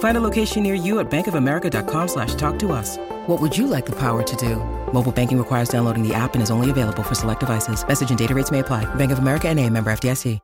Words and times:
Find 0.00 0.16
a 0.16 0.20
location 0.20 0.62
near 0.62 0.74
you 0.74 0.98
at 0.98 1.10
bankofamerica.com 1.10 2.08
slash 2.08 2.34
talk 2.36 2.58
to 2.60 2.72
us. 2.72 2.96
What 3.26 3.38
would 3.38 3.56
you 3.56 3.66
like 3.66 3.84
the 3.84 3.96
power 3.96 4.22
to 4.22 4.36
do? 4.36 4.56
Mobile 4.94 5.12
banking 5.12 5.36
requires 5.36 5.68
downloading 5.68 6.06
the 6.06 6.14
app 6.14 6.32
and 6.32 6.42
is 6.42 6.50
only 6.50 6.70
available 6.70 7.02
for 7.02 7.14
select 7.14 7.40
devices. 7.40 7.86
Message 7.86 8.08
and 8.08 8.18
data 8.18 8.34
rates 8.34 8.50
may 8.50 8.60
apply. 8.60 8.86
Bank 8.96 9.12
of 9.12 9.18
America 9.18 9.48
and 9.48 9.60
a 9.60 9.68
member 9.68 9.92
FDIC. 9.92 10.38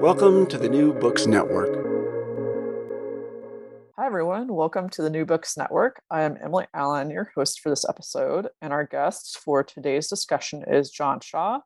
Welcome 0.00 0.46
to 0.46 0.58
the 0.58 0.68
New 0.68 0.92
Books 0.92 1.26
Network. 1.26 1.74
Hi, 3.96 4.06
everyone. 4.06 4.54
Welcome 4.54 4.90
to 4.90 5.02
the 5.02 5.10
New 5.10 5.24
Books 5.24 5.56
Network. 5.56 6.00
I 6.08 6.22
am 6.22 6.38
Emily 6.40 6.66
Allen, 6.72 7.10
your 7.10 7.32
host 7.34 7.58
for 7.58 7.70
this 7.70 7.84
episode, 7.88 8.46
and 8.62 8.72
our 8.72 8.86
guest 8.86 9.38
for 9.44 9.64
today's 9.64 10.06
discussion 10.06 10.62
is 10.68 10.90
John 10.92 11.18
Shaw, 11.18 11.62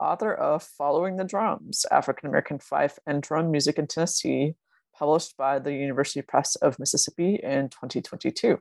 author 0.00 0.32
of 0.32 0.62
Following 0.62 1.18
the 1.18 1.24
Drums 1.24 1.84
African 1.90 2.30
American 2.30 2.58
Fife 2.58 2.98
and 3.06 3.22
Drum 3.22 3.50
Music 3.50 3.78
in 3.78 3.86
Tennessee, 3.86 4.54
published 5.02 5.36
by 5.36 5.58
the 5.58 5.72
University 5.72 6.22
Press 6.22 6.54
of 6.54 6.78
Mississippi 6.78 7.40
in 7.42 7.68
2022. 7.70 8.56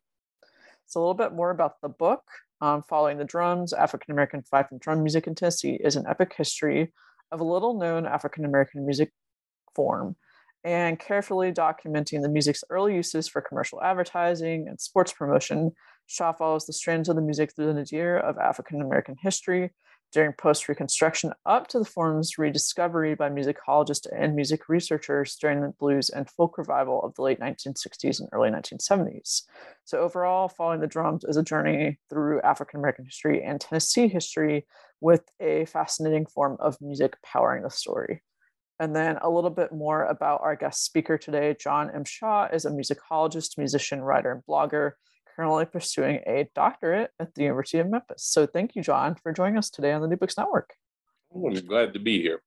So, 0.88 1.00
a 1.00 1.02
little 1.02 1.14
bit 1.14 1.34
more 1.34 1.52
about 1.52 1.74
the 1.84 1.90
book. 1.90 2.24
Um, 2.62 2.82
Following 2.90 3.20
the 3.20 3.26
Drums 3.26 3.74
African 3.74 4.12
American 4.12 4.42
Fife 4.42 4.66
and 4.72 4.80
Drum 4.80 5.04
Music 5.04 5.28
in 5.28 5.36
Tennessee 5.36 5.80
is 5.84 5.96
an 5.96 6.08
epic 6.10 6.34
history 6.36 6.94
of 7.32 7.42
a 7.42 7.44
little 7.44 7.78
known 7.78 8.08
African 8.08 8.44
American 8.44 8.88
music 8.88 9.12
form 9.76 10.16
and 10.64 10.98
carefully 10.98 11.52
documenting 11.52 12.24
the 12.24 12.30
music's 12.30 12.64
early 12.72 12.96
uses 12.96 13.28
for 13.28 13.42
commercial 13.42 13.80
advertising 13.84 14.68
and 14.68 14.82
sports 14.82 15.14
promotion. 15.14 15.72
Shaw 16.08 16.34
follows 16.34 16.66
the 16.66 16.74
strands 16.74 17.08
of 17.08 17.16
the 17.16 17.22
music 17.22 17.54
through 17.56 17.68
the 17.68 17.76
nadir 17.76 18.18
of 18.18 18.40
African 18.40 18.82
American 18.82 19.16
history 19.22 19.74
during 20.12 20.34
post 20.34 20.68
Reconstruction 20.68 21.32
up 21.46 21.68
to 21.68 21.80
the 21.80 21.86
form's 21.86 22.38
rediscovery 22.38 23.16
by 23.16 23.30
musicologists 23.30 24.08
and 24.16 24.36
music 24.36 24.70
researchers 24.70 25.36
during 25.36 25.62
the 25.62 25.74
blues 25.80 26.10
and 26.10 26.30
folk 26.30 26.58
revival 26.58 27.02
of 27.04 27.14
the 27.16 27.22
late 27.22 27.40
1960s 27.40 28.20
and 28.20 28.30
early 28.32 28.50
1970s. 28.50 29.44
So, 29.86 30.00
overall, 30.00 30.48
Following 30.48 30.82
the 30.82 30.88
Drums 30.88 31.24
is 31.24 31.38
a 31.38 31.44
journey 31.44 32.00
through 32.10 32.42
African 32.42 32.80
American 32.80 33.06
history 33.06 33.44
and 33.44 33.60
Tennessee 33.60 34.08
history 34.08 34.66
with 35.00 35.24
a 35.40 35.66
fascinating 35.66 36.26
form 36.26 36.58
of 36.60 36.80
music 36.82 37.18
powering 37.24 37.64
the 37.64 37.70
story. 37.70 38.22
And 38.80 38.96
then 38.96 39.18
a 39.22 39.30
little 39.30 39.52
bit 39.52 39.72
more 39.72 40.06
about 40.06 40.42
our 40.42 40.56
guest 40.56 40.84
speaker 40.84 41.18
today. 41.18 41.56
John 41.60 41.92
M. 41.94 42.04
Shaw 42.04 42.48
is 42.52 42.66
a 42.66 42.72
musicologist, 42.72 43.58
musician, 43.58 44.02
writer, 44.02 44.32
and 44.32 44.44
blogger, 44.50 44.94
currently 45.36 45.66
pursuing 45.66 46.20
a 46.28 46.48
doctorate 46.56 47.12
at 47.20 47.34
the 47.34 47.44
University 47.44 47.80
of 47.80 47.90
Memphis. 47.90 48.24
So 48.24 48.46
thank 48.46 48.76
you, 48.76 48.82
John, 48.82 49.16
for 49.16 49.32
joining 49.32 49.58
us 49.58 49.70
today 49.70 49.92
on 49.92 50.02
the 50.02 50.08
New 50.08 50.18
Books 50.18 50.38
Network. 50.38 50.74
I'm 51.34 51.54
glad 51.66 51.94
to 51.94 52.00
be 52.00 52.22
here. 52.22 52.42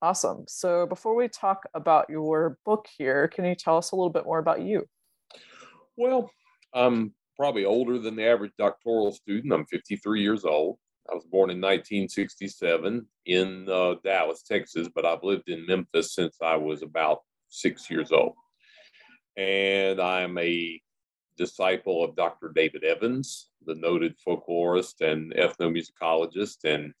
Awesome. 0.00 0.44
So 0.46 0.86
before 0.86 1.14
we 1.14 1.28
talk 1.28 1.64
about 1.74 2.08
your 2.08 2.58
book 2.64 2.86
here, 2.96 3.28
can 3.28 3.44
you 3.44 3.54
tell 3.54 3.76
us 3.76 3.90
a 3.90 3.96
little 3.96 4.10
bit 4.10 4.24
more 4.24 4.38
about 4.38 4.62
you? 4.62 4.86
Well, 5.96 6.30
I'm 6.72 7.14
probably 7.36 7.64
older 7.64 7.98
than 7.98 8.16
the 8.16 8.26
average 8.26 8.52
doctoral 8.58 9.12
student. 9.12 9.52
I'm 9.52 9.66
53 9.66 10.22
years 10.22 10.44
old. 10.44 10.78
I 11.10 11.14
was 11.14 11.24
born 11.24 11.50
in 11.50 11.60
1967 11.60 13.06
in 13.26 13.68
uh, 13.68 13.94
Dallas, 14.04 14.42
Texas, 14.42 14.88
but 14.94 15.06
I've 15.06 15.22
lived 15.22 15.48
in 15.48 15.66
Memphis 15.66 16.14
since 16.14 16.36
I 16.42 16.56
was 16.56 16.82
about 16.82 17.22
six 17.48 17.90
years 17.90 18.12
old. 18.12 18.34
And 19.36 20.00
I'm 20.00 20.36
a 20.38 20.80
disciple 21.38 22.04
of 22.04 22.16
Dr. 22.16 22.52
David 22.54 22.84
Evans, 22.84 23.48
the 23.64 23.74
noted 23.76 24.14
folklorist 24.26 25.00
and 25.00 25.32
ethnomusicologist. 25.34 26.64
And 26.64 26.92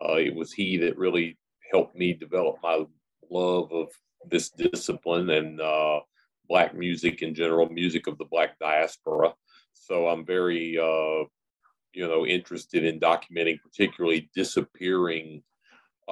uh, 0.00 0.14
it 0.14 0.34
was 0.34 0.52
he 0.52 0.78
that 0.78 0.96
really 0.96 1.36
helped 1.70 1.96
me 1.96 2.14
develop 2.14 2.56
my 2.62 2.84
love 3.30 3.70
of 3.72 3.88
this 4.30 4.50
discipline 4.50 5.28
and 5.30 5.60
uh, 5.60 6.00
Black 6.48 6.74
music 6.74 7.22
in 7.22 7.34
general, 7.34 7.68
music 7.68 8.06
of 8.06 8.16
the 8.18 8.24
Black 8.24 8.58
diaspora. 8.58 9.34
So 9.74 10.08
I'm 10.08 10.24
very 10.24 10.78
uh, 10.78 11.24
you 11.92 12.08
know, 12.08 12.26
interested 12.26 12.84
in 12.84 13.00
documenting 13.00 13.60
particularly 13.60 14.30
disappearing 14.34 15.42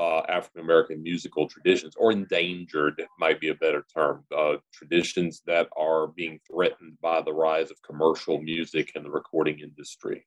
uh, 0.00 0.22
African 0.30 0.62
American 0.62 1.02
musical 1.02 1.46
traditions, 1.46 1.94
or 1.98 2.10
endangered 2.10 3.02
might 3.18 3.38
be 3.38 3.50
a 3.50 3.54
better 3.54 3.84
term, 3.94 4.24
uh, 4.34 4.54
traditions 4.72 5.42
that 5.46 5.68
are 5.76 6.06
being 6.06 6.40
threatened 6.50 6.96
by 7.02 7.20
the 7.20 7.32
rise 7.32 7.70
of 7.70 7.82
commercial 7.82 8.40
music 8.40 8.92
and 8.94 9.04
the 9.04 9.10
recording 9.10 9.60
industry. 9.60 10.26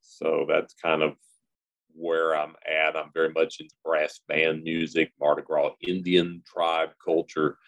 So 0.00 0.46
that's 0.48 0.74
kind 0.82 1.02
of 1.02 1.16
where 1.92 2.34
I'm 2.34 2.54
at. 2.66 2.96
I'm 2.96 3.10
very 3.12 3.30
much 3.30 3.60
into 3.60 3.74
brass 3.84 4.20
band 4.26 4.62
music, 4.62 5.12
Mardi 5.20 5.42
Gras 5.42 5.72
Indian 5.86 6.42
tribe 6.46 6.90
culture, 7.04 7.58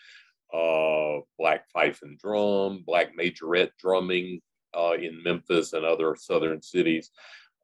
uh, 0.55 1.19
black 1.39 1.69
fife 1.71 2.01
and 2.03 2.19
drum, 2.19 2.83
black 2.87 3.09
majorette 3.15 3.73
drumming, 3.79 4.41
uh, 4.75 4.93
in 4.93 5.23
Memphis 5.23 5.75
and 5.75 5.85
other 5.85 6.17
southern 6.17 6.63
cities, 6.63 7.11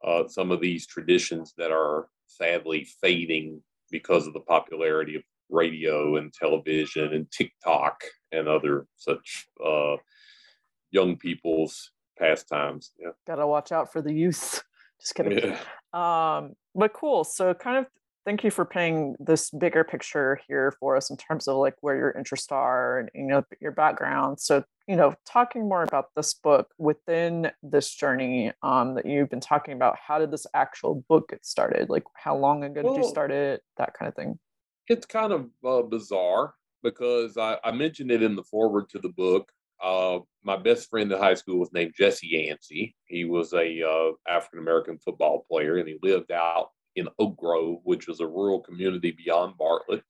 uh, 0.05 0.27
some 0.28 0.50
of 0.50 0.61
these 0.61 0.87
traditions 0.87 1.55
that 1.56 1.71
are 1.71 2.09
sadly 2.36 2.86
fading 3.00 3.62
because 3.91 4.26
of 4.26 4.32
the 4.32 4.41
popularity 4.41 5.16
of 5.16 5.22
radio 5.50 6.16
and 6.16 6.32
television 6.32 7.12
and 7.12 7.30
TikTok 7.30 8.02
and 8.32 8.48
other 8.48 8.86
such 8.97 9.48
uh, 9.64 9.97
young 10.91 11.16
people's 11.16 11.92
pastimes. 12.19 12.92
Yeah. 12.98 13.10
Gotta 13.26 13.47
watch 13.47 13.72
out 13.72 13.92
for 13.92 14.02
the 14.02 14.12
youth. 14.12 14.62
Just 15.00 15.14
kidding. 15.14 15.38
Yeah. 15.38 15.58
Um, 15.92 16.54
but 16.74 16.92
cool. 16.92 17.24
So 17.24 17.52
kind 17.54 17.78
of 17.78 17.86
thank 18.26 18.42
you 18.42 18.50
for 18.50 18.64
painting 18.64 19.14
this 19.20 19.50
bigger 19.50 19.84
picture 19.84 20.38
here 20.48 20.75
for 20.81 20.97
us 20.97 21.09
in 21.10 21.16
terms 21.16 21.47
of 21.47 21.56
like 21.56 21.77
where 21.80 21.97
your 21.97 22.10
interests 22.10 22.51
are 22.51 22.98
and 22.98 23.10
you 23.15 23.27
know 23.27 23.42
your 23.60 23.72
background. 23.72 24.39
So 24.41 24.65
you 24.86 24.97
know 24.97 25.15
talking 25.24 25.68
more 25.68 25.84
about 25.84 26.09
this 26.15 26.34
book 26.34 26.68
within 26.77 27.51
this 27.62 27.95
journey 27.95 28.53
um, 28.62 28.95
that 28.97 29.06
you've 29.06 29.30
been 29.30 29.41
talking 29.41 29.72
about 29.72 29.97
how 30.04 30.18
did 30.18 30.30
this 30.30 30.47
actual 30.53 31.04
book 31.09 31.30
get 31.30 31.47
started? 31.47 31.89
Like 31.89 32.04
how 32.15 32.36
long 32.36 32.65
ago 32.65 32.83
well, 32.83 32.95
did 32.95 33.04
you 33.04 33.09
start 33.09 33.30
it? 33.30 33.62
That 33.78 33.95
kind 33.95 34.09
of 34.09 34.15
thing. 34.15 34.39
It's 34.89 35.06
kind 35.06 35.33
of 35.33 35.47
uh, 35.65 35.83
bizarre 35.83 36.54
because 36.83 37.39
I, 37.39 37.59
I, 37.65 37.72
mentioned 37.72 38.12
it 38.12 38.22
in 38.22 38.36
the 38.36 38.45
foreword 38.45 38.89
to 38.91 39.01
the 39.01 39.09
book. 39.09 39.51
Uh, 39.83 40.21
my 40.45 40.56
best 40.56 40.89
friend 40.89 41.10
in 41.10 41.18
high 41.18 41.34
school 41.34 41.59
was 41.59 41.72
named 41.72 41.92
Jesse 41.98 42.28
Yancey. 42.28 42.95
He 43.06 43.24
was 43.24 43.53
a 43.53 43.83
uh, 43.83 44.12
African 44.28 44.60
American 44.60 44.98
football 44.98 45.45
player, 45.51 45.78
and 45.78 45.89
he 45.89 45.98
lived 46.03 46.30
out 46.30 46.68
in 46.97 47.09
Oak 47.19 47.37
Grove, 47.37 47.81
which 47.84 48.09
is 48.09 48.21
a 48.21 48.27
rural 48.27 48.60
community 48.60 49.13
beyond 49.13 49.57
Bartlett. 49.57 50.03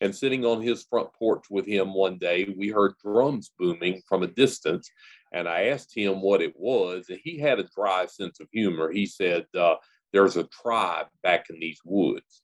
And 0.00 0.14
sitting 0.14 0.44
on 0.44 0.60
his 0.60 0.84
front 0.84 1.12
porch 1.14 1.44
with 1.50 1.66
him 1.66 1.94
one 1.94 2.18
day, 2.18 2.54
we 2.56 2.68
heard 2.68 2.94
drums 3.02 3.50
booming 3.58 4.02
from 4.06 4.22
a 4.22 4.26
distance. 4.28 4.90
And 5.32 5.48
I 5.48 5.64
asked 5.68 5.96
him 5.96 6.20
what 6.20 6.42
it 6.42 6.54
was, 6.56 7.06
and 7.08 7.18
he 7.22 7.38
had 7.38 7.58
a 7.58 7.68
dry 7.74 8.06
sense 8.06 8.38
of 8.40 8.48
humor. 8.52 8.92
He 8.92 9.06
said, 9.06 9.46
uh, 9.58 9.76
There's 10.12 10.36
a 10.36 10.44
tribe 10.44 11.06
back 11.22 11.46
in 11.50 11.58
these 11.58 11.80
woods. 11.84 12.42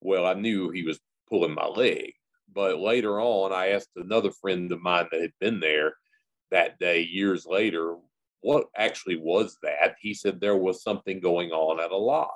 Well, 0.00 0.26
I 0.26 0.34
knew 0.34 0.70
he 0.70 0.82
was 0.82 1.00
pulling 1.28 1.54
my 1.54 1.66
leg. 1.66 2.12
But 2.54 2.78
later 2.78 3.20
on, 3.20 3.52
I 3.52 3.68
asked 3.68 3.90
another 3.96 4.30
friend 4.30 4.70
of 4.70 4.82
mine 4.82 5.06
that 5.10 5.22
had 5.22 5.32
been 5.40 5.60
there 5.60 5.94
that 6.50 6.78
day 6.78 7.00
years 7.00 7.46
later, 7.46 7.96
what 8.42 8.66
actually 8.76 9.16
was 9.16 9.56
that? 9.62 9.96
He 10.00 10.12
said 10.12 10.40
there 10.40 10.56
was 10.56 10.82
something 10.82 11.20
going 11.20 11.50
on 11.50 11.80
at 11.80 11.90
a 11.90 11.96
lodge. 11.96 12.28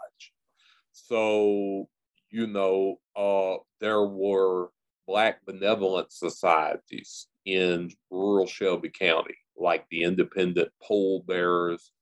So, 0.96 1.88
you 2.31 2.46
know, 2.46 2.96
uh, 3.14 3.56
there 3.81 4.04
were 4.04 4.70
Black 5.06 5.44
benevolent 5.44 6.10
societies 6.10 7.28
in 7.44 7.90
rural 8.10 8.46
Shelby 8.46 8.88
County, 8.88 9.37
like 9.56 9.87
the 9.90 10.02
Independent 10.02 10.70
Pole 10.82 11.22
Bearers, 11.28 11.93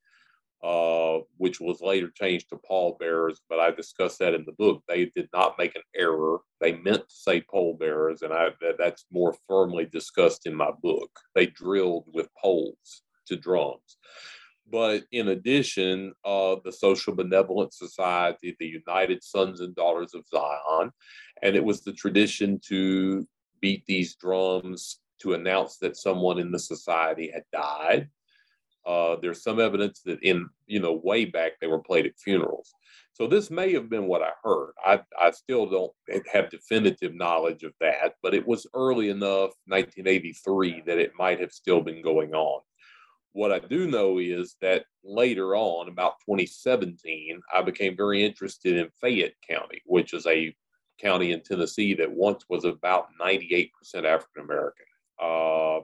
uh, 0.63 1.19
which 1.37 1.61
was 1.61 1.83
later 1.83 2.11
changed 2.15 2.49
to 2.49 2.57
pallbearers, 2.57 3.41
but 3.51 3.59
I 3.61 3.73
discussed 3.73 4.21
that 4.21 4.33
in 4.33 4.45
the 4.47 4.53
book. 4.53 4.83
They 4.89 5.07
did 5.15 5.29
not 5.35 5.59
make 5.59 5.75
an 5.75 5.83
error. 5.95 6.39
They 6.61 6.73
meant 6.73 7.07
to 7.09 7.15
say 7.15 7.43
pole 7.43 7.77
bearers, 7.79 8.23
and 8.23 8.33
I, 8.33 8.51
that's 8.79 9.05
more 9.13 9.35
firmly 9.47 9.85
discussed 9.85 10.47
in 10.47 10.55
my 10.55 10.71
book. 10.83 11.11
They 11.35 11.47
drilled 11.47 12.05
with 12.15 12.29
poles 12.41 13.03
to 13.27 13.37
drums. 13.37 13.99
But 14.71 15.05
in 15.13 15.29
addition, 15.29 16.13
uh, 16.25 16.57
the 16.65 16.73
Social 16.73 17.15
Benevolent 17.15 17.75
Society, 17.75 18.57
the 18.59 18.67
United 18.67 19.23
Sons 19.23 19.61
and 19.61 19.75
Daughters 19.75 20.15
of 20.15 20.27
Zion, 20.27 20.91
and 21.43 21.55
it 21.55 21.65
was 21.65 21.83
the 21.83 21.93
tradition 21.93 22.61
to 22.69 23.27
beat 23.61 23.85
these 23.87 24.17
drums 24.17 25.01
to 25.21 25.35
announce 25.35 25.79
that 25.79 25.97
someone 25.97 26.39
in 26.39 26.51
the 26.51 26.59
society 26.59 27.31
had 27.33 27.45
died 27.53 28.09
uh, 28.87 29.17
there's 29.21 29.43
some 29.43 29.61
evidence 29.61 30.01
that 30.05 30.23
in 30.23 30.49
you 30.67 30.81
know 30.81 31.01
way 31.03 31.25
back 31.25 31.53
they 31.61 31.67
were 31.67 31.79
played 31.81 32.07
at 32.07 32.19
funerals. 32.19 32.73
So 33.13 33.27
this 33.29 33.51
may 33.51 33.73
have 33.75 33.89
been 33.89 34.09
what 34.09 34.23
I 34.23 34.31
heard. 34.43 34.73
I, 34.85 35.01
I 35.21 35.31
still 35.31 35.67
don't 35.67 35.93
have 36.33 36.51
definitive 36.51 37.15
knowledge 37.15 37.63
of 37.63 37.73
that, 37.81 38.15
but 38.23 38.35
it 38.35 38.45
was 38.45 38.67
early 38.75 39.09
enough, 39.09 39.53
1983, 39.69 40.83
that 40.87 40.99
it 40.99 41.13
might 41.17 41.39
have 41.41 41.53
still 41.53 41.81
been 41.81 42.03
going 42.03 42.35
on. 42.35 42.61
What 43.35 43.51
I 43.51 43.59
do 43.59 43.89
know 43.89 44.19
is 44.19 44.55
that 44.61 44.85
later 45.03 45.57
on, 45.57 45.89
about 45.89 46.21
2017, 46.25 47.41
I 47.53 47.63
became 47.63 47.97
very 47.97 48.25
interested 48.25 48.77
in 48.77 48.89
Fayette 49.01 49.35
County, 49.49 49.83
which 49.87 50.15
is 50.15 50.25
a 50.27 50.55
county 51.01 51.33
in 51.33 51.43
Tennessee 51.43 51.95
that 51.95 52.13
once 52.13 52.45
was 52.49 52.65
about 52.65 53.09
98% 53.21 53.71
African 53.97 54.45
American. 54.45 54.87
Uh, 55.21 55.81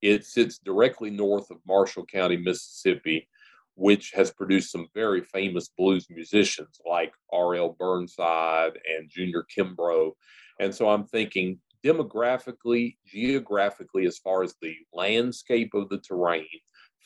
it 0.00 0.24
sits 0.24 0.60
directly 0.60 1.10
north 1.10 1.50
of 1.50 1.58
Marshall 1.66 2.06
County, 2.06 2.38
Mississippi, 2.38 3.28
which 3.74 4.12
has 4.12 4.30
produced 4.30 4.72
some 4.72 4.88
very 4.94 5.20
famous 5.20 5.68
blues 5.76 6.06
musicians 6.08 6.80
like 6.88 7.12
R.L. 7.30 7.76
Burnside 7.78 8.78
and 8.96 9.10
Junior 9.10 9.44
Kimbrough. 9.54 10.12
And 10.58 10.74
so 10.74 10.88
I'm 10.88 11.04
thinking 11.04 11.60
demographically, 11.84 12.96
geographically, 13.06 14.06
as 14.06 14.16
far 14.16 14.42
as 14.42 14.54
the 14.62 14.74
landscape 14.94 15.74
of 15.74 15.90
the 15.90 15.98
terrain, 15.98 16.46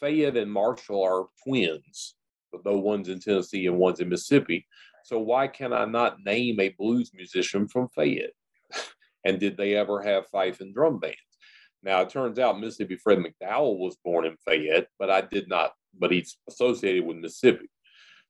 Fayette 0.02 0.36
and 0.36 0.50
Marshall 0.50 1.00
are 1.00 1.26
twins, 1.44 2.16
though 2.64 2.78
one's 2.78 3.08
in 3.08 3.20
Tennessee 3.20 3.68
and 3.68 3.78
one's 3.78 4.00
in 4.00 4.08
Mississippi. 4.08 4.66
So 5.04 5.20
why 5.20 5.46
can 5.46 5.72
I 5.72 5.84
not 5.84 6.18
name 6.24 6.58
a 6.58 6.70
blues 6.70 7.12
musician 7.14 7.68
from 7.68 7.88
Fayette? 7.94 8.32
and 9.24 9.38
did 9.38 9.56
they 9.56 9.76
ever 9.76 10.02
have 10.02 10.26
fife 10.26 10.60
and 10.60 10.74
drum 10.74 10.98
bands? 10.98 11.16
Now 11.84 12.00
it 12.00 12.10
turns 12.10 12.40
out 12.40 12.58
Mississippi 12.58 12.96
Fred 12.96 13.18
McDowell 13.18 13.78
was 13.78 13.96
born 14.04 14.26
in 14.26 14.36
Fayette, 14.44 14.88
but 14.98 15.08
I 15.08 15.20
did 15.20 15.48
not, 15.48 15.70
but 15.96 16.10
he's 16.10 16.36
associated 16.48 17.04
with 17.04 17.18
Mississippi. 17.18 17.70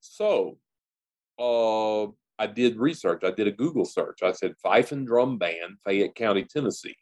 So 0.00 0.58
uh, 1.38 2.04
I 2.38 2.48
did 2.52 2.76
research. 2.76 3.22
I 3.24 3.30
did 3.30 3.46
a 3.46 3.52
Google 3.52 3.86
search. 3.86 4.22
I 4.22 4.32
said 4.32 4.54
Fife 4.62 4.92
and 4.92 5.06
Drum 5.06 5.38
Band, 5.38 5.78
Fayette 5.84 6.14
County, 6.14 6.44
Tennessee, 6.44 6.96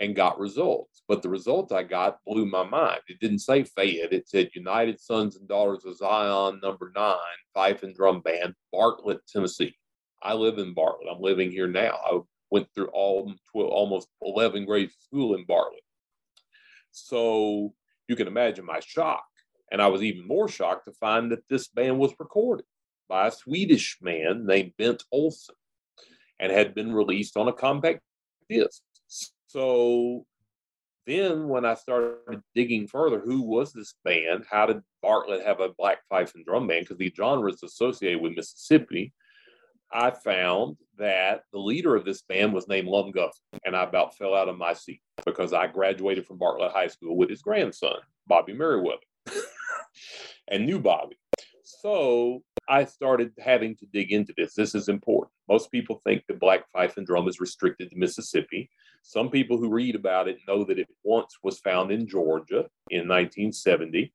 and 0.00 0.16
got 0.16 0.40
results. 0.40 1.02
But 1.06 1.22
the 1.22 1.28
results 1.28 1.72
I 1.72 1.82
got 1.82 2.18
blew 2.26 2.46
my 2.46 2.64
mind. 2.64 3.00
It 3.06 3.20
didn't 3.20 3.40
say 3.40 3.64
Fayette. 3.64 4.12
It 4.12 4.28
said 4.28 4.50
United 4.54 4.98
Sons 4.98 5.36
and 5.36 5.46
Daughters 5.46 5.84
of 5.84 5.96
Zion, 5.96 6.60
number 6.62 6.90
nine, 6.96 7.16
Fife 7.54 7.82
and 7.82 7.94
Drum 7.94 8.20
Band, 8.20 8.54
Bartlett, 8.72 9.20
Tennessee. 9.26 9.76
I 10.22 10.34
live 10.34 10.58
in 10.58 10.74
Bartlett. 10.74 11.08
I'm 11.14 11.20
living 11.20 11.50
here 11.50 11.68
now. 11.68 11.98
I 12.04 12.18
went 12.50 12.68
through 12.74 12.88
all 12.88 13.32
12, 13.52 13.70
almost 13.70 14.08
11 14.22 14.64
grades 14.64 14.94
of 14.94 15.02
school 15.02 15.34
in 15.34 15.44
Bartlett. 15.44 15.82
So 16.90 17.74
you 18.08 18.16
can 18.16 18.26
imagine 18.26 18.64
my 18.64 18.80
shock. 18.80 19.24
And 19.70 19.80
I 19.80 19.86
was 19.86 20.02
even 20.02 20.26
more 20.26 20.48
shocked 20.48 20.86
to 20.86 20.92
find 20.92 21.30
that 21.30 21.46
this 21.48 21.68
band 21.68 21.98
was 21.98 22.12
recorded 22.18 22.66
by 23.08 23.28
a 23.28 23.32
Swedish 23.32 23.98
man 24.00 24.46
named 24.46 24.72
Bengt 24.78 25.04
Olsson 25.12 25.54
and 26.40 26.50
had 26.50 26.74
been 26.74 26.92
released 26.92 27.36
on 27.36 27.48
a 27.48 27.52
compact 27.52 28.00
disc. 28.48 28.82
So 29.50 30.26
then 31.08 31.48
when 31.48 31.64
I 31.64 31.74
started 31.74 32.40
digging 32.54 32.86
further, 32.86 33.18
who 33.18 33.42
was 33.42 33.72
this 33.72 33.94
band? 34.04 34.44
How 34.48 34.66
did 34.66 34.80
Bartlett 35.02 35.44
have 35.44 35.58
a 35.58 35.70
black 35.76 35.98
fife 36.08 36.36
and 36.36 36.44
drum 36.44 36.68
band? 36.68 36.84
Because 36.84 36.98
the 36.98 37.12
genre 37.16 37.50
is 37.50 37.62
associated 37.64 38.22
with 38.22 38.36
Mississippi. 38.36 39.12
I 39.92 40.12
found 40.12 40.76
that 40.98 41.42
the 41.52 41.58
leader 41.58 41.96
of 41.96 42.04
this 42.04 42.22
band 42.22 42.52
was 42.52 42.68
named 42.68 42.86
Lum 42.86 43.10
Guthrie, 43.10 43.58
and 43.64 43.74
I 43.74 43.82
about 43.82 44.16
fell 44.16 44.34
out 44.34 44.48
of 44.48 44.56
my 44.56 44.72
seat 44.72 45.02
because 45.26 45.52
I 45.52 45.66
graduated 45.66 46.26
from 46.26 46.38
Bartlett 46.38 46.70
High 46.70 46.86
School 46.86 47.16
with 47.16 47.28
his 47.28 47.42
grandson, 47.42 47.96
Bobby 48.28 48.52
Merriweather, 48.52 49.00
and 50.48 50.64
knew 50.64 50.78
Bobby. 50.78 51.18
So 51.64 52.44
I 52.70 52.84
started 52.84 53.32
having 53.38 53.74
to 53.76 53.86
dig 53.86 54.12
into 54.12 54.32
this. 54.36 54.54
This 54.54 54.76
is 54.76 54.88
important. 54.88 55.32
Most 55.48 55.72
people 55.72 56.00
think 56.06 56.22
that 56.28 56.38
black 56.38 56.70
fife 56.72 56.96
and 56.96 57.06
drum 57.06 57.26
is 57.26 57.40
restricted 57.40 57.90
to 57.90 57.98
Mississippi. 57.98 58.70
Some 59.02 59.28
people 59.28 59.58
who 59.58 59.68
read 59.68 59.96
about 59.96 60.28
it 60.28 60.38
know 60.46 60.62
that 60.64 60.78
it 60.78 60.86
once 61.02 61.36
was 61.42 61.58
found 61.58 61.90
in 61.90 62.06
Georgia 62.06 62.68
in 62.90 63.08
1970, 63.08 64.12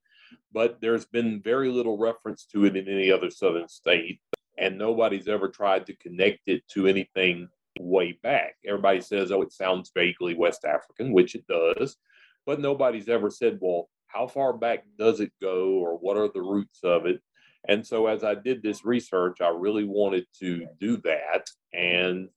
but 0.53 0.79
there's 0.79 1.05
been 1.05 1.41
very 1.41 1.69
little 1.69 1.97
reference 1.97 2.45
to 2.53 2.63
it 2.63 2.77
in 2.77 2.87
any 2.87 3.11
other 3.11 3.29
southern 3.29 3.67
state 3.67 4.21
and 4.57 4.77
nobody's 4.77 5.27
ever 5.27 5.49
tried 5.49 5.85
to 5.85 5.95
connect 5.97 6.47
it 6.47 6.65
to 6.69 6.87
anything 6.87 7.49
way 7.79 8.17
back. 8.23 8.55
Everybody 8.65 9.01
says, 9.01 9.31
oh, 9.31 9.41
it 9.41 9.51
sounds 9.51 9.91
vaguely 9.93 10.33
West 10.33 10.63
African, 10.65 11.11
which 11.11 11.35
it 11.35 11.45
does, 11.47 11.97
but 12.45 12.61
nobody's 12.61 13.09
ever 13.09 13.29
said, 13.29 13.57
well, 13.61 13.89
how 14.07 14.27
far 14.27 14.53
back 14.53 14.85
does 14.97 15.19
it 15.19 15.31
go 15.41 15.73
or 15.73 15.97
what 15.97 16.15
are 16.15 16.29
the 16.29 16.41
roots 16.41 16.79
of 16.83 17.05
it? 17.05 17.21
And 17.67 17.85
so 17.85 18.07
as 18.07 18.23
I 18.23 18.35
did 18.35 18.61
this 18.61 18.85
research, 18.85 19.41
I 19.41 19.49
really 19.49 19.85
wanted 19.85 20.25
to 20.39 20.67
do 20.79 20.97
that. 20.97 21.49
And 21.73 22.29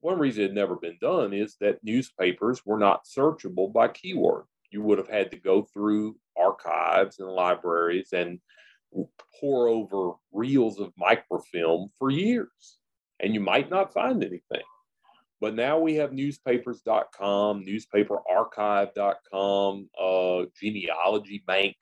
one 0.00 0.18
reason 0.18 0.44
it 0.44 0.46
had 0.48 0.54
never 0.54 0.76
been 0.76 0.98
done 1.00 1.32
is 1.32 1.56
that 1.60 1.82
newspapers 1.82 2.64
were 2.64 2.78
not 2.78 3.04
searchable 3.04 3.72
by 3.72 3.88
keyword. 3.88 4.44
You 4.70 4.82
would 4.82 4.98
have 4.98 5.08
had 5.08 5.30
to 5.32 5.38
go 5.38 5.66
through 5.72 6.16
archives 6.36 7.20
and 7.20 7.28
libraries 7.28 8.08
and 8.12 8.40
pore 9.40 9.68
over 9.68 10.12
reels 10.32 10.80
of 10.80 10.92
microfilm 10.98 11.90
for 11.98 12.10
years 12.10 12.78
and 13.22 13.32
you 13.32 13.40
might 13.40 13.70
not 13.70 13.94
find 13.94 14.22
anything. 14.22 14.60
But 15.40 15.54
now 15.54 15.78
we 15.78 15.94
have 15.94 16.12
newspapers.com, 16.12 17.64
newspaperarchive.com, 17.64 19.88
uh, 19.98 20.42
genealogy 20.60 21.42
bank, 21.46 21.76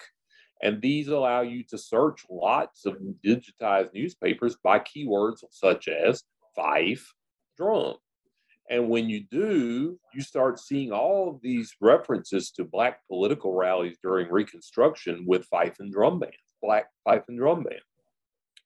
and 0.62 0.80
these 0.80 1.08
allow 1.08 1.40
you 1.40 1.64
to 1.64 1.78
search 1.78 2.24
lots 2.30 2.86
of 2.86 2.98
digitized 3.24 3.94
newspapers 3.94 4.56
by 4.62 4.78
keywords 4.78 5.42
such 5.50 5.88
as 5.88 6.22
fife, 6.54 7.12
drum. 7.56 7.94
And 8.68 8.88
when 8.88 9.08
you 9.08 9.24
do, 9.30 9.98
you 10.14 10.20
start 10.20 10.60
seeing 10.60 10.92
all 10.92 11.28
of 11.28 11.42
these 11.42 11.74
references 11.80 12.52
to 12.52 12.64
Black 12.64 13.00
political 13.08 13.52
rallies 13.52 13.98
during 14.00 14.30
Reconstruction 14.30 15.24
with 15.26 15.46
fife 15.46 15.80
and 15.80 15.92
drum 15.92 16.20
bands 16.20 16.36
black 16.60 16.86
pipe 17.06 17.24
and 17.28 17.38
drum 17.38 17.62
band. 17.62 17.80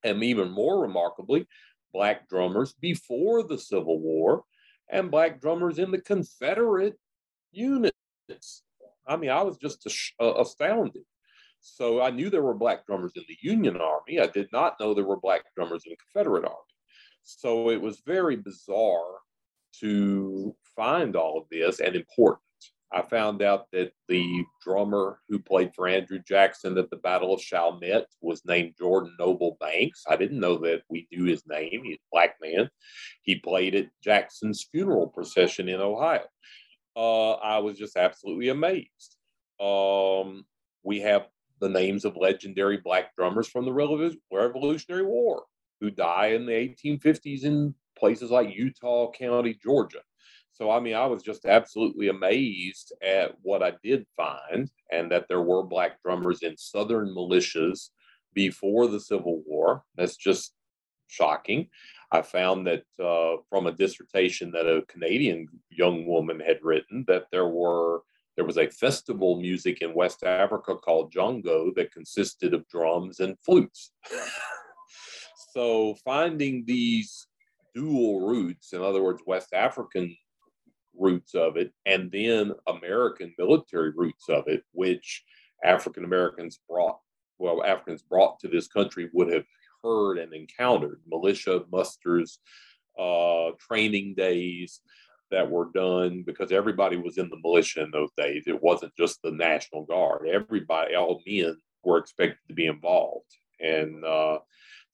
And 0.03 0.23
even 0.23 0.51
more 0.51 0.81
remarkably, 0.81 1.47
black 1.93 2.29
drummers 2.29 2.75
before 2.81 3.43
the 3.43 3.59
Civil 3.59 4.01
War 4.01 4.43
and 4.91 5.11
black 5.11 5.41
drummers 5.41 5.79
in 5.79 5.91
the 5.91 6.01
Confederate 6.01 6.99
units. 7.53 7.93
I 9.07 9.17
mean, 9.17 9.31
I 9.31 9.43
was 9.43 9.57
just 9.57 9.87
uh, 10.21 10.35
astounded. 10.35 11.03
So 11.67 12.03
I 12.03 12.11
knew 12.11 12.29
there 12.29 12.43
were 12.43 12.55
black 12.55 12.87
drummers 12.87 13.13
in 13.17 13.25
the 13.27 13.39
Union 13.41 13.79
Army. 13.79 14.21
I 14.21 14.27
did 14.27 14.49
not 14.53 14.79
know 14.79 14.93
there 14.93 15.05
were 15.05 15.19
black 15.19 15.43
drummers 15.57 15.85
in 15.87 15.91
the 15.91 15.97
Confederate 15.97 16.45
Army. 16.45 16.59
So 17.23 17.71
it 17.71 17.81
was 17.81 18.03
very 18.07 18.37
bizarre 18.37 19.19
to 19.81 20.55
find 20.77 21.17
all 21.17 21.39
of 21.39 21.49
this 21.51 21.81
and 21.81 21.97
important. 21.97 22.43
I 22.93 23.01
found 23.01 23.41
out 23.41 23.71
that 23.73 23.93
the 24.09 24.45
drummer 24.63 25.21
who 25.29 25.39
played 25.39 25.75
for 25.75 25.89
Andrew 25.89 26.21
Jackson 26.29 26.77
at 26.77 26.91
the 26.91 26.97
Battle 26.97 27.33
of 27.33 27.41
Chalmette 27.41 28.07
was 28.21 28.45
named 28.45 28.75
Jordan 28.79 29.17
Noble 29.19 29.57
Banks. 29.59 30.05
I 30.09 30.17
didn't 30.17 30.41
know 30.41 30.59
that 30.59 30.83
we 30.91 31.09
knew 31.11 31.25
his 31.25 31.45
name. 31.47 31.81
He's 31.83 31.97
a 31.97 32.13
black 32.13 32.37
man. 32.43 32.69
He 33.23 33.37
played 33.37 33.75
at 33.75 33.89
Jackson's 34.03 34.69
funeral 34.71 35.09
procession 35.09 35.71
in 35.71 35.81
Ohio. 35.81 36.27
Uh, 36.95 37.33
I 37.33 37.59
was 37.59 37.79
just 37.79 37.97
absolutely 37.97 38.51
amazed. 38.51 39.17
Um, 39.59 40.45
we 40.85 41.01
have 41.01 41.27
the 41.65 41.71
names 41.71 42.05
of 42.05 42.15
legendary 42.17 42.77
black 42.77 43.17
drummers 43.17 43.49
from 43.49 43.65
the 43.65 43.73
Revolutionary 43.73 45.05
War 45.05 45.45
who 45.81 45.91
die 45.91 46.27
in 46.27 46.45
the 46.45 46.53
1850s 46.53 47.45
in 47.45 47.75
places 47.99 48.31
like 48.31 48.55
Utah 48.55 49.11
County, 49.11 49.59
Georgia. 49.63 50.01
So, 50.53 50.71
I 50.71 50.79
mean, 50.79 50.95
I 50.95 51.07
was 51.07 51.23
just 51.23 51.47
absolutely 51.47 52.09
amazed 52.09 52.93
at 53.03 53.33
what 53.41 53.63
I 53.63 53.73
did 53.83 54.07
find 54.15 54.71
and 54.93 55.11
that 55.11 55.25
there 55.27 55.41
were 55.41 55.63
Black 55.63 56.03
drummers 56.03 56.43
in 56.43 56.57
Southern 56.59 57.09
militias 57.09 57.89
before 58.35 58.87
the 58.87 59.01
Civil 59.01 59.43
War. 59.47 59.85
That's 59.97 60.17
just 60.17 60.53
shocking. 61.09 61.69
I 62.13 62.21
found 62.21 62.67
that 62.67 62.85
uh, 63.03 63.41
from 63.49 63.67
a 63.67 63.73
dissertation 63.73 64.51
that 64.53 64.67
a 64.67 64.85
Canadian 64.87 65.49
young 65.71 66.07
woman 66.07 66.41
had 66.41 66.59
written 66.63 67.07
that 67.09 67.25
there 67.33 67.49
were 67.49 68.03
there 68.37 68.45
was 68.45 68.59
a 68.59 68.69
festival 68.69 69.41
music 69.41 69.81
in 69.81 69.95
West 69.95 70.25
Africa 70.25 70.75
called 70.77 71.13
Jongo 71.13 71.75
that 71.75 71.93
consisted 71.93 72.53
of 72.55 72.69
drums 72.69 73.21
and 73.21 73.39
flutes. 73.41 73.93
so 75.53 75.95
finding 76.05 76.65
these 76.67 77.27
dual 77.75 78.27
roots, 78.27 78.73
in 78.73 78.83
other 78.83 79.03
words, 79.03 79.23
West 79.27 79.53
African 79.53 80.17
roots 80.99 81.35
of 81.35 81.57
it, 81.57 81.73
and 81.87 82.11
then 82.11 82.53
American 82.67 83.35
military 83.39 83.91
roots 83.95 84.29
of 84.29 84.45
it, 84.47 84.65
which 84.73 85.25
African 85.65 86.05
Americans 86.05 86.59
brought, 86.69 86.99
well, 87.39 87.65
Africans 87.65 88.03
brought 88.03 88.41
to 88.41 88.49
this 88.49 88.69
country 88.69 89.11
would 89.13 89.33
have 89.33 89.45
heard 89.83 90.19
and 90.19 90.33
encountered 90.33 91.01
militia 91.07 91.65
musters, 91.71 92.39
uh, 92.99 93.51
training 93.59 94.15
days 94.15 94.81
that 95.35 95.51
were 95.51 95.69
done 95.75 96.23
because 96.25 96.53
everybody 96.53 96.97
was 96.97 97.19
in 97.19 97.29
the 97.29 97.39
militia 97.43 97.83
in 97.83 97.91
those 97.91 98.11
days. 98.17 98.45
It 98.47 98.63
wasn't 98.63 98.97
just 98.97 99.21
the 99.23 99.33
National 99.33 99.85
Guard. 99.85 100.29
Everybody, 100.29 100.95
all 100.95 101.21
men 101.27 101.57
were 101.83 101.99
expected 101.99 102.39
to 102.49 102.55
be 102.55 102.67
involved. 102.67 103.27
And 103.61 104.05
uh, 104.05 104.39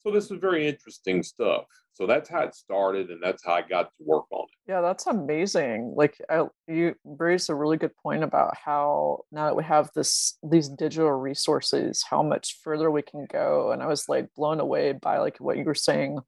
so 0.00 0.10
this 0.10 0.30
was 0.30 0.40
very 0.40 0.66
interesting 0.66 1.22
stuff. 1.22 1.64
So 1.92 2.06
that's 2.06 2.30
how 2.30 2.40
it 2.40 2.54
started, 2.54 3.10
and 3.10 3.22
that's 3.22 3.44
how 3.44 3.52
I 3.52 3.60
got 3.60 3.82
to 3.82 4.04
work 4.04 4.24
on 4.30 4.44
it. 4.44 4.70
Yeah, 4.70 4.80
that's 4.80 5.06
amazing. 5.06 5.92
Like 5.94 6.16
I, 6.30 6.46
you 6.66 6.94
raised 7.04 7.50
a 7.50 7.54
really 7.54 7.76
good 7.76 7.94
point 8.02 8.24
about 8.24 8.56
how 8.56 9.24
now 9.30 9.46
that 9.46 9.56
we 9.56 9.64
have 9.64 9.90
this 9.94 10.38
these 10.42 10.70
digital 10.70 11.12
resources, 11.12 12.02
how 12.08 12.22
much 12.22 12.58
further 12.64 12.90
we 12.90 13.02
can 13.02 13.26
go. 13.30 13.72
And 13.72 13.82
I 13.82 13.86
was 13.86 14.08
like 14.08 14.28
blown 14.34 14.60
away 14.60 14.92
by 14.92 15.18
like 15.18 15.36
what 15.38 15.58
you 15.58 15.64
were 15.64 15.74
saying, 15.74 16.20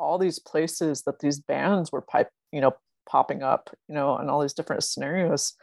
all 0.00 0.18
these 0.18 0.40
places 0.40 1.02
that 1.02 1.20
these 1.20 1.38
bands 1.38 1.92
were 1.92 2.00
pipe, 2.00 2.30
you 2.50 2.60
know, 2.60 2.72
popping 3.10 3.42
up, 3.42 3.70
you 3.88 3.94
know, 3.94 4.16
and 4.16 4.30
all 4.30 4.40
these 4.40 4.52
different 4.52 4.84
scenarios. 4.84 5.54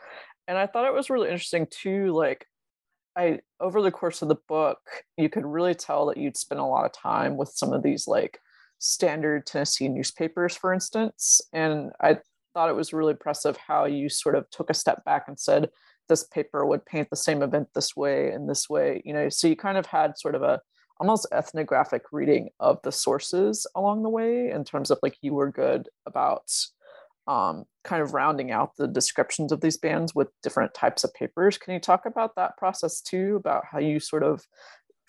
And 0.48 0.58
I 0.58 0.68
thought 0.68 0.86
it 0.86 0.94
was 0.94 1.10
really 1.10 1.30
interesting 1.30 1.68
too, 1.70 2.14
like 2.14 2.46
I 3.16 3.40
over 3.60 3.82
the 3.82 3.92
course 3.92 4.22
of 4.22 4.28
the 4.28 4.38
book, 4.48 4.80
you 5.18 5.30
could 5.30 5.46
really 5.46 5.76
tell 5.76 6.06
that 6.08 6.18
you'd 6.18 6.38
spent 6.38 6.62
a 6.62 6.66
lot 6.66 6.86
of 6.86 6.94
time 6.94 7.38
with 7.38 7.50
some 7.50 7.74
of 7.74 7.84
these 7.84 8.08
like 8.08 8.40
standard 8.80 9.46
Tennessee 9.46 9.90
newspapers, 9.90 10.56
for 10.56 10.74
instance. 10.74 11.42
And 11.54 11.92
I 12.02 12.18
thought 12.54 12.70
it 12.70 12.76
was 12.76 12.94
really 12.94 13.12
impressive 13.12 13.58
how 13.58 13.86
you 13.86 14.10
sort 14.10 14.36
of 14.36 14.50
took 14.50 14.70
a 14.70 14.76
step 14.76 15.04
back 15.04 15.26
and 15.28 15.40
said, 15.40 15.70
this 16.10 16.24
paper 16.24 16.66
would 16.66 16.86
paint 16.86 17.10
the 17.10 17.16
same 17.16 17.42
event 17.42 17.68
this 17.76 17.96
way 17.96 18.32
and 18.32 18.50
this 18.50 18.70
way, 18.70 19.02
you 19.04 19.14
know. 19.14 19.30
So 19.30 19.48
you 19.48 19.56
kind 19.56 19.78
of 19.78 19.86
had 19.86 20.18
sort 20.18 20.36
of 20.36 20.44
a 20.44 20.62
almost 21.00 21.28
ethnographic 21.32 22.04
reading 22.12 22.50
of 22.60 22.80
the 22.84 22.92
sources 22.92 23.68
along 23.76 24.04
the 24.04 24.10
way 24.10 24.50
in 24.50 24.64
terms 24.64 24.90
of 24.90 24.98
like 25.04 25.18
you 25.22 25.34
were 25.34 25.52
good 25.52 25.90
about 26.06 26.50
um, 27.28 27.66
kind 27.84 28.02
of 28.02 28.14
rounding 28.14 28.52
out 28.52 28.72
the 28.78 28.88
descriptions 28.88 29.52
of 29.52 29.62
these 29.62 29.78
bands 29.78 30.16
with 30.16 30.30
different 30.44 30.74
types 30.74 31.04
of 31.04 31.14
papers. 31.14 31.58
Can 31.58 31.74
you 31.74 31.80
talk 31.80 32.06
about 32.06 32.36
that 32.36 32.58
process 32.58 33.02
too? 33.02 33.36
About 33.38 33.66
how 33.72 33.80
you 33.80 34.00
sort 34.00 34.24
of 34.24 34.42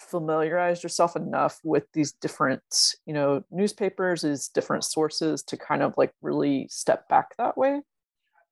familiarized 0.01 0.83
yourself 0.83 1.17
enough 1.17 1.59
with 1.65 1.85
these 1.93 2.13
different, 2.13 2.63
you 3.07 3.13
know, 3.13 3.43
newspapers, 3.51 4.23
these 4.23 4.49
different 4.49 4.85
sources 4.85 5.43
to 5.43 5.57
kind 5.57 5.83
of 5.83 5.95
like 5.97 6.13
really 6.23 6.67
step 6.71 7.09
back 7.09 7.37
that 7.37 7.57
way? 7.57 7.81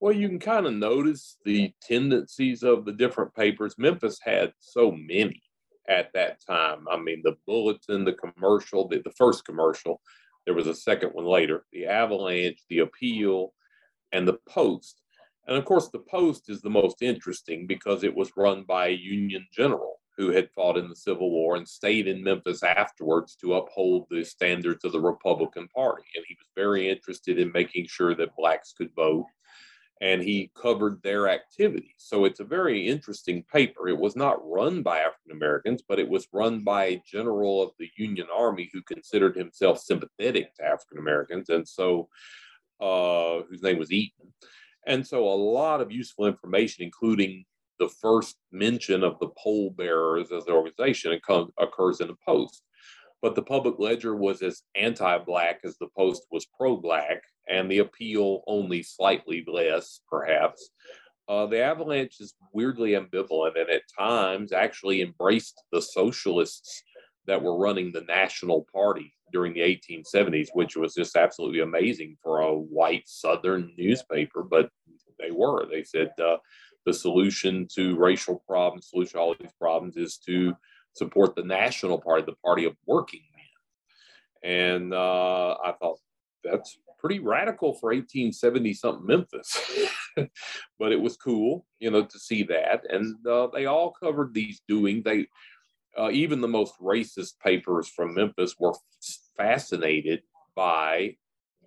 Well, 0.01 0.13
you 0.13 0.29
can 0.29 0.39
kind 0.39 0.67
of 0.67 0.75
notice 0.75 1.37
the 1.45 1.73
tendencies 1.81 2.63
of 2.63 2.85
the 2.85 2.93
different 2.93 3.35
papers. 3.35 3.77
Memphis 3.79 4.19
had 4.23 4.53
so 4.59 4.91
many 4.91 5.43
at 5.89 6.13
that 6.13 6.45
time. 6.45 6.85
I 6.91 6.99
mean, 6.99 7.23
the 7.25 7.37
bulletin, 7.47 8.05
the 8.05 8.13
commercial, 8.13 8.89
the, 8.89 9.01
the 9.03 9.13
first 9.13 9.45
commercial, 9.45 10.01
there 10.45 10.55
was 10.55 10.67
a 10.67 10.75
second 10.75 11.11
one 11.11 11.25
later, 11.25 11.65
the 11.73 11.87
avalanche, 11.87 12.61
the 12.69 12.81
appeal, 12.81 13.53
and 14.17 14.27
the 14.27 14.39
post. 14.49 15.03
And 15.47 15.57
of 15.57 15.65
course, 15.65 15.89
the 15.89 16.01
post 16.11 16.49
is 16.49 16.61
the 16.61 16.71
most 16.71 17.03
interesting 17.03 17.67
because 17.67 18.03
it 18.03 18.15
was 18.15 18.37
run 18.37 18.65
by 18.65 18.89
a 18.89 18.93
Union 18.93 19.47
general 19.53 20.01
who 20.17 20.31
had 20.31 20.51
fought 20.51 20.79
in 20.79 20.89
the 20.89 20.97
Civil 20.97 21.31
War 21.31 21.57
and 21.57 21.69
stayed 21.69 22.09
in 22.09 22.25
Memphis 22.25 22.63
afterwards 22.63 23.37
to 23.37 23.55
uphold 23.55 24.07
the 24.11 24.25
standards 24.25 24.85
of 24.85 24.93
the 24.93 25.01
Republican 25.01 25.69
Party. 25.69 26.05
And 26.17 26.25
he 26.27 26.35
was 26.35 26.49
very 26.57 26.89
interested 26.89 27.39
in 27.39 27.53
making 27.53 27.87
sure 27.89 28.15
that 28.15 28.35
blacks 28.37 28.73
could 28.73 28.91
vote. 28.97 29.27
And 30.01 30.23
he 30.23 30.51
covered 30.55 31.03
their 31.03 31.29
activities. 31.29 31.95
So 31.99 32.25
it's 32.25 32.41
a 32.41 32.45
very 32.45 32.87
interesting 32.87 33.45
paper. 33.51 33.89
It 33.89 33.99
was 33.99 34.17
not 34.17 34.47
run 34.47 34.83
by 34.83 34.99
African 34.99 35.33
Americans, 35.33 35.83
but 35.87 35.99
it 35.99 36.09
was 36.09 36.29
run 36.33 36.65
by 36.65 36.85
a 36.85 37.03
general 37.11 37.63
of 37.63 37.71
the 37.79 37.89
Union 37.97 38.27
Army 38.35 38.69
who 38.73 38.83
considered 38.83 39.37
himself 39.37 39.79
sympathetic 39.79 40.55
to 40.55 40.65
African 40.65 40.99
Americans. 40.99 41.49
And 41.49 41.67
so, 41.67 42.09
uh, 42.81 43.41
whose 43.49 43.63
name 43.63 43.79
was 43.79 43.93
Eaton. 43.93 44.33
And 44.87 45.07
so, 45.07 45.25
a 45.25 45.35
lot 45.35 45.81
of 45.81 45.91
useful 45.91 46.27
information, 46.27 46.85
including 46.85 47.45
the 47.79 47.89
first 47.89 48.37
mention 48.53 49.03
of 49.03 49.19
the 49.19 49.31
pole 49.39 49.71
bearers 49.71 50.33
as 50.33 50.47
an 50.47 50.53
organization 50.53 51.13
occurs 51.59 52.01
in 52.01 52.09
the 52.09 52.17
Post. 52.27 52.63
But 53.23 53.35
the 53.35 53.43
public 53.43 53.79
ledger 53.79 54.15
was 54.15 54.43
as 54.43 54.63
anti 54.75 55.19
Black 55.19 55.61
as 55.65 55.77
the 55.79 55.89
Post 55.97 56.27
was 56.31 56.47
pro 56.57 56.77
Black, 56.77 57.23
and 57.49 57.71
the 57.71 57.79
appeal 57.79 58.43
only 58.47 58.83
slightly 58.83 59.45
less, 59.47 60.01
perhaps. 60.09 60.71
Uh, 61.29 61.47
the 61.47 61.61
Avalanche 61.61 62.21
is 62.21 62.35
weirdly 62.53 62.93
ambivalent 62.93 63.59
and 63.59 63.69
at 63.69 63.83
times 63.99 64.53
actually 64.53 65.03
embraced 65.03 65.61
the 65.73 65.83
socialists 65.83 66.83
that 67.27 67.43
were 67.43 67.57
running 67.57 67.93
the 67.93 68.03
National 68.03 68.67
Party 68.73 69.13
during 69.33 69.55
the 69.55 69.61
1870s, 69.61 70.49
which 70.55 70.77
was 70.77 70.95
just 70.95 71.17
absolutely 71.17 71.61
amazing 71.61 72.17
for 72.23 72.41
a 72.41 72.55
white 72.55 73.05
Southern 73.07 73.73
newspaper. 73.77 74.43
But 74.43 74.71
they 75.19 75.31
were. 75.31 75.67
They 75.67 75.83
said, 75.83 76.11
uh, 76.23 76.37
the 76.87 76.95
solution 76.95 77.67
to 77.75 77.97
racial 77.97 78.43
problems, 78.49 78.89
solution 78.89 79.15
to 79.15 79.19
all 79.19 79.35
these 79.39 79.51
problems 79.61 79.97
is 79.97 80.19
to 80.27 80.55
support 80.95 81.35
the 81.35 81.43
national 81.43 82.01
party, 82.01 82.25
the 82.25 82.37
party 82.45 82.65
of 82.65 82.75
working 82.87 83.23
men. 83.35 84.73
And 84.73 84.95
uh, 84.95 85.57
I 85.65 85.73
thought 85.73 85.99
that's 86.45 86.79
pretty 86.99 87.19
radical 87.19 87.75
for 87.75 87.93
1870 87.93 88.73
something 88.75 89.07
Memphis, 89.07 89.61
but 90.79 90.93
it 90.93 91.01
was 91.01 91.17
cool, 91.17 91.67
you 91.81 91.91
know, 91.91 92.05
to 92.05 92.19
see 92.19 92.45
that. 92.45 92.83
And 92.89 93.15
uh, 93.27 93.49
they 93.53 93.67
all 93.67 93.93
covered 93.93 94.33
these 94.33 94.63
doings. 94.69 95.05
They, 95.05 95.27
uh, 95.99 96.11
even 96.11 96.41
the 96.41 96.49
most 96.49 96.75
racist 96.81 97.39
papers 97.43 97.89
from 97.89 98.15
Memphis 98.15 98.57
were 98.59 98.75
fascinated 99.37 100.23
by 100.55 101.17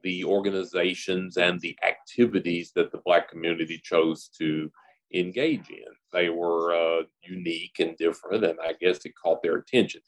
the 0.04 0.24
organizations 0.24 1.38
and 1.38 1.60
the 1.60 1.78
activities 1.88 2.72
that 2.76 2.92
the 2.92 3.02
Black 3.06 3.30
community 3.30 3.80
chose 3.84 4.30
to 4.40 4.72
engage 5.14 5.70
in. 5.70 5.86
They 6.14 6.30
were 6.30 6.74
uh, 6.74 7.04
unique 7.22 7.80
and 7.80 7.98
different, 7.98 8.46
and 8.46 8.60
I 8.62 8.74
guess 8.80 9.06
it 9.06 9.14
caught 9.22 9.42
their 9.42 9.58
attention. 9.58 10.02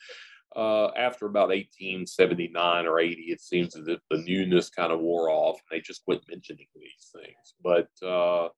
Uh, 0.55 0.87
after 0.97 1.27
about 1.27 1.47
1879 1.47 2.85
or 2.85 2.99
80, 2.99 3.21
it 3.21 3.41
seems 3.41 3.75
if 3.75 3.99
the 4.09 4.17
newness 4.17 4.69
kind 4.69 4.91
of 4.91 4.99
wore 4.99 5.29
off, 5.29 5.59
and 5.59 5.77
they 5.77 5.81
just 5.81 6.03
quit 6.03 6.21
mentioning 6.29 6.67
these 6.75 7.11
things. 7.13 7.55
But 7.63 8.05
uh, 8.05 8.49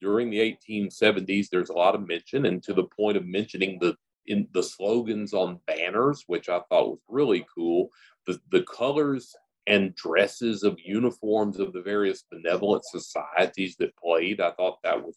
during 0.00 0.30
the 0.30 0.38
1870s, 0.38 1.48
there's 1.50 1.70
a 1.70 1.74
lot 1.74 1.94
of 1.94 2.06
mention, 2.06 2.46
and 2.46 2.62
to 2.62 2.72
the 2.72 2.84
point 2.84 3.16
of 3.16 3.26
mentioning 3.26 3.78
the 3.80 3.96
in 4.26 4.48
the 4.52 4.62
slogans 4.62 5.32
on 5.34 5.60
banners, 5.66 6.24
which 6.26 6.48
I 6.48 6.60
thought 6.68 6.90
was 6.90 7.00
really 7.08 7.46
cool. 7.54 7.90
The 8.26 8.40
the 8.50 8.62
colors 8.62 9.34
and 9.66 9.94
dresses 9.94 10.62
of 10.62 10.78
uniforms 10.84 11.58
of 11.58 11.72
the 11.72 11.82
various 11.82 12.24
benevolent 12.30 12.84
societies 12.84 13.76
that 13.78 13.96
played. 13.96 14.40
I 14.40 14.50
thought 14.52 14.82
that 14.82 15.02
was 15.02 15.16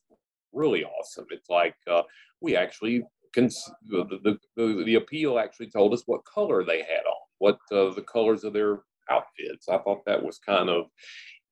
really 0.53 0.85
awesome. 0.85 1.25
It's 1.31 1.49
like 1.49 1.75
uh, 1.89 2.03
we 2.41 2.55
actually 2.55 3.03
can 3.33 3.49
the, 3.85 4.37
the, 4.55 4.83
the, 4.85 4.95
appeal 4.95 5.37
actually 5.37 5.69
told 5.69 5.93
us 5.93 6.03
what 6.05 6.23
color 6.25 6.63
they 6.63 6.79
had 6.79 7.05
on, 7.05 7.27
what 7.39 7.59
uh, 7.71 7.93
the 7.93 8.05
colors 8.07 8.43
of 8.43 8.53
their 8.53 8.79
outfits. 9.09 9.67
I 9.69 9.77
thought 9.79 10.05
that 10.05 10.23
was 10.23 10.39
kind 10.39 10.69
of 10.69 10.85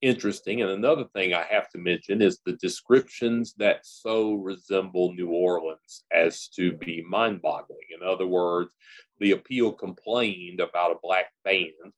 interesting. 0.05 0.61
And 0.61 0.71
another 0.71 1.05
thing 1.13 1.33
I 1.33 1.43
have 1.43 1.69
to 1.71 1.77
mention 1.77 2.21
is 2.21 2.39
the 2.45 2.53
descriptions 2.53 3.53
that 3.57 3.79
so 3.83 4.33
resemble 4.33 5.13
New 5.13 5.29
Orleans 5.29 6.03
as 6.13 6.47
to 6.49 6.73
be 6.73 7.03
mind 7.07 7.41
boggling. 7.41 7.87
In 7.99 8.07
other 8.07 8.27
words, 8.27 8.71
the 9.19 9.31
appeal 9.31 9.71
complained 9.71 10.59
about 10.59 10.91
a 10.91 10.99
black 11.01 11.25
band 11.43 11.93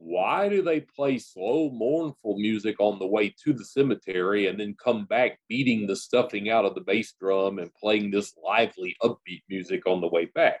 why 0.00 0.48
do 0.48 0.62
they 0.62 0.80
play 0.80 1.18
slow, 1.18 1.70
mournful 1.70 2.38
music 2.38 2.76
on 2.78 2.98
the 2.98 3.06
way 3.06 3.34
to 3.44 3.52
the 3.52 3.64
cemetery 3.64 4.46
and 4.46 4.58
then 4.58 4.74
come 4.82 5.04
back 5.04 5.38
beating 5.46 5.86
the 5.86 5.94
stuffing 5.94 6.48
out 6.48 6.64
of 6.64 6.74
the 6.74 6.80
bass 6.80 7.12
drum 7.20 7.58
and 7.58 7.70
playing 7.74 8.10
this 8.10 8.32
lively, 8.42 8.96
upbeat 9.02 9.42
music 9.50 9.86
on 9.86 10.00
the 10.00 10.08
way 10.08 10.24
back? 10.34 10.60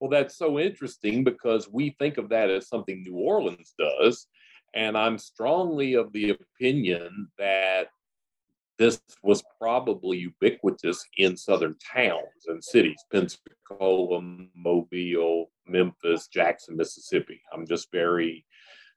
Well, 0.00 0.10
that's 0.10 0.36
so 0.36 0.58
interesting 0.58 1.22
because 1.22 1.68
we 1.70 1.94
think 2.00 2.18
of 2.18 2.28
that 2.30 2.50
as 2.50 2.68
something 2.68 3.00
New 3.04 3.14
Orleans 3.14 3.74
does. 3.78 4.26
And 4.74 4.98
I'm 4.98 5.18
strongly 5.18 5.94
of 5.94 6.12
the 6.12 6.30
opinion 6.30 7.28
that 7.38 7.88
this 8.76 9.00
was 9.22 9.42
probably 9.60 10.18
ubiquitous 10.18 11.04
in 11.16 11.36
southern 11.36 11.76
towns 11.78 12.46
and 12.48 12.62
cities 12.62 12.98
pensacola 13.12 14.20
mobile 14.56 15.52
memphis 15.66 16.26
jackson 16.26 16.76
mississippi. 16.76 17.40
I'm 17.52 17.66
just 17.66 17.92
very 17.92 18.44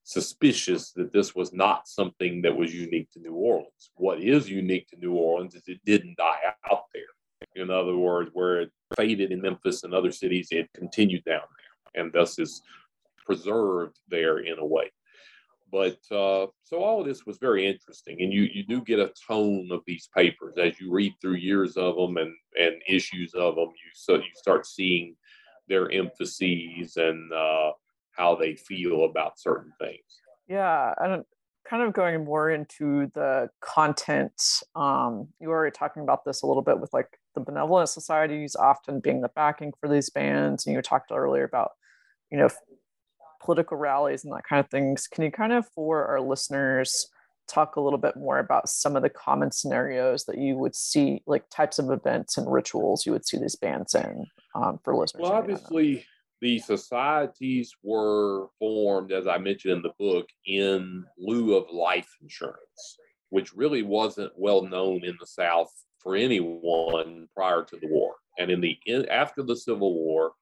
suspicious 0.04 0.94
that 0.94 1.14
this 1.14 1.36
was 1.36 1.54
not 1.54 1.88
something 1.88 2.42
that 2.42 2.56
was 2.56 2.74
unique 2.74 3.12
to 3.12 3.20
new 3.20 3.34
orleans. 3.34 3.92
What 3.96 4.20
is 4.20 4.50
unique 4.50 4.88
to 4.90 4.98
new 4.98 5.14
orleans 5.14 5.54
is 5.54 5.64
it 5.68 5.82
didn't 5.86 6.18
die 6.18 6.40
out 6.72 6.86
there. 6.94 7.04
In 7.64 7.70
other 7.70 7.96
words 7.96 8.32
where 8.34 8.62
it 8.62 8.72
faded 8.96 9.32
in 9.32 9.42
memphis 9.42 9.84
and 9.84 9.94
other 9.94 10.12
cities 10.12 10.48
it 10.50 10.70
continued 10.74 11.24
down 11.24 11.42
there 11.42 12.04
and 12.04 12.12
thus 12.12 12.40
is 12.40 12.64
preserved 13.28 14.00
there 14.10 14.40
in 14.40 14.58
a 14.58 14.66
way 14.66 14.90
but 15.72 15.98
uh, 16.12 16.48
so 16.64 16.78
all 16.78 17.02
of 17.02 17.08
this 17.08 17.26
was 17.26 17.38
very 17.38 17.68
interesting, 17.68 18.22
and 18.22 18.32
you 18.32 18.44
you 18.54 18.64
do 18.64 18.82
get 18.82 19.00
a 19.00 19.12
tone 19.28 19.70
of 19.72 19.82
these 19.86 20.10
papers 20.16 20.56
as 20.58 20.80
you 20.80 20.92
read 20.92 21.14
through 21.22 21.36
years 21.36 21.78
of 21.78 21.96
them 21.96 22.18
and 22.18 22.34
and 22.60 22.82
issues 22.88 23.34
of 23.34 23.56
them. 23.56 23.68
You 23.68 23.92
so 23.94 24.16
you 24.16 24.32
start 24.36 24.66
seeing 24.66 25.16
their 25.68 25.92
emphases 25.92 26.98
and 26.98 27.32
uh, 27.34 27.72
how 28.12 28.36
they 28.36 28.56
feel 28.56 29.06
about 29.06 29.40
certain 29.40 29.72
things. 29.80 30.22
Yeah, 30.48 30.94
and 31.00 31.24
kind 31.70 31.84
of 31.84 31.94
going 31.94 32.24
more 32.24 32.50
into 32.50 33.12
the 33.14 33.50
content. 33.62 34.42
Um, 34.76 35.28
you 35.40 35.50
were 35.50 35.56
already 35.56 35.76
talking 35.76 36.04
about 36.04 36.24
this 36.24 36.42
a 36.42 36.48
little 36.48 36.64
bit 36.64 36.80
with 36.80 36.94
like 36.94 37.20
the 37.36 37.42
benevolent 37.42 37.90
societies 37.90 38.56
often 38.56 39.02
being 39.02 39.22
the 39.22 39.30
backing 39.30 39.74
for 39.80 39.90
these 39.90 40.10
bands, 40.10 40.66
and 40.66 40.76
you 40.76 40.82
talked 40.82 41.12
earlier 41.12 41.44
about 41.44 41.72
you 42.32 42.38
know 42.38 42.50
political 43.48 43.78
rallies 43.78 44.26
and 44.26 44.34
that 44.34 44.44
kind 44.44 44.60
of 44.60 44.70
things. 44.70 45.08
Can 45.08 45.24
you 45.24 45.32
kind 45.32 45.54
of, 45.54 45.66
for 45.70 46.06
our 46.06 46.20
listeners, 46.20 47.08
talk 47.48 47.78
a 47.78 47.82
little 47.82 47.98
bit 47.98 48.18
more 48.18 48.40
about 48.40 48.68
some 48.68 48.98
of 48.98 49.04
the 49.04 49.10
common 49.10 49.52
scenarios 49.52 50.26
that 50.26 50.38
you 50.38 50.58
would 50.58 50.76
see, 50.76 51.24
like 51.26 51.46
types 51.50 51.80
of 51.80 51.90
events 51.90 52.38
and 52.38 52.52
rituals 52.52 53.06
you 53.06 53.14
would 53.14 53.26
see 53.26 53.38
these 53.38 53.56
bands 53.56 53.96
in 53.96 54.26
um, 54.54 54.80
for 54.84 54.94
listeners? 54.94 55.22
Well, 55.24 55.32
obviously, 55.32 56.06
the 56.42 56.60
societies 56.60 57.72
were 57.84 58.48
formed, 58.60 59.14
as 59.14 59.28
I 59.28 59.38
mentioned 59.38 59.76
in 59.76 59.82
the 59.82 59.94
book, 59.98 60.28
in 60.46 61.06
lieu 61.18 61.56
of 61.56 61.72
life 61.72 62.10
insurance, 62.22 62.98
which 63.30 63.54
really 63.54 63.82
wasn't 63.82 64.34
well 64.36 64.62
known 64.62 65.06
in 65.06 65.16
the 65.22 65.26
South 65.26 65.72
for 66.00 66.18
anyone 66.18 67.30
prior 67.34 67.64
to 67.64 67.78
the 67.78 67.88
war. 67.88 68.16
And 68.38 68.52
in 68.52 68.60
the 68.60 68.78
in, 68.86 69.08
after 69.08 69.42
the 69.42 69.56
Civil 69.56 69.94
War, 69.94 70.34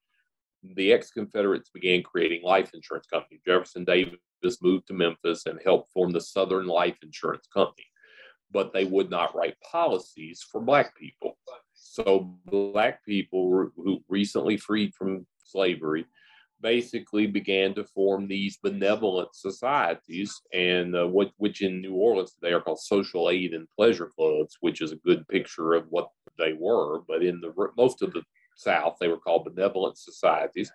the 0.75 0.91
ex 0.91 1.12
Confederates 1.12 1.69
began 1.69 2.03
creating 2.03 2.43
life 2.43 2.72
insurance 2.74 3.07
companies. 3.07 3.41
Jefferson 3.45 3.86
Davis 3.86 4.17
moved 4.62 4.88
to 4.88 4.93
Memphis 4.93 5.45
and 5.45 5.60
helped 5.63 5.91
form 5.91 6.12
the 6.12 6.22
Southern 6.22 6.67
Life 6.67 6.98
Insurance 7.03 7.48
Company, 7.53 7.86
but 8.51 8.74
they 8.74 8.86
would 8.86 9.10
not 9.10 9.36
write 9.36 9.55
policies 9.62 10.45
for 10.51 10.62
Black 10.62 10.95
people. 10.95 11.38
So, 11.74 12.38
Black 12.45 13.03
people 13.05 13.69
who 13.75 14.03
recently 14.10 14.57
freed 14.57 14.93
from 14.93 15.25
slavery 15.38 16.05
basically 16.62 17.27
began 17.27 17.74
to 17.75 17.84
form 17.84 18.27
these 18.27 18.57
benevolent 18.57 19.29
societies, 19.36 20.41
and 20.53 20.95
uh, 20.95 21.05
what, 21.05 21.31
which 21.38 21.62
in 21.62 21.81
New 21.81 21.93
Orleans 21.93 22.34
today 22.34 22.53
are 22.53 22.62
called 22.62 22.79
social 22.79 23.29
aid 23.29 23.53
and 23.53 23.67
pleasure 23.69 24.10
clubs, 24.15 24.57
which 24.62 24.81
is 24.81 24.91
a 24.91 24.98
good 24.98 25.27
picture 25.27 25.74
of 25.74 25.86
what 25.89 26.10
they 26.39 26.53
were. 26.53 27.01
But 27.07 27.24
in 27.24 27.39
the 27.41 27.53
most 27.77 28.01
of 28.01 28.13
the 28.13 28.24
South. 28.55 28.97
They 29.00 29.07
were 29.07 29.17
called 29.17 29.45
benevolent 29.45 29.97
societies. 29.97 30.71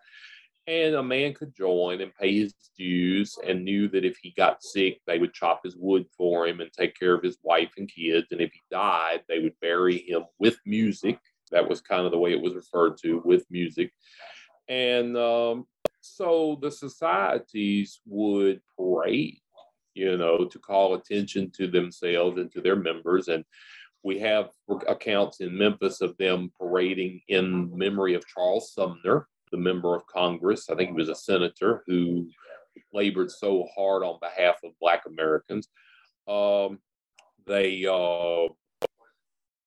And 0.67 0.95
a 0.95 1.03
man 1.03 1.35
could 1.35 1.55
join 1.55 2.01
and 2.01 2.15
pay 2.15 2.39
his 2.39 2.55
dues 2.79 3.37
and 3.47 3.65
knew 3.65 3.89
that 3.89 4.05
if 4.05 4.19
he 4.23 4.33
got 4.37 4.63
sick, 4.63 5.01
they 5.07 5.19
would 5.19 5.35
chop 5.35 5.63
his 5.65 5.75
wood 5.77 6.07
for 6.17 6.47
him 6.47 6.61
and 6.61 6.73
take 6.73 6.99
care 6.99 7.15
of 7.15 7.23
his 7.23 7.39
wife 7.43 7.71
and 7.77 7.91
kids. 7.93 8.29
And 8.31 8.41
if 8.41 8.53
he 8.53 8.61
died, 8.71 9.23
they 9.29 9.41
would 9.41 9.59
bury 9.61 9.99
him 9.99 10.25
with 10.39 10.59
music. 10.65 11.19
That 11.51 11.69
was 11.69 11.81
kind 11.81 12.05
of 12.05 12.13
the 12.13 12.19
way 12.19 12.33
it 12.33 12.41
was 12.41 12.55
referred 12.55 12.99
to 12.99 13.21
with 13.25 13.45
music. 13.51 13.93
And 14.69 15.17
um, 15.17 15.67
so 16.01 16.59
the 16.63 16.71
societies 16.71 18.01
would 18.07 18.61
parade, 18.77 19.41
you 19.95 20.17
know, 20.17 20.45
to 20.45 20.59
call 20.59 20.95
attention 20.95 21.51
to 21.57 21.67
themselves 21.67 22.39
and 22.39 22.53
to 22.53 22.61
their 22.61 22.77
members. 22.77 23.29
And 23.29 23.45
we 24.03 24.19
have 24.21 24.51
accounts 24.89 25.41
in 25.41 25.57
Memphis 25.57 26.01
of 26.01 26.17
them 26.17 26.51
parading 26.59 27.21
in 27.29 27.77
memory 27.77 28.15
of 28.15 28.27
Charles 28.27 28.73
Sumner, 28.73 29.27
the 29.51 29.59
member 29.59 29.95
of 29.95 30.07
Congress. 30.07 30.71
I 30.71 30.75
think 30.75 30.91
he 30.91 30.97
was 30.97 31.09
a 31.09 31.15
senator 31.15 31.83
who 31.87 32.29
labored 32.93 33.31
so 33.31 33.67
hard 33.77 34.03
on 34.03 34.19
behalf 34.21 34.57
of 34.65 34.73
Black 34.81 35.03
Americans. 35.07 35.69
Um, 36.27 36.79
they 37.47 37.85
uh, 37.87 38.53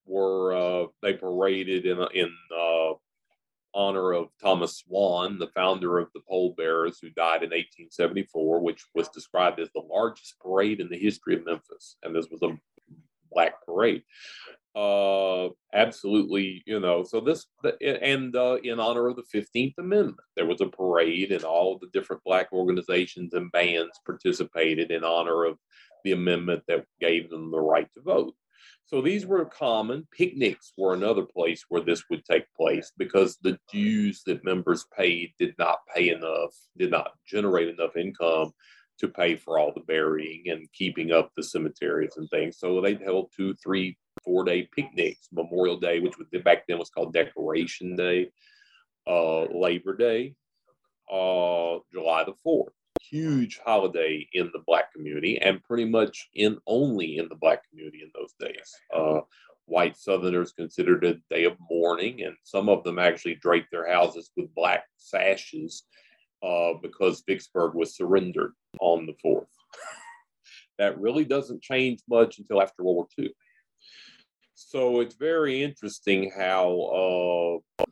were 0.05 0.53
uh, 0.53 0.87
they 1.01 1.13
paraded 1.13 1.85
in 1.85 1.99
in 2.13 2.33
uh, 2.55 2.93
honor 3.75 4.13
of 4.13 4.29
Thomas 4.41 4.77
Swan, 4.77 5.37
the 5.37 5.47
founder 5.47 5.99
of 5.99 6.09
the 6.13 6.21
Pole 6.27 6.53
Bearers, 6.57 6.99
who 6.99 7.09
died 7.09 7.43
in 7.43 7.49
1874, 7.49 8.61
which 8.61 8.85
was 8.93 9.09
described 9.09 9.59
as 9.59 9.69
the 9.73 9.81
largest 9.81 10.39
parade 10.39 10.79
in 10.79 10.89
the 10.89 10.97
history 10.97 11.35
of 11.35 11.45
Memphis. 11.45 11.97
And 12.03 12.15
this 12.15 12.27
was 12.31 12.41
a 12.43 12.57
black 13.33 13.53
parade. 13.65 14.03
Uh 14.75 15.49
absolutely 15.71 16.63
you 16.65 16.79
know 16.79 17.03
so 17.03 17.19
this 17.19 17.45
and 17.79 18.35
uh, 18.35 18.57
in 18.63 18.79
honor 18.79 19.07
of 19.07 19.15
the 19.15 19.23
15th 19.31 19.75
amendment 19.77 20.17
there 20.35 20.47
was 20.47 20.61
a 20.61 20.65
parade 20.65 21.31
and 21.31 21.43
all 21.43 21.77
the 21.77 21.89
different 21.93 22.23
black 22.23 22.51
organizations 22.51 23.35
and 23.35 23.51
bands 23.51 23.99
participated 24.03 24.89
in 24.89 25.03
honor 25.03 25.45
of 25.45 25.59
the 26.03 26.11
amendment 26.11 26.63
that 26.67 26.85
gave 26.99 27.29
them 27.29 27.51
the 27.51 27.59
right 27.59 27.91
to 27.93 28.01
vote. 28.01 28.33
So 28.85 29.01
these 29.01 29.25
were 29.25 29.45
common. 29.45 30.07
Picnics 30.11 30.73
were 30.77 30.93
another 30.93 31.23
place 31.23 31.65
where 31.69 31.81
this 31.81 32.03
would 32.09 32.23
take 32.25 32.45
place 32.53 32.91
because 32.97 33.37
the 33.41 33.57
dues 33.71 34.23
that 34.25 34.43
members 34.43 34.85
paid 34.95 35.33
did 35.39 35.55
not 35.57 35.79
pay 35.93 36.09
enough 36.09 36.53
did 36.77 36.91
not 36.91 37.11
generate 37.25 37.69
enough 37.69 37.95
income 37.95 38.51
to 38.99 39.07
pay 39.07 39.35
for 39.35 39.57
all 39.57 39.73
the 39.73 39.81
burying 39.81 40.43
and 40.49 40.71
keeping 40.73 41.11
up 41.11 41.31
the 41.35 41.43
cemeteries 41.43 42.13
and 42.17 42.29
things. 42.29 42.57
So 42.57 42.81
they 42.81 42.95
held 42.95 43.31
two, 43.35 43.53
three, 43.55 43.97
four 44.23 44.43
day 44.43 44.67
picnics. 44.75 45.27
Memorial 45.31 45.79
Day, 45.79 45.99
which 45.99 46.17
was 46.17 46.27
back 46.43 46.67
then 46.67 46.77
was 46.77 46.89
called 46.89 47.13
Decoration 47.13 47.95
Day, 47.95 48.29
uh, 49.07 49.43
Labor 49.45 49.95
Day, 49.95 50.35
uh, 51.11 51.79
July 51.91 52.23
the 52.25 52.35
Fourth. 52.43 52.73
Huge 53.01 53.59
holiday 53.63 54.27
in 54.33 54.49
the 54.53 54.63
black 54.65 54.91
community, 54.93 55.39
and 55.39 55.63
pretty 55.63 55.85
much 55.85 56.29
in 56.33 56.57
only 56.65 57.17
in 57.17 57.27
the 57.27 57.35
black 57.35 57.67
community 57.69 58.01
in 58.01 58.11
those 58.15 58.33
days. 58.39 58.71
Uh, 58.95 59.21
white 59.65 59.97
Southerners 59.97 60.53
considered 60.53 61.03
it 61.03 61.17
a 61.17 61.33
day 61.33 61.43
of 61.45 61.57
mourning, 61.69 62.23
and 62.23 62.35
some 62.43 62.69
of 62.69 62.83
them 62.83 62.99
actually 62.99 63.35
draped 63.35 63.71
their 63.71 63.91
houses 63.91 64.31
with 64.35 64.53
black 64.55 64.85
sashes 64.97 65.83
uh, 66.41 66.73
because 66.81 67.23
Vicksburg 67.27 67.73
was 67.75 67.95
surrendered 67.95 68.53
on 68.79 69.05
the 69.05 69.15
4th. 69.25 69.45
that 70.79 70.99
really 70.99 71.23
doesn't 71.23 71.61
change 71.61 72.01
much 72.09 72.39
until 72.39 72.61
after 72.61 72.83
World 72.83 72.95
War 72.95 73.07
II. 73.19 73.33
So 74.55 75.01
it's 75.01 75.15
very 75.15 75.61
interesting 75.61 76.31
how, 76.35 77.61
uh, 77.79 77.85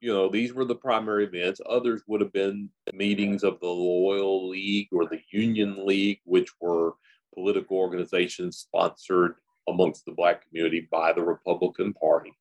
you 0.00 0.12
know, 0.12 0.28
these 0.28 0.52
were 0.52 0.64
the 0.64 0.74
primary 0.74 1.24
events. 1.24 1.60
Others 1.68 2.02
would 2.06 2.20
have 2.20 2.32
been 2.32 2.70
meetings 2.92 3.44
of 3.44 3.60
the 3.60 3.68
Loyal 3.68 4.48
League 4.48 4.88
or 4.92 5.06
the 5.06 5.20
Union 5.30 5.86
League, 5.86 6.20
which 6.24 6.50
were 6.60 6.94
political 7.34 7.76
organizations 7.76 8.58
sponsored 8.58 9.34
amongst 9.68 10.04
the 10.04 10.12
Black 10.12 10.46
community 10.46 10.88
by 10.90 11.12
the 11.12 11.22
Republican 11.22 11.92
Party. 11.94 12.32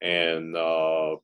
And 0.00 0.56
uh, 0.56 1.16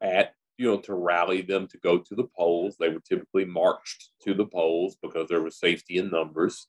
at 0.00 0.34
you 0.58 0.66
know, 0.66 0.78
to 0.80 0.94
rally 0.94 1.42
them 1.42 1.66
to 1.68 1.78
go 1.78 1.98
to 1.98 2.14
the 2.14 2.28
polls. 2.36 2.76
They 2.78 2.88
were 2.88 3.00
typically 3.00 3.44
marched 3.44 4.10
to 4.24 4.34
the 4.34 4.46
polls 4.46 4.96
because 5.02 5.28
there 5.28 5.42
was 5.42 5.58
safety 5.58 5.98
in 5.98 6.10
numbers. 6.10 6.68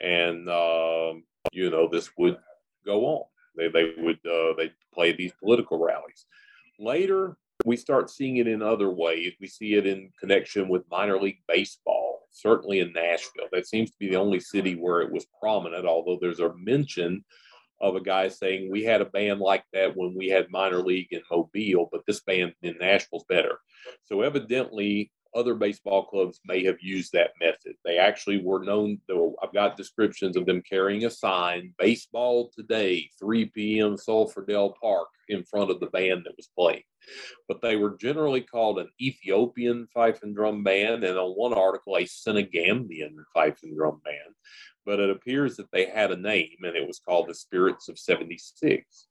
And, 0.00 0.48
um, 0.48 1.24
you 1.52 1.70
know, 1.70 1.88
this 1.90 2.10
would 2.16 2.38
go 2.86 3.06
on. 3.06 3.24
They, 3.56 3.68
they 3.68 3.94
would 3.98 4.20
uh, 4.24 4.54
they 4.56 4.72
play 4.94 5.12
these 5.12 5.32
political 5.42 5.78
rallies. 5.78 6.26
Later, 6.78 7.36
we 7.64 7.76
start 7.76 8.08
seeing 8.08 8.36
it 8.36 8.46
in 8.46 8.62
other 8.62 8.90
ways. 8.90 9.32
We 9.40 9.48
see 9.48 9.74
it 9.74 9.86
in 9.86 10.10
connection 10.20 10.68
with 10.68 10.88
minor 10.88 11.20
league 11.20 11.42
baseball, 11.48 12.20
certainly 12.30 12.78
in 12.78 12.92
Nashville. 12.92 13.48
That 13.50 13.66
seems 13.66 13.90
to 13.90 13.96
be 13.98 14.10
the 14.10 14.16
only 14.16 14.38
city 14.38 14.76
where 14.76 15.00
it 15.00 15.10
was 15.10 15.26
prominent, 15.40 15.86
although 15.86 16.18
there's 16.20 16.38
a 16.38 16.54
mention 16.56 17.24
of 17.80 17.94
a 17.94 18.00
guy 18.00 18.28
saying 18.28 18.70
we 18.70 18.84
had 18.84 19.00
a 19.00 19.06
band 19.06 19.40
like 19.40 19.64
that 19.72 19.96
when 19.96 20.14
we 20.14 20.28
had 20.28 20.50
minor 20.50 20.78
league 20.78 21.08
in 21.10 21.22
Mobile, 21.30 21.88
but 21.90 22.02
this 22.06 22.20
band 22.20 22.54
in 22.62 22.76
Nashville's 22.78 23.24
better. 23.28 23.58
So 24.04 24.22
evidently, 24.22 25.12
other 25.34 25.54
baseball 25.54 26.04
clubs 26.06 26.40
may 26.44 26.64
have 26.64 26.80
used 26.80 27.12
that 27.12 27.30
method. 27.40 27.74
They 27.84 27.98
actually 27.98 28.42
were 28.42 28.64
known, 28.64 29.00
though 29.08 29.34
I've 29.42 29.52
got 29.52 29.76
descriptions 29.76 30.36
of 30.36 30.46
them 30.46 30.62
carrying 30.68 31.04
a 31.04 31.10
sign, 31.10 31.74
baseball 31.78 32.50
today, 32.54 33.10
3 33.18 33.46
p.m. 33.46 33.96
Sulphur 33.96 34.44
Dell 34.44 34.74
Park 34.80 35.08
in 35.28 35.44
front 35.44 35.70
of 35.70 35.80
the 35.80 35.86
band 35.86 36.22
that 36.24 36.36
was 36.36 36.48
playing. 36.56 36.82
But 37.46 37.60
they 37.62 37.76
were 37.76 37.96
generally 37.96 38.40
called 38.40 38.78
an 38.78 38.88
Ethiopian 39.00 39.86
fife 39.92 40.22
and 40.22 40.34
drum 40.34 40.62
band, 40.62 41.04
and 41.04 41.18
on 41.18 41.32
one 41.32 41.54
article, 41.54 41.96
a 41.96 42.02
Senegambian 42.02 43.14
fife 43.34 43.58
and 43.62 43.76
drum 43.76 44.00
band. 44.04 44.34
But 44.84 45.00
it 45.00 45.10
appears 45.10 45.56
that 45.56 45.70
they 45.72 45.86
had 45.86 46.10
a 46.10 46.16
name, 46.16 46.56
and 46.62 46.76
it 46.76 46.86
was 46.86 47.00
called 47.00 47.28
the 47.28 47.34
Spirits 47.34 47.88
of 47.88 47.98
76. 47.98 49.06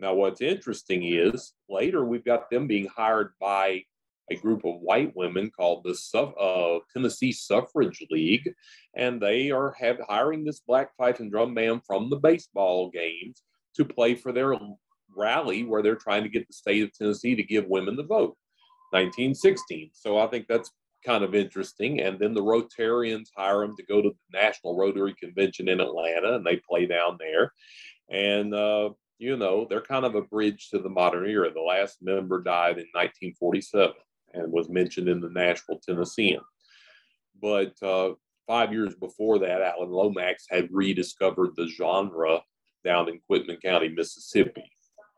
Now, 0.00 0.14
what's 0.14 0.40
interesting 0.40 1.04
is 1.04 1.52
later 1.68 2.04
we've 2.04 2.24
got 2.24 2.50
them 2.50 2.66
being 2.66 2.86
hired 2.86 3.32
by 3.40 3.84
a 4.30 4.36
group 4.36 4.64
of 4.64 4.80
white 4.80 5.14
women 5.14 5.50
called 5.50 5.84
the 5.84 6.18
uh, 6.18 6.78
Tennessee 6.92 7.32
Suffrage 7.32 8.04
League, 8.10 8.52
and 8.96 9.20
they 9.20 9.50
are 9.50 9.74
have, 9.78 9.98
hiring 10.08 10.44
this 10.44 10.60
black 10.60 10.96
fife 10.96 11.20
and 11.20 11.30
drum 11.30 11.54
band 11.54 11.82
from 11.86 12.10
the 12.10 12.16
baseball 12.16 12.90
games 12.90 13.42
to 13.76 13.84
play 13.84 14.14
for 14.14 14.32
their 14.32 14.54
rally 15.16 15.64
where 15.64 15.82
they're 15.82 15.96
trying 15.96 16.22
to 16.22 16.28
get 16.28 16.46
the 16.46 16.54
state 16.54 16.82
of 16.82 16.92
Tennessee 16.92 17.34
to 17.34 17.42
give 17.42 17.66
women 17.66 17.96
the 17.96 18.02
vote. 18.02 18.36
1916. 18.90 19.90
So 19.92 20.18
I 20.18 20.28
think 20.28 20.46
that's 20.46 20.70
kind 21.04 21.24
of 21.24 21.34
interesting. 21.34 22.00
And 22.00 22.18
then 22.18 22.32
the 22.32 22.42
Rotarians 22.42 23.28
hire 23.36 23.60
them 23.60 23.76
to 23.76 23.84
go 23.84 24.00
to 24.00 24.08
the 24.08 24.38
National 24.38 24.76
Rotary 24.76 25.14
Convention 25.20 25.68
in 25.68 25.80
Atlanta, 25.80 26.36
and 26.36 26.46
they 26.46 26.56
play 26.56 26.86
down 26.86 27.18
there. 27.18 27.52
And 28.08 28.54
uh, 28.54 28.90
you 29.18 29.36
know, 29.36 29.66
they're 29.68 29.80
kind 29.80 30.04
of 30.04 30.14
a 30.14 30.22
bridge 30.22 30.70
to 30.70 30.78
the 30.78 30.88
modern 30.88 31.28
era. 31.28 31.52
The 31.52 31.60
last 31.60 31.98
member 32.02 32.42
died 32.42 32.78
in 32.78 32.86
1947 32.92 33.94
and 34.34 34.52
was 34.52 34.68
mentioned 34.68 35.08
in 35.08 35.20
the 35.20 35.30
Nashville 35.30 35.80
Tennessean. 35.86 36.40
But 37.40 37.74
uh, 37.82 38.14
five 38.46 38.72
years 38.72 38.94
before 38.94 39.38
that, 39.40 39.62
Alan 39.62 39.90
Lomax 39.90 40.46
had 40.50 40.68
rediscovered 40.70 41.56
the 41.56 41.68
genre 41.68 42.40
down 42.84 43.08
in 43.08 43.20
Quitman 43.26 43.58
County, 43.58 43.88
Mississippi, 43.88 44.70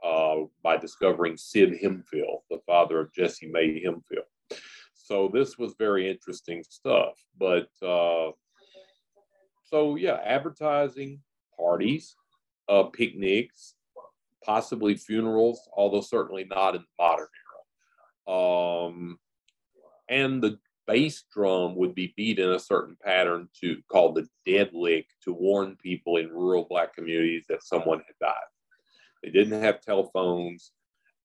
uh, 0.05 0.37
by 0.62 0.76
discovering 0.76 1.37
Sid 1.37 1.79
Hemphill, 1.83 2.44
the 2.50 2.61
father 2.66 3.00
of 3.00 3.12
Jessie 3.12 3.50
Mae 3.50 3.83
Hemphill. 3.83 4.24
So 4.94 5.31
this 5.33 5.57
was 5.59 5.74
very 5.79 6.09
interesting 6.11 6.64
stuff. 6.68 7.14
But 7.38 7.68
uh, 7.83 8.33
so, 9.64 9.96
yeah, 9.96 10.18
advertising, 10.24 11.20
parties, 11.59 12.14
uh, 12.68 12.85
picnics, 12.85 13.74
possibly 14.44 14.96
funerals, 14.96 15.68
although 15.76 16.00
certainly 16.00 16.44
not 16.48 16.76
in 16.76 16.83
the 16.83 17.02
modern 17.02 17.26
era. 17.26 17.45
Um, 18.26 19.18
and 20.08 20.42
the 20.42 20.58
bass 20.86 21.24
drum 21.32 21.74
would 21.76 21.94
be 21.94 22.14
beat 22.16 22.38
in 22.38 22.50
a 22.50 22.58
certain 22.58 22.96
pattern 23.02 23.48
to 23.60 23.82
called 23.90 24.14
the 24.14 24.28
dead 24.46 24.70
lick 24.72 25.06
to 25.24 25.32
warn 25.32 25.76
people 25.76 26.16
in 26.16 26.28
rural 26.30 26.66
black 26.68 26.94
communities 26.94 27.44
that 27.48 27.64
someone 27.64 27.98
had 27.98 28.18
died. 28.20 28.34
They 29.22 29.30
didn't 29.30 29.60
have 29.60 29.80
telephones, 29.80 30.72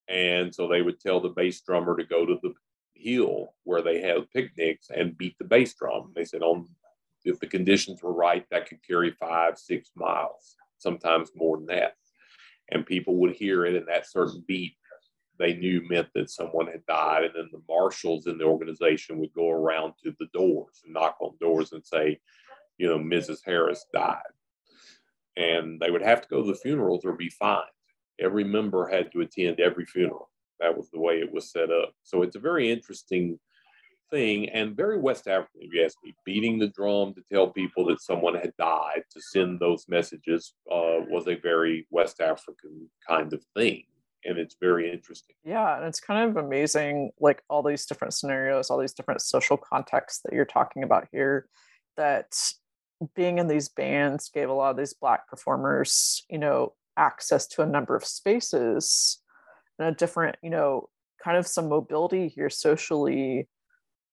and 0.07 0.53
so 0.53 0.67
they 0.67 0.81
would 0.81 0.99
tell 0.99 1.19
the 1.19 1.29
bass 1.29 1.61
drummer 1.61 1.95
to 1.97 2.03
go 2.03 2.25
to 2.25 2.39
the 2.41 2.53
hill 2.95 3.53
where 3.63 3.81
they 3.81 4.01
had 4.01 4.29
picnics 4.31 4.89
and 4.89 5.17
beat 5.17 5.37
the 5.37 5.45
bass 5.45 5.73
drum. 5.75 6.11
They 6.15 6.25
said 6.25 6.41
on 6.41 6.67
if 7.23 7.39
the 7.39 7.47
conditions 7.47 8.01
were 8.01 8.13
right, 8.13 8.45
that 8.49 8.67
could 8.67 8.85
carry 8.85 9.11
five, 9.11 9.57
six 9.57 9.91
miles, 9.95 10.55
sometimes 10.79 11.29
more 11.35 11.57
than 11.57 11.67
that. 11.67 11.95
And 12.69 12.85
people 12.85 13.17
would 13.17 13.33
hear 13.33 13.65
it, 13.65 13.75
and 13.75 13.87
that 13.87 14.09
certain 14.09 14.43
beat 14.47 14.73
they 15.41 15.53
knew 15.53 15.81
meant 15.89 16.09
that 16.13 16.29
someone 16.29 16.67
had 16.67 16.85
died. 16.85 17.23
And 17.23 17.33
then 17.35 17.49
the 17.51 17.61
marshals 17.67 18.27
in 18.27 18.37
the 18.37 18.45
organization 18.45 19.17
would 19.17 19.33
go 19.33 19.49
around 19.49 19.93
to 20.03 20.13
the 20.19 20.27
doors 20.33 20.81
and 20.83 20.93
knock 20.93 21.17
on 21.19 21.31
doors 21.39 21.71
and 21.71 21.85
say, 21.85 22.19
you 22.77 22.87
know, 22.87 22.99
Mrs. 22.99 23.39
Harris 23.43 23.85
died. 23.93 24.21
And 25.37 25.79
they 25.79 25.89
would 25.89 26.03
have 26.03 26.21
to 26.21 26.27
go 26.27 26.41
to 26.41 26.47
the 26.47 26.57
funerals 26.57 27.05
or 27.05 27.13
be 27.13 27.29
fined. 27.29 27.63
Every 28.19 28.43
member 28.43 28.87
had 28.87 29.11
to 29.11 29.21
attend 29.21 29.59
every 29.59 29.85
funeral. 29.85 30.29
That 30.59 30.77
was 30.77 30.89
the 30.91 30.99
way 30.99 31.15
it 31.15 31.31
was 31.31 31.51
set 31.51 31.71
up. 31.71 31.93
So 32.03 32.21
it's 32.21 32.35
a 32.35 32.39
very 32.39 32.69
interesting 32.71 33.39
thing 34.11 34.49
and 34.49 34.75
very 34.75 34.99
West 34.99 35.27
African, 35.27 35.61
if 35.61 35.73
you 35.73 35.83
ask 35.83 35.97
me. 36.03 36.13
Beating 36.23 36.59
the 36.59 36.67
drum 36.67 37.15
to 37.15 37.23
tell 37.31 37.47
people 37.47 37.85
that 37.85 38.01
someone 38.01 38.35
had 38.35 38.55
died 38.57 39.03
to 39.09 39.21
send 39.21 39.59
those 39.59 39.85
messages 39.87 40.53
uh, 40.69 41.01
was 41.09 41.27
a 41.27 41.35
very 41.35 41.87
West 41.89 42.21
African 42.21 42.89
kind 43.07 43.33
of 43.33 43.43
thing 43.55 43.85
and 44.25 44.37
it's 44.37 44.55
very 44.59 44.91
interesting. 44.91 45.35
Yeah, 45.43 45.77
and 45.77 45.85
it's 45.85 45.99
kind 45.99 46.29
of 46.29 46.43
amazing, 46.43 47.11
like 47.19 47.41
all 47.49 47.63
these 47.63 47.85
different 47.85 48.13
scenarios, 48.13 48.69
all 48.69 48.79
these 48.79 48.93
different 48.93 49.21
social 49.21 49.57
contexts 49.57 50.21
that 50.23 50.33
you're 50.33 50.45
talking 50.45 50.83
about 50.83 51.07
here. 51.11 51.47
That 51.97 52.33
being 53.15 53.37
in 53.37 53.47
these 53.47 53.69
bands 53.69 54.29
gave 54.29 54.49
a 54.49 54.53
lot 54.53 54.71
of 54.71 54.77
these 54.77 54.93
black 54.93 55.27
performers, 55.27 56.23
you 56.29 56.37
know, 56.37 56.73
access 56.97 57.47
to 57.47 57.61
a 57.61 57.65
number 57.65 57.95
of 57.95 58.05
spaces 58.05 59.19
and 59.79 59.87
a 59.87 59.91
different, 59.91 60.37
you 60.41 60.49
know, 60.49 60.89
kind 61.23 61.37
of 61.37 61.47
some 61.47 61.69
mobility 61.69 62.27
here 62.27 62.49
socially 62.49 63.47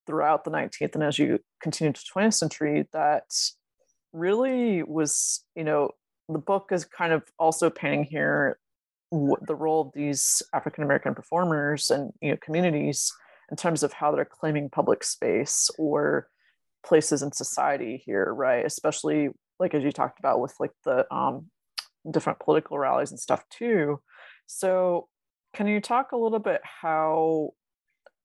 throughout 0.06 0.44
the 0.44 0.50
19th 0.50 0.94
and 0.94 1.04
as 1.04 1.18
you 1.18 1.38
continue 1.62 1.92
to 1.92 2.00
20th 2.14 2.34
century 2.34 2.88
that 2.92 3.24
really 4.12 4.82
was, 4.82 5.44
you 5.54 5.64
know, 5.64 5.90
the 6.28 6.38
book 6.38 6.70
is 6.72 6.84
kind 6.84 7.12
of 7.12 7.22
also 7.38 7.70
painting 7.70 8.04
here 8.04 8.58
the 9.10 9.54
role 9.54 9.82
of 9.82 9.92
these 9.94 10.42
African 10.52 10.84
American 10.84 11.14
performers 11.14 11.90
and 11.90 12.12
you 12.20 12.30
know 12.30 12.36
communities 12.40 13.12
in 13.50 13.56
terms 13.56 13.82
of 13.82 13.92
how 13.92 14.12
they're 14.12 14.24
claiming 14.26 14.68
public 14.68 15.02
space 15.02 15.70
or 15.78 16.28
places 16.84 17.22
in 17.22 17.32
society 17.32 18.02
here, 18.04 18.32
right? 18.32 18.64
Especially 18.64 19.30
like 19.58 19.74
as 19.74 19.82
you 19.82 19.92
talked 19.92 20.18
about 20.18 20.40
with 20.40 20.54
like 20.60 20.72
the 20.84 21.12
um, 21.14 21.46
different 22.10 22.38
political 22.40 22.78
rallies 22.78 23.10
and 23.10 23.20
stuff 23.20 23.44
too. 23.50 24.00
So, 24.46 25.08
can 25.54 25.66
you 25.66 25.80
talk 25.80 26.12
a 26.12 26.16
little 26.16 26.38
bit 26.38 26.60
how 26.62 27.50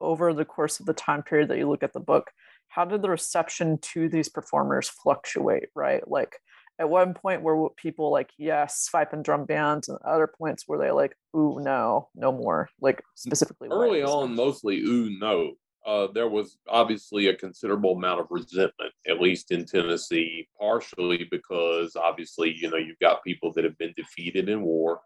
over 0.02 0.34
the 0.34 0.46
course 0.46 0.80
of 0.80 0.86
the 0.86 0.93
time 0.93 1.24
period 1.24 1.50
that 1.50 1.58
you 1.58 1.69
look 1.69 1.84
at 1.84 1.93
the 1.93 2.00
book, 2.00 2.32
how 2.67 2.86
did 2.86 3.02
the 3.02 3.10
reception 3.10 3.78
to 3.80 4.10
these 4.10 4.30
performers 4.30 4.89
fluctuate, 4.89 5.69
right? 5.76 6.08
Like 6.08 6.36
at 6.80 6.90
one 6.90 7.14
point 7.14 7.42
were 7.42 7.70
people 7.72 8.12
like 8.12 8.32
yes 8.38 8.88
fife 8.92 9.14
and 9.14 9.24
drum 9.24 9.46
bands 9.46 9.90
and 9.90 9.98
other 10.06 10.28
points 10.28 10.64
where 10.68 10.80
they 10.80 10.92
like 10.92 11.16
ooh 11.36 11.60
no 11.60 12.10
no 12.16 12.32
more 12.32 12.70
like 12.82 13.02
specifically 13.16 13.70
early 13.72 14.04
on 14.04 14.36
mostly 14.36 14.80
ooh 14.80 15.18
no 15.20 15.52
uh, 15.86 16.08
there 16.14 16.30
was 16.30 16.58
obviously 16.70 17.28
a 17.28 17.36
considerable 17.36 17.92
amount 17.92 18.22
of 18.22 18.28
resentment 18.30 18.92
at 19.08 19.22
least 19.22 19.52
in 19.52 19.66
tennessee 19.66 20.48
partially 20.60 21.28
because 21.30 21.96
obviously 21.96 22.54
you 22.56 22.70
know 22.70 22.78
you've 22.78 23.00
got 23.00 23.24
people 23.24 23.52
that 23.54 23.64
have 23.64 23.78
been 23.78 23.94
defeated 23.96 24.50
in 24.50 24.62
war 24.62 25.02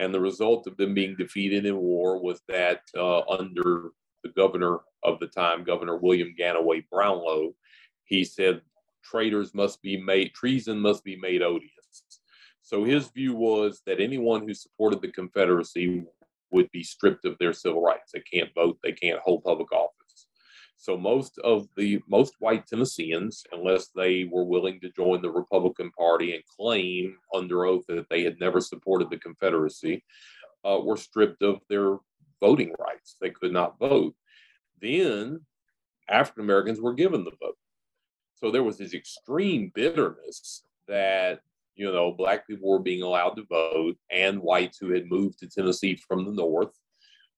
and 0.00 0.12
the 0.12 0.20
result 0.20 0.66
of 0.66 0.76
them 0.76 0.94
being 0.94 1.14
defeated 1.16 1.66
in 1.66 1.76
war 1.76 2.20
was 2.20 2.40
that 2.48 2.80
uh, 2.96 3.20
under 3.28 3.90
the 4.22 4.30
governor 4.36 4.78
of 5.02 5.18
the 5.18 5.26
time 5.26 5.64
governor 5.64 5.96
william 5.96 6.34
gannaway 6.38 6.82
brownlow 6.90 7.52
he 8.04 8.24
said 8.24 8.60
traitors 9.04 9.54
must 9.54 9.82
be 9.82 9.96
made, 9.96 10.34
treason 10.34 10.80
must 10.80 11.04
be 11.04 11.16
made 11.16 11.42
odious. 11.42 11.70
So 12.62 12.84
his 12.84 13.08
view 13.08 13.34
was 13.34 13.82
that 13.86 14.00
anyone 14.00 14.46
who 14.46 14.54
supported 14.54 15.02
the 15.02 15.12
Confederacy 15.12 16.04
would 16.50 16.70
be 16.70 16.82
stripped 16.82 17.24
of 17.24 17.36
their 17.38 17.52
civil 17.52 17.82
rights. 17.82 18.12
They 18.12 18.20
can't 18.20 18.54
vote, 18.54 18.78
they 18.82 18.92
can't 18.92 19.20
hold 19.20 19.44
public 19.44 19.70
office. 19.72 19.94
So 20.76 20.96
most 20.96 21.38
of 21.38 21.68
the 21.76 22.00
most 22.08 22.34
white 22.40 22.66
Tennesseans, 22.66 23.44
unless 23.52 23.88
they 23.88 24.24
were 24.24 24.44
willing 24.44 24.80
to 24.80 24.90
join 24.90 25.22
the 25.22 25.30
Republican 25.30 25.90
Party 25.92 26.34
and 26.34 26.44
claim 26.58 27.16
under 27.34 27.64
oath 27.64 27.84
that 27.88 28.08
they 28.10 28.22
had 28.22 28.38
never 28.40 28.60
supported 28.60 29.10
the 29.10 29.18
Confederacy, 29.18 30.04
uh, 30.64 30.78
were 30.82 30.96
stripped 30.96 31.42
of 31.42 31.60
their 31.68 31.98
voting 32.40 32.74
rights. 32.78 33.16
They 33.20 33.30
could 33.30 33.52
not 33.52 33.78
vote. 33.78 34.14
Then 34.80 35.40
African 36.08 36.44
Americans 36.44 36.80
were 36.80 36.94
given 36.94 37.24
the 37.24 37.32
vote. 37.40 37.56
So 38.34 38.50
there 38.50 38.62
was 38.62 38.78
this 38.78 38.94
extreme 38.94 39.72
bitterness 39.74 40.64
that, 40.88 41.40
you 41.76 41.90
know, 41.90 42.12
black 42.12 42.46
people 42.46 42.70
were 42.70 42.78
being 42.78 43.02
allowed 43.02 43.34
to 43.36 43.44
vote 43.44 43.96
and 44.10 44.40
whites 44.42 44.78
who 44.78 44.92
had 44.92 45.10
moved 45.10 45.38
to 45.40 45.48
Tennessee 45.48 45.96
from 45.96 46.24
the 46.24 46.32
north. 46.32 46.72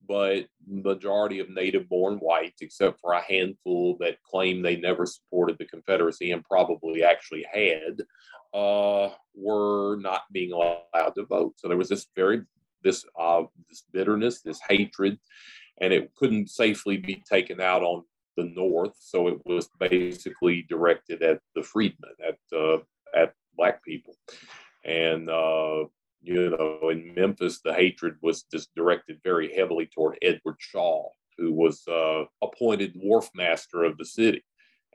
But 0.09 0.47
majority 0.69 1.41
of 1.41 1.51
native 1.51 1.89
born 1.89 2.19
whites, 2.19 2.63
except 2.63 3.01
for 3.01 3.13
a 3.13 3.23
handful 3.23 3.97
that 3.99 4.23
claimed 4.23 4.65
they 4.65 4.77
never 4.77 5.05
supported 5.05 5.59
the 5.59 5.65
Confederacy 5.65 6.31
and 6.31 6.45
probably 6.45 7.03
actually 7.03 7.45
had, 7.53 8.03
uh, 8.55 9.11
were 9.35 9.97
not 9.97 10.23
being 10.31 10.53
allowed 10.53 11.15
to 11.17 11.25
vote. 11.25 11.55
So 11.57 11.67
there 11.67 11.77
was 11.77 11.89
this 11.89 12.07
very 12.15 12.43
this 12.85 13.05
uh, 13.19 13.43
this 13.69 13.83
bitterness, 13.93 14.43
this 14.43 14.61
hatred, 14.69 15.19
and 15.81 15.93
it 15.93 16.15
couldn't 16.15 16.51
safely 16.51 16.97
be 16.97 17.23
taken 17.29 17.61
out 17.61 17.83
on 17.83 18.05
the 18.37 18.45
North, 18.45 18.97
so 18.99 19.29
it 19.29 19.39
was 19.45 19.69
basically 19.79 20.67
directed 20.69 21.23
at 21.23 21.41
the 21.55 21.63
freedmen, 21.63 22.13
at 22.27 22.39
uh, 22.57 22.79
at 23.15 23.35
black 23.57 23.83
people, 23.85 24.15
and 24.85 25.29
uh, 25.31 25.85
you 26.27 26.51
know, 26.51 26.91
in 26.91 27.15
Memphis, 27.15 27.61
the 27.61 27.73
hatred 27.73 28.17
was 28.21 28.43
just 28.51 28.75
directed 28.75 29.21
very 29.23 29.55
heavily 29.55 29.87
toward 29.87 30.19
Edward 30.23 30.57
Shaw, 30.59 31.09
who 31.39 31.53
was 31.53 31.87
uh, 31.87 32.25
appointed 32.43 32.95
wharf 32.97 33.31
master 33.35 33.85
of 33.85 33.97
the 33.97 34.05
city. 34.05 34.45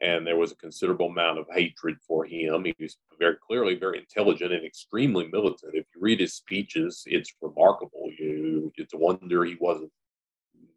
And 0.02 0.26
there 0.26 0.36
was 0.36 0.52
a 0.52 0.56
considerable 0.56 1.08
amount 1.08 1.38
of 1.38 1.46
hatred 1.54 1.98
for 2.06 2.26
him. 2.26 2.66
He 2.66 2.74
was 2.80 2.98
very 3.20 3.36
clearly 3.48 3.76
very 3.76 4.00
intelligent 4.00 4.52
and 4.52 4.66
extremely 4.66 5.30
militant. 5.32 5.76
If 5.76 5.86
you 5.96 6.02
read 6.02 6.20
his 6.20 6.34
speeches, 6.34 7.04
it's 7.06 7.34
remarkable. 7.42 8.10
You, 8.20 8.74
it's 8.76 8.94
a 8.94 8.98
wonder 8.98 9.46
he 9.46 9.58
wasn't 9.60 9.92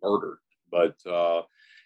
murdered. 0.02 0.38
But 0.70 0.96
uh, 1.10 1.42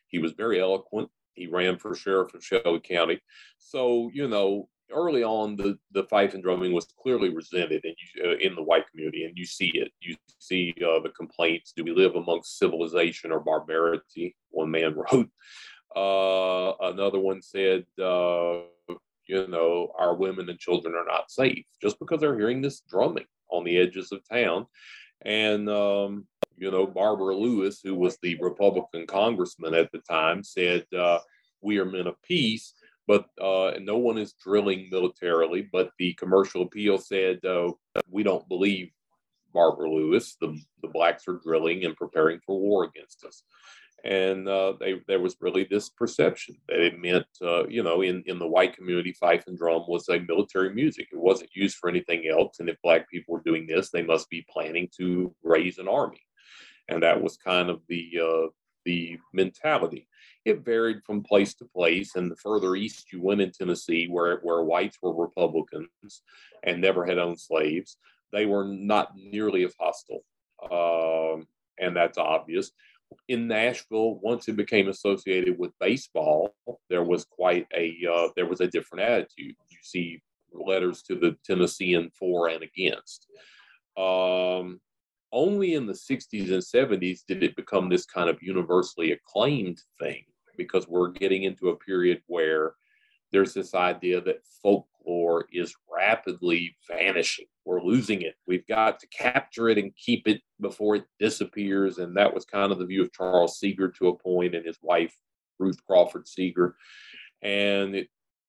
he 0.08 0.18
was 0.18 0.32
very 0.32 0.60
eloquent. 0.60 1.10
He 1.34 1.46
ran 1.46 1.78
for 1.78 1.94
sheriff 1.94 2.34
of 2.34 2.44
Shelby 2.44 2.80
County. 2.80 3.20
So, 3.58 4.10
you 4.12 4.28
know, 4.28 4.68
early 4.92 5.22
on, 5.22 5.56
the, 5.56 5.78
the 5.92 6.04
fife 6.04 6.34
and 6.34 6.42
drumming 6.42 6.72
was 6.72 6.86
clearly 7.00 7.28
resented 7.28 7.84
in, 7.84 7.94
uh, 8.24 8.36
in 8.38 8.54
the 8.54 8.62
white 8.62 8.88
community, 8.90 9.24
and 9.24 9.36
you 9.36 9.46
see 9.46 9.68
it. 9.74 9.92
You 10.00 10.16
see 10.38 10.74
uh, 10.78 11.00
the 11.00 11.12
complaints 11.16 11.72
do 11.76 11.84
we 11.84 11.92
live 11.92 12.16
amongst 12.16 12.58
civilization 12.58 13.30
or 13.30 13.40
barbarity? 13.40 14.36
One 14.50 14.70
man 14.70 14.94
wrote. 15.12 15.28
Uh, 15.94 16.74
another 16.80 17.18
one 17.18 17.40
said, 17.42 17.84
uh, 18.02 18.60
you 19.26 19.46
know, 19.46 19.92
our 19.98 20.14
women 20.14 20.48
and 20.48 20.58
children 20.58 20.94
are 20.94 21.04
not 21.06 21.30
safe 21.30 21.64
just 21.80 21.98
because 21.98 22.20
they're 22.20 22.38
hearing 22.38 22.62
this 22.62 22.80
drumming 22.88 23.26
on 23.50 23.64
the 23.64 23.78
edges 23.78 24.12
of 24.12 24.20
town. 24.28 24.66
And, 25.24 25.68
um, 25.68 26.26
you 26.56 26.70
know, 26.70 26.86
Barbour 26.86 27.34
Lewis, 27.34 27.80
who 27.82 27.94
was 27.94 28.18
the 28.22 28.36
Republican 28.40 29.06
congressman 29.06 29.74
at 29.74 29.90
the 29.92 29.98
time, 29.98 30.42
said, 30.42 30.84
uh, 30.96 31.18
We 31.60 31.78
are 31.78 31.84
men 31.84 32.06
of 32.06 32.20
peace 32.22 32.74
but 33.08 33.24
uh, 33.42 33.72
no 33.80 33.96
one 33.96 34.18
is 34.18 34.34
drilling 34.34 34.88
militarily. 34.92 35.66
But 35.72 35.90
the 35.98 36.12
commercial 36.12 36.62
appeal 36.62 36.98
said 36.98 37.44
uh, 37.44 37.72
we 38.08 38.22
don't 38.22 38.46
believe 38.48 38.90
Barbour 39.52 39.88
Lewis. 39.88 40.36
The 40.40 40.60
the 40.82 40.88
blacks 40.88 41.26
are 41.26 41.40
drilling 41.42 41.84
and 41.84 41.96
preparing 41.96 42.38
for 42.46 42.60
war 42.60 42.84
against 42.84 43.24
us, 43.24 43.42
and 44.04 44.48
uh, 44.48 44.74
they, 44.78 45.00
there 45.06 45.20
was 45.20 45.36
really 45.40 45.64
this 45.64 45.88
perception 45.88 46.56
that 46.68 46.80
it 46.80 46.98
meant, 46.98 47.26
uh, 47.42 47.66
you 47.66 47.82
know, 47.82 48.02
in 48.02 48.22
in 48.26 48.38
the 48.38 48.46
white 48.46 48.76
community, 48.76 49.12
fife 49.12 49.44
and 49.46 49.58
drum 49.58 49.84
was 49.88 50.08
a 50.08 50.20
military 50.20 50.72
music. 50.72 51.08
It 51.12 51.18
wasn't 51.18 51.54
used 51.54 51.76
for 51.76 51.88
anything 51.88 52.28
else. 52.28 52.60
And 52.60 52.68
if 52.68 52.76
black 52.82 53.10
people 53.10 53.34
were 53.34 53.42
doing 53.44 53.66
this, 53.66 53.90
they 53.90 54.02
must 54.02 54.30
be 54.30 54.46
planning 54.50 54.88
to 54.98 55.34
raise 55.42 55.78
an 55.78 55.88
army, 55.88 56.20
and 56.88 57.02
that 57.02 57.20
was 57.22 57.36
kind 57.36 57.70
of 57.70 57.80
the 57.88 58.10
uh, 58.22 58.48
the 58.84 59.18
mentality 59.32 60.08
it 60.48 60.64
varied 60.64 61.02
from 61.04 61.22
place 61.22 61.54
to 61.54 61.64
place. 61.64 62.16
And 62.16 62.30
the 62.30 62.36
further 62.36 62.74
east 62.74 63.12
you 63.12 63.20
went 63.22 63.40
in 63.40 63.52
Tennessee, 63.52 64.06
where, 64.08 64.38
where 64.42 64.62
whites 64.62 64.98
were 65.02 65.14
Republicans 65.14 66.22
and 66.64 66.80
never 66.80 67.04
had 67.04 67.18
owned 67.18 67.40
slaves, 67.40 67.98
they 68.32 68.46
were 68.46 68.64
not 68.64 69.12
nearly 69.16 69.64
as 69.64 69.74
hostile. 69.78 70.24
Um, 70.70 71.46
and 71.78 71.94
that's 71.94 72.18
obvious. 72.18 72.72
In 73.28 73.46
Nashville, 73.46 74.18
once 74.20 74.48
it 74.48 74.56
became 74.56 74.88
associated 74.88 75.58
with 75.58 75.78
baseball, 75.80 76.54
there 76.88 77.04
was 77.04 77.24
quite 77.24 77.66
a 77.74 77.96
uh, 78.10 78.28
there 78.36 78.46
was 78.46 78.60
a 78.60 78.66
different 78.66 79.04
attitude. 79.04 79.54
You 79.68 79.78
see 79.82 80.22
letters 80.52 81.02
to 81.02 81.14
the 81.14 81.36
Tennessean 81.44 82.10
for 82.18 82.48
and 82.48 82.62
against. 82.62 83.26
Um, 83.96 84.80
only 85.32 85.74
in 85.74 85.86
the 85.86 85.92
60s 85.92 86.52
and 86.52 86.62
70s 86.62 87.20
did 87.26 87.42
it 87.42 87.56
become 87.56 87.88
this 87.88 88.06
kind 88.06 88.30
of 88.30 88.42
universally 88.42 89.12
acclaimed 89.12 89.82
thing 90.00 90.24
because 90.56 90.88
we're 90.88 91.10
getting 91.10 91.44
into 91.44 91.68
a 91.68 91.76
period 91.76 92.22
where 92.26 92.74
there's 93.30 93.54
this 93.54 93.74
idea 93.74 94.20
that 94.22 94.44
folklore 94.62 94.97
is 95.52 95.74
rapidly 95.92 96.76
vanishing. 96.88 97.46
We're 97.64 97.82
losing 97.82 98.22
it. 98.22 98.34
We've 98.46 98.66
got 98.66 98.98
to 99.00 99.06
capture 99.08 99.68
it 99.68 99.78
and 99.78 99.94
keep 99.96 100.26
it 100.26 100.40
before 100.60 100.96
it 100.96 101.04
disappears. 101.18 101.98
And 101.98 102.16
that 102.16 102.32
was 102.32 102.44
kind 102.44 102.72
of 102.72 102.78
the 102.78 102.86
view 102.86 103.02
of 103.02 103.12
Charles 103.12 103.58
Seeger 103.58 103.88
to 103.88 104.08
a 104.08 104.18
point 104.18 104.54
and 104.54 104.64
his 104.64 104.78
wife, 104.82 105.14
Ruth 105.58 105.78
Crawford 105.86 106.26
Seeger. 106.26 106.76
And 107.42 107.94
it 107.94 108.08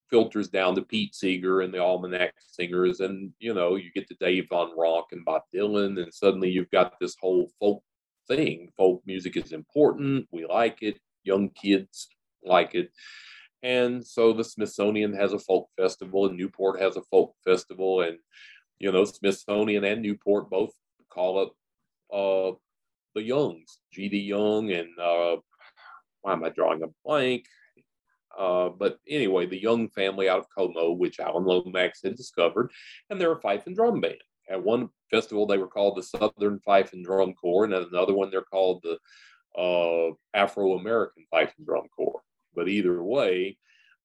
filters 0.10 0.50
down 0.50 0.76
to 0.76 0.82
Pete 0.82 1.16
Seeger 1.16 1.62
and 1.62 1.74
the 1.74 1.80
Almanac 1.80 2.34
Singers, 2.40 3.00
and 3.00 3.32
you 3.40 3.54
know, 3.54 3.76
you 3.76 3.92
get 3.94 4.08
to 4.08 4.16
Dave 4.20 4.48
Van 4.50 4.70
Ronk 4.78 5.06
and 5.12 5.24
Bob 5.24 5.44
Dylan, 5.54 6.02
and 6.02 6.14
suddenly 6.14 6.50
you've 6.50 6.72
got 6.72 7.00
this 7.00 7.16
whole 7.20 7.50
folk 7.60 7.84
thing. 8.28 8.70
Folk 8.76 9.02
music 9.06 9.38
is 9.38 9.52
important. 9.52 10.28
We 10.32 10.46
like 10.46 10.82
it. 10.82 11.00
Young 11.24 11.50
kids 11.50 12.08
like 12.44 12.74
it. 12.76 12.92
And 13.62 14.06
so 14.06 14.34
the 14.34 14.44
Smithsonian 14.44 15.14
has 15.14 15.34
a 15.34 15.40
folk 15.40 15.70
festival, 15.78 16.28
and 16.28 16.38
Newport 16.38 16.80
has 16.82 16.96
a 16.96 17.02
folk 17.04 17.34
festival, 17.44 18.02
and 18.02 18.18
you 18.80 18.92
know, 18.92 19.04
Smithsonian 19.04 19.84
and 19.84 20.02
Newport 20.02 20.50
both 20.50 20.72
call 21.10 21.40
up 21.40 21.54
uh, 22.14 22.56
the 23.16 23.22
Youngs, 23.22 23.80
G.D. 23.92 24.18
Young, 24.18 24.72
and 24.72 24.88
uh, 25.00 25.38
why 26.22 26.34
am 26.34 26.44
I 26.44 26.50
drawing 26.50 26.84
a 26.84 26.88
blank? 27.04 27.46
Uh, 28.38 28.70
but 28.70 29.00
anyway, 29.10 29.46
the 29.46 29.62
Young 29.62 29.90
family 29.90 30.30
out 30.30 30.40
of 30.40 30.48
Como, 30.56 30.92
which 30.92 31.20
Alan 31.20 31.44
Lomax 31.44 32.02
had 32.04 32.16
discovered, 32.16 32.72
and 33.10 33.20
they're 33.20 33.34
a 33.34 33.42
fife 33.42 33.68
and 33.68 33.76
drum 33.76 34.00
band. 34.00 34.16
At 34.50 34.64
one 34.64 34.90
festival, 35.12 35.46
they 35.46 35.58
were 35.58 35.68
called 35.68 35.98
the 35.98 36.04
Southern 36.04 36.60
Fife 36.60 36.94
and 36.94 37.06
Drum 37.06 37.34
Corps, 37.34 37.66
and 37.66 37.74
at 37.74 37.88
another 37.88 38.14
one, 38.14 38.32
they're 38.32 38.42
called 38.42 38.84
the 38.84 38.98
uh, 39.60 40.14
Afro 40.34 40.78
American 40.78 41.26
Fife 41.30 41.54
and 41.58 41.68
Drum 41.68 41.86
Corps. 41.96 42.22
But 42.60 42.68
either 42.68 43.02
way, 43.02 43.58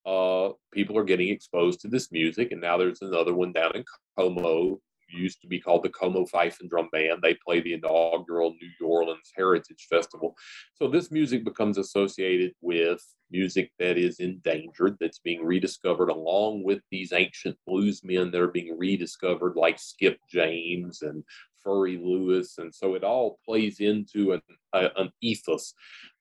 uh, 0.07 0.51
people 0.73 0.97
are 0.97 1.03
getting 1.03 1.31
exposed 1.31 1.81
to 1.81 1.89
this 1.89 2.13
music, 2.13 2.53
and 2.53 2.61
now 2.61 2.77
there's 2.77 3.03
another 3.03 3.35
one 3.35 3.53
down 3.53 3.75
in 3.75 3.85
Como 4.17 4.79
used 5.09 5.41
to 5.41 5.49
be 5.49 5.59
called 5.59 5.83
the 5.83 5.89
Como 5.89 6.25
Fife 6.25 6.59
and 6.61 6.71
Drum 6.71 6.89
Band. 6.93 7.19
They 7.21 7.37
play 7.45 7.61
the 7.61 7.73
inaugural 7.73 8.55
New 8.61 8.87
Orleans 8.87 9.33
Heritage 9.37 9.89
Festival. 9.91 10.37
So 10.75 10.87
this 10.87 11.11
music 11.11 11.45
becomes 11.45 11.79
associated 11.79 12.53
with 12.61 13.03
music 13.29 13.73
that 13.81 13.99
is 13.99 14.21
endangered, 14.21 14.97
that's 15.01 15.19
being 15.19 15.45
rediscovered, 15.45 16.11
along 16.11 16.63
with 16.63 16.81
these 16.93 17.13
ancient 17.13 17.57
bluesmen 17.69 18.31
that 18.31 18.41
are 18.41 18.49
being 18.49 18.79
rediscovered, 18.79 19.57
like 19.57 19.81
Skip 19.81 20.19
James 20.31 21.03
and 21.03 21.25
Furry 21.63 21.97
Lewis. 21.97 22.59
And 22.59 22.73
so 22.73 22.95
it 22.95 23.03
all 23.03 23.39
plays 23.45 23.81
into 23.81 24.33
an, 24.33 24.43
a, 24.73 24.91
an 24.97 25.11
ethos 25.21 25.75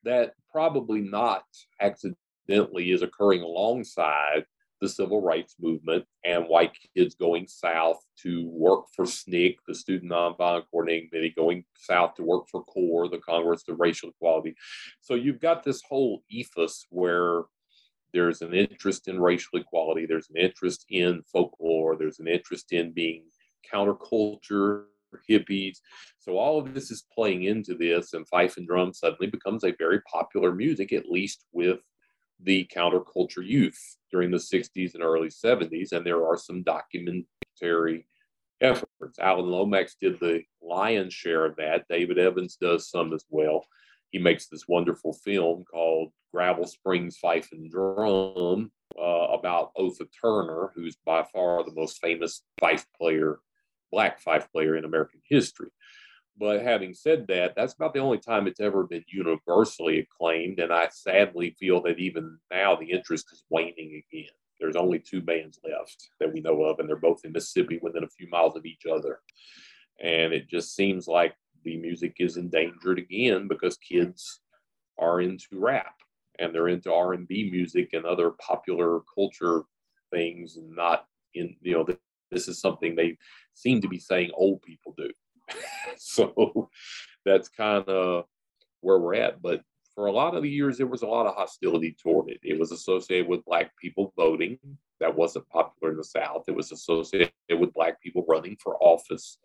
that 0.03 0.33
probably 0.51 1.01
not 1.01 1.43
accidentally 2.43 2.91
is 2.91 3.01
occurring 3.01 3.41
alongside 3.41 4.45
the 4.81 4.89
civil 4.89 5.21
rights 5.21 5.55
movement 5.61 6.03
and 6.25 6.45
white 6.45 6.73
kids 6.95 7.15
going 7.15 7.47
south 7.47 8.03
to 8.21 8.47
work 8.49 8.85
for 8.93 9.05
SNCC, 9.05 9.55
the 9.67 9.75
Student 9.75 10.11
Nonviolent 10.11 10.65
Coordinating 10.69 11.09
Committee, 11.09 11.33
going 11.35 11.63
south 11.77 12.15
to 12.15 12.23
work 12.23 12.43
for 12.51 12.63
CORE, 12.65 13.07
the 13.07 13.19
Congress 13.19 13.63
of 13.69 13.79
Racial 13.79 14.09
Equality. 14.09 14.55
So 14.99 15.13
you've 15.13 15.39
got 15.39 15.63
this 15.63 15.81
whole 15.87 16.23
ethos 16.29 16.85
where 16.89 17.43
there's 18.13 18.41
an 18.41 18.53
interest 18.53 19.07
in 19.07 19.21
racial 19.21 19.57
equality, 19.57 20.05
there's 20.05 20.29
an 20.29 20.37
interest 20.37 20.85
in 20.89 21.23
folklore, 21.31 21.95
there's 21.95 22.19
an 22.19 22.27
interest 22.27 22.73
in 22.73 22.91
being 22.91 23.23
counterculture, 23.73 24.83
hippies. 25.29 25.77
So 26.19 26.37
all 26.37 26.59
of 26.59 26.73
this 26.73 26.91
is 26.91 27.05
playing 27.13 27.43
into 27.43 27.75
this, 27.75 28.13
and 28.13 28.27
fife 28.27 28.57
and 28.57 28.67
drum 28.67 28.93
suddenly 28.93 29.27
becomes 29.27 29.63
a 29.63 29.73
very 29.77 30.01
popular 30.01 30.53
music, 30.53 30.91
at 30.91 31.09
least 31.09 31.45
with 31.53 31.79
the 32.43 32.69
counterculture 32.75 33.45
youth 33.45 33.97
during 34.11 34.31
the 34.31 34.37
60s 34.37 34.93
and 34.93 35.03
early 35.03 35.29
70s, 35.29 35.91
and 35.91 36.05
there 36.05 36.25
are 36.25 36.37
some 36.37 36.63
documentary 36.63 38.05
efforts. 38.61 39.19
Alan 39.19 39.47
Lomax 39.47 39.95
did 39.99 40.19
the 40.19 40.43
lion's 40.61 41.13
share 41.13 41.45
of 41.45 41.55
that. 41.57 41.85
David 41.89 42.17
Evans 42.17 42.55
does 42.55 42.89
some 42.89 43.13
as 43.13 43.25
well. 43.29 43.65
He 44.11 44.19
makes 44.19 44.47
this 44.47 44.67
wonderful 44.67 45.13
film 45.13 45.63
called 45.65 46.11
Gravel 46.33 46.67
Springs 46.67 47.17
Fife 47.17 47.49
and 47.51 47.69
Drum 47.69 48.71
uh, 48.97 49.01
about 49.01 49.71
Otha 49.77 50.05
Turner, 50.21 50.71
who's 50.75 50.95
by 51.05 51.23
far 51.23 51.63
the 51.63 51.73
most 51.73 51.99
famous 51.99 52.43
fife 52.59 52.85
player, 52.95 53.39
black 53.91 54.19
fife 54.21 54.47
player 54.51 54.75
in 54.75 54.85
American 54.85 55.21
history. 55.27 55.69
But 56.37 56.63
having 56.63 56.93
said 56.93 57.27
that, 57.27 57.53
that's 57.55 57.73
about 57.73 57.93
the 57.93 57.99
only 57.99 58.17
time 58.17 58.47
it's 58.47 58.59
ever 58.59 58.85
been 58.85 59.05
universally 59.07 59.99
acclaimed. 59.99 60.59
And 60.59 60.73
I 60.73 60.89
sadly 60.89 61.55
feel 61.59 61.81
that 61.83 61.99
even 61.99 62.39
now 62.51 62.75
the 62.75 62.89
interest 62.89 63.27
is 63.31 63.43
waning 63.49 64.01
again. 64.11 64.31
There's 64.59 64.75
only 64.75 64.99
two 64.99 65.21
bands 65.21 65.59
left 65.63 66.09
that 66.19 66.33
we 66.33 66.39
know 66.39 66.63
of, 66.63 66.79
and 66.79 66.87
they're 66.87 66.95
both 66.95 67.21
in 67.23 67.33
Mississippi 67.33 67.79
within 67.81 68.03
a 68.03 68.09
few 68.09 68.29
miles 68.29 68.55
of 68.55 68.65
each 68.65 68.85
other. 68.91 69.19
And 70.01 70.33
it 70.33 70.49
just 70.49 70.75
seems 70.75 71.07
like 71.07 71.35
the 71.63 71.77
music 71.77 72.15
is 72.19 72.37
endangered 72.37 72.97
again 72.97 73.47
because 73.47 73.77
kids 73.77 74.41
are 74.97 75.21
into 75.21 75.47
rap 75.53 75.95
and 76.39 76.53
they're 76.53 76.67
into 76.67 76.93
R&B 76.93 77.49
music 77.51 77.89
and 77.93 78.05
other 78.05 78.31
popular 78.31 79.01
culture 79.13 79.63
things 80.11 80.57
and 80.57 80.75
not 80.75 81.07
in 81.33 81.55
you 81.61 81.73
know 81.73 81.85
this 82.31 82.47
is 82.47 82.59
something 82.59 82.95
they 82.95 83.17
seem 83.53 83.81
to 83.81 83.87
be 83.87 83.97
saying 83.97 84.29
old 84.35 84.61
people 84.61 84.93
do 84.97 85.09
so 85.97 86.69
that's 87.25 87.49
kind 87.49 87.87
of 87.87 88.25
where 88.81 88.99
we're 88.99 89.15
at. 89.15 89.41
But 89.41 89.61
for 89.95 90.07
a 90.07 90.11
lot 90.11 90.35
of 90.35 90.43
the 90.43 90.49
years, 90.49 90.77
there 90.77 90.87
was 90.87 91.03
a 91.03 91.07
lot 91.07 91.27
of 91.27 91.35
hostility 91.35 91.95
toward 92.01 92.29
it. 92.29 92.39
It 92.43 92.59
was 92.59 92.71
associated 92.71 93.27
with 93.27 93.45
Black 93.45 93.71
people 93.77 94.13
voting. 94.15 94.57
That 94.99 95.15
wasn't 95.15 95.49
popular 95.49 95.91
in 95.91 95.97
the 95.97 96.03
South. 96.03 96.45
It 96.47 96.55
was 96.55 96.71
associated 96.71 97.31
with 97.51 97.73
Black 97.73 98.01
people 98.01 98.25
running 98.27 98.57
for 98.61 98.77
office, 98.81 99.37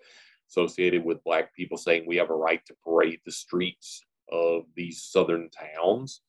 associated 0.48 1.04
with 1.04 1.22
Black 1.24 1.54
people 1.54 1.76
saying 1.76 2.04
we 2.06 2.16
have 2.16 2.30
a 2.30 2.34
right 2.34 2.64
to 2.66 2.74
parade 2.84 3.20
the 3.26 3.32
streets 3.32 4.02
of 4.30 4.64
these 4.74 5.02
southern 5.02 5.50
towns. 5.50 6.22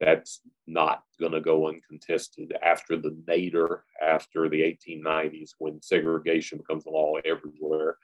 That's 0.00 0.40
not 0.66 1.02
going 1.18 1.32
to 1.32 1.40
go 1.40 1.68
uncontested 1.68 2.54
after 2.62 2.96
the 2.96 3.16
nadir, 3.26 3.84
after 4.00 4.48
the 4.48 4.60
1890s, 4.60 5.50
when 5.58 5.82
segregation 5.82 6.58
becomes 6.58 6.86
a 6.86 6.90
law 6.90 7.14
everywhere. 7.24 7.96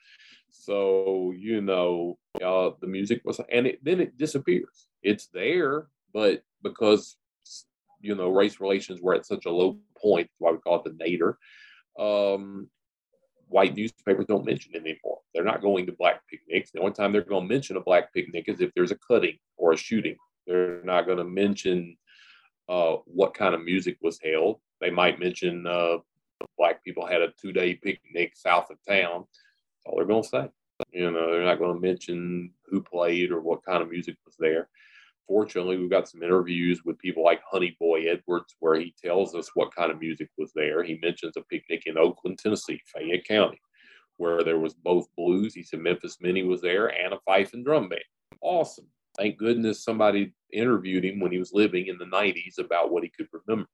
So, 0.57 1.35
you 1.37 1.61
know, 1.61 2.17
uh, 2.43 2.71
the 2.81 2.87
music 2.87 3.23
was, 3.25 3.41
and 3.51 3.67
it, 3.67 3.85
then 3.85 4.01
it 4.01 4.17
disappears. 4.17 4.87
It's 5.03 5.27
there, 5.27 5.89
but 6.13 6.45
because, 6.63 7.17
you 8.01 8.15
know, 8.15 8.31
race 8.31 8.61
relations 8.61 9.03
were 9.03 9.15
at 9.15 9.27
such 9.27 9.47
a 9.47 9.51
low 9.51 9.79
point, 10.01 10.31
why 10.39 10.53
we 10.53 10.59
call 10.59 10.77
it 10.77 10.85
the 10.85 11.05
nadir, 11.05 11.39
um, 11.99 12.71
white 13.49 13.77
newspapers 13.77 14.27
don't 14.27 14.47
mention 14.47 14.73
it 14.75 14.83
anymore. 14.83 15.19
They're 15.35 15.45
not 15.45 15.61
going 15.61 15.87
to 15.87 15.93
black 15.93 16.21
picnics. 16.31 16.71
The 16.71 16.81
only 16.81 16.93
time 16.93 17.13
they're 17.13 17.23
going 17.23 17.49
to 17.49 17.55
mention 17.55 17.77
a 17.77 17.81
black 17.81 18.15
picnic 18.15 18.45
is 18.49 18.61
if 18.61 18.73
there's 18.75 18.93
a 18.93 18.99
cutting 19.09 19.39
or 19.57 19.73
a 19.73 19.77
shooting. 19.77 20.17
They're 20.47 20.83
not 20.85 21.07
going 21.07 21.19
to 21.19 21.25
mention 21.25 21.97
uh, 22.69 22.97
what 23.07 23.35
kind 23.35 23.55
of 23.55 23.65
music 23.65 23.99
was 24.01 24.21
held. 24.23 24.61
They 24.81 24.91
might 24.91 25.19
mention 25.19 25.67
uh, 25.67 25.99
black 26.57 26.85
people 26.85 27.07
had 27.07 27.23
a 27.23 27.33
two 27.41 27.53
day 27.53 27.75
picnic 27.75 28.35
south 28.37 28.71
of 28.71 28.79
town. 28.89 29.25
All 29.85 29.97
they're 29.97 30.07
going 30.07 30.23
to 30.23 30.29
say. 30.29 30.49
You 30.93 31.11
know, 31.11 31.31
they're 31.31 31.45
not 31.45 31.59
going 31.59 31.75
to 31.75 31.81
mention 31.81 32.51
who 32.67 32.83
played 32.83 33.31
or 33.31 33.41
what 33.41 33.65
kind 33.65 33.83
of 33.83 33.91
music 33.91 34.17
was 34.25 34.35
there. 34.39 34.69
Fortunately, 35.27 35.79
we've 35.79 35.91
got 35.91 36.09
some 36.09 36.23
interviews 36.23 36.83
with 36.85 36.99
people 36.99 37.25
like 37.25 37.41
Honey 37.51 37.77
Boy 37.81 38.03
Edwards 38.11 38.57
where 38.61 38.75
he 38.79 38.95
tells 39.03 39.35
us 39.35 39.51
what 39.55 39.75
kind 39.75 39.91
of 39.91 40.01
music 40.01 40.29
was 40.37 40.53
there. 40.55 40.83
He 40.83 40.99
mentions 41.03 41.37
a 41.37 41.43
picnic 41.43 41.85
in 41.87 41.97
Oakland, 41.97 42.39
Tennessee, 42.39 42.81
Fayette 42.87 43.25
County, 43.25 43.61
where 44.19 44.43
there 44.43 44.59
was 44.59 44.75
both 44.75 45.07
blues. 45.17 45.55
He 45.55 45.63
said 45.63 45.81
Memphis 45.81 46.19
Minnie 46.21 46.43
was 46.43 46.61
there 46.61 46.89
and 46.89 47.15
a 47.15 47.21
fife 47.25 47.55
and 47.55 47.65
drum 47.65 47.89
band. 47.89 48.03
Awesome. 48.43 48.87
Thank 49.17 49.39
goodness 49.39 49.85
somebody 49.85 50.35
interviewed 50.53 51.05
him 51.05 51.21
when 51.21 51.33
he 51.33 51.39
was 51.39 51.53
living 51.53 51.87
in 51.87 51.97
the 51.99 52.05
90s 52.05 52.59
about 52.59 52.93
what 52.93 53.05
he 53.05 53.11
could 53.17 53.29
remember. 53.33 53.71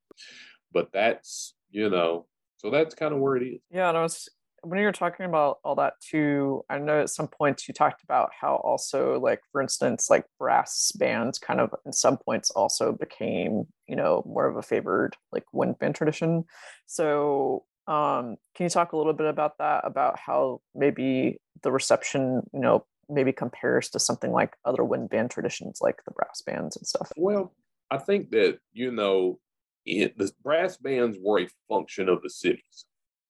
But 0.71 0.89
that's, 0.93 1.55
you 1.71 1.89
know, 1.89 2.27
so 2.57 2.69
that's 2.69 2.95
kind 2.95 3.13
of 3.13 3.19
where 3.19 3.35
it 3.35 3.43
is. 3.43 3.59
Yeah, 3.71 3.89
and 3.89 3.97
I 3.97 4.03
was 4.03 4.29
when 4.63 4.79
you 4.79 4.85
were 4.85 4.91
talking 4.91 5.25
about 5.25 5.59
all 5.63 5.75
that 5.75 5.93
too, 5.99 6.63
I 6.69 6.77
know 6.77 7.01
at 7.01 7.09
some 7.09 7.27
points 7.27 7.67
you 7.67 7.73
talked 7.73 8.03
about 8.03 8.29
how 8.39 8.55
also 8.57 9.19
like 9.19 9.41
for 9.51 9.61
instance, 9.61 10.09
like 10.09 10.25
brass 10.37 10.91
bands 10.93 11.39
kind 11.39 11.59
of 11.59 11.73
in 11.85 11.93
some 11.93 12.17
points 12.17 12.51
also 12.51 12.91
became, 12.91 13.65
you 13.87 13.95
know, 13.95 14.23
more 14.25 14.47
of 14.47 14.57
a 14.57 14.61
favored 14.61 15.15
like 15.31 15.45
wind 15.51 15.79
band 15.79 15.95
tradition. 15.95 16.45
So 16.85 17.65
um 17.87 18.37
can 18.55 18.65
you 18.65 18.69
talk 18.69 18.91
a 18.91 18.97
little 18.97 19.13
bit 19.13 19.27
about 19.27 19.57
that, 19.57 19.85
about 19.85 20.19
how 20.19 20.61
maybe 20.75 21.37
the 21.63 21.71
reception, 21.71 22.43
you 22.53 22.59
know, 22.59 22.85
maybe 23.09 23.33
compares 23.33 23.89
to 23.89 23.99
something 23.99 24.31
like 24.31 24.55
other 24.63 24.83
wind 24.83 25.09
band 25.09 25.31
traditions 25.31 25.79
like 25.81 26.03
the 26.05 26.11
brass 26.11 26.41
bands 26.45 26.77
and 26.77 26.85
stuff? 26.85 27.11
Well, 27.17 27.53
I 27.89 27.97
think 27.97 28.29
that, 28.31 28.59
you 28.73 28.91
know, 28.91 29.39
it, 29.85 30.17
the 30.17 30.31
brass 30.43 30.77
bands 30.77 31.17
were 31.19 31.41
a 31.41 31.47
function 31.67 32.07
of 32.07 32.21
the 32.21 32.29
cities 32.29 32.85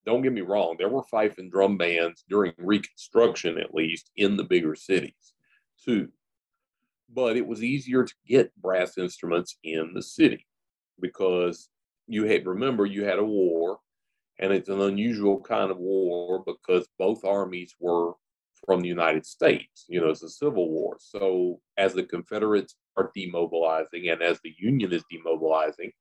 don't 0.05 0.21
get 0.21 0.33
me 0.33 0.41
wrong, 0.41 0.75
there 0.77 0.89
were 0.89 1.03
fife 1.03 1.37
and 1.37 1.51
drum 1.51 1.77
bands 1.77 2.23
during 2.29 2.53
Reconstruction, 2.57 3.57
at 3.57 3.73
least 3.73 4.11
in 4.15 4.37
the 4.37 4.43
bigger 4.43 4.75
cities, 4.75 5.33
too. 5.83 6.09
But 7.13 7.37
it 7.37 7.45
was 7.45 7.63
easier 7.63 8.03
to 8.03 8.13
get 8.27 8.55
brass 8.61 8.97
instruments 8.97 9.57
in 9.63 9.91
the 9.93 10.01
city 10.01 10.47
because 10.99 11.69
you 12.07 12.25
had, 12.25 12.45
remember, 12.45 12.85
you 12.85 13.03
had 13.03 13.19
a 13.19 13.23
war, 13.23 13.79
and 14.39 14.51
it's 14.51 14.69
an 14.69 14.81
unusual 14.81 15.39
kind 15.39 15.71
of 15.71 15.77
war 15.77 16.43
because 16.45 16.87
both 16.97 17.23
armies 17.25 17.75
were 17.79 18.13
from 18.65 18.81
the 18.81 18.87
United 18.87 19.25
States. 19.25 19.85
You 19.87 20.01
know, 20.01 20.09
it's 20.09 20.23
a 20.23 20.29
civil 20.29 20.69
war. 20.69 20.97
So 20.99 21.59
as 21.77 21.93
the 21.93 22.03
Confederates 22.03 22.75
are 22.97 23.11
demobilizing 23.15 24.11
and 24.11 24.21
as 24.21 24.39
the 24.43 24.53
Union 24.57 24.91
is 24.91 25.03
demobilizing, 25.11 25.91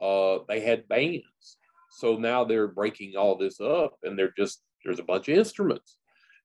uh, 0.00 0.38
they 0.48 0.60
had 0.60 0.88
bands 0.88 1.58
so 1.98 2.16
now 2.16 2.44
they're 2.44 2.68
breaking 2.68 3.16
all 3.16 3.36
this 3.36 3.60
up 3.60 3.94
and 4.04 4.16
they're 4.16 4.34
just, 4.36 4.62
there's 4.84 5.00
a 5.00 5.04
bunch 5.04 5.28
of 5.28 5.36
instruments. 5.36 5.96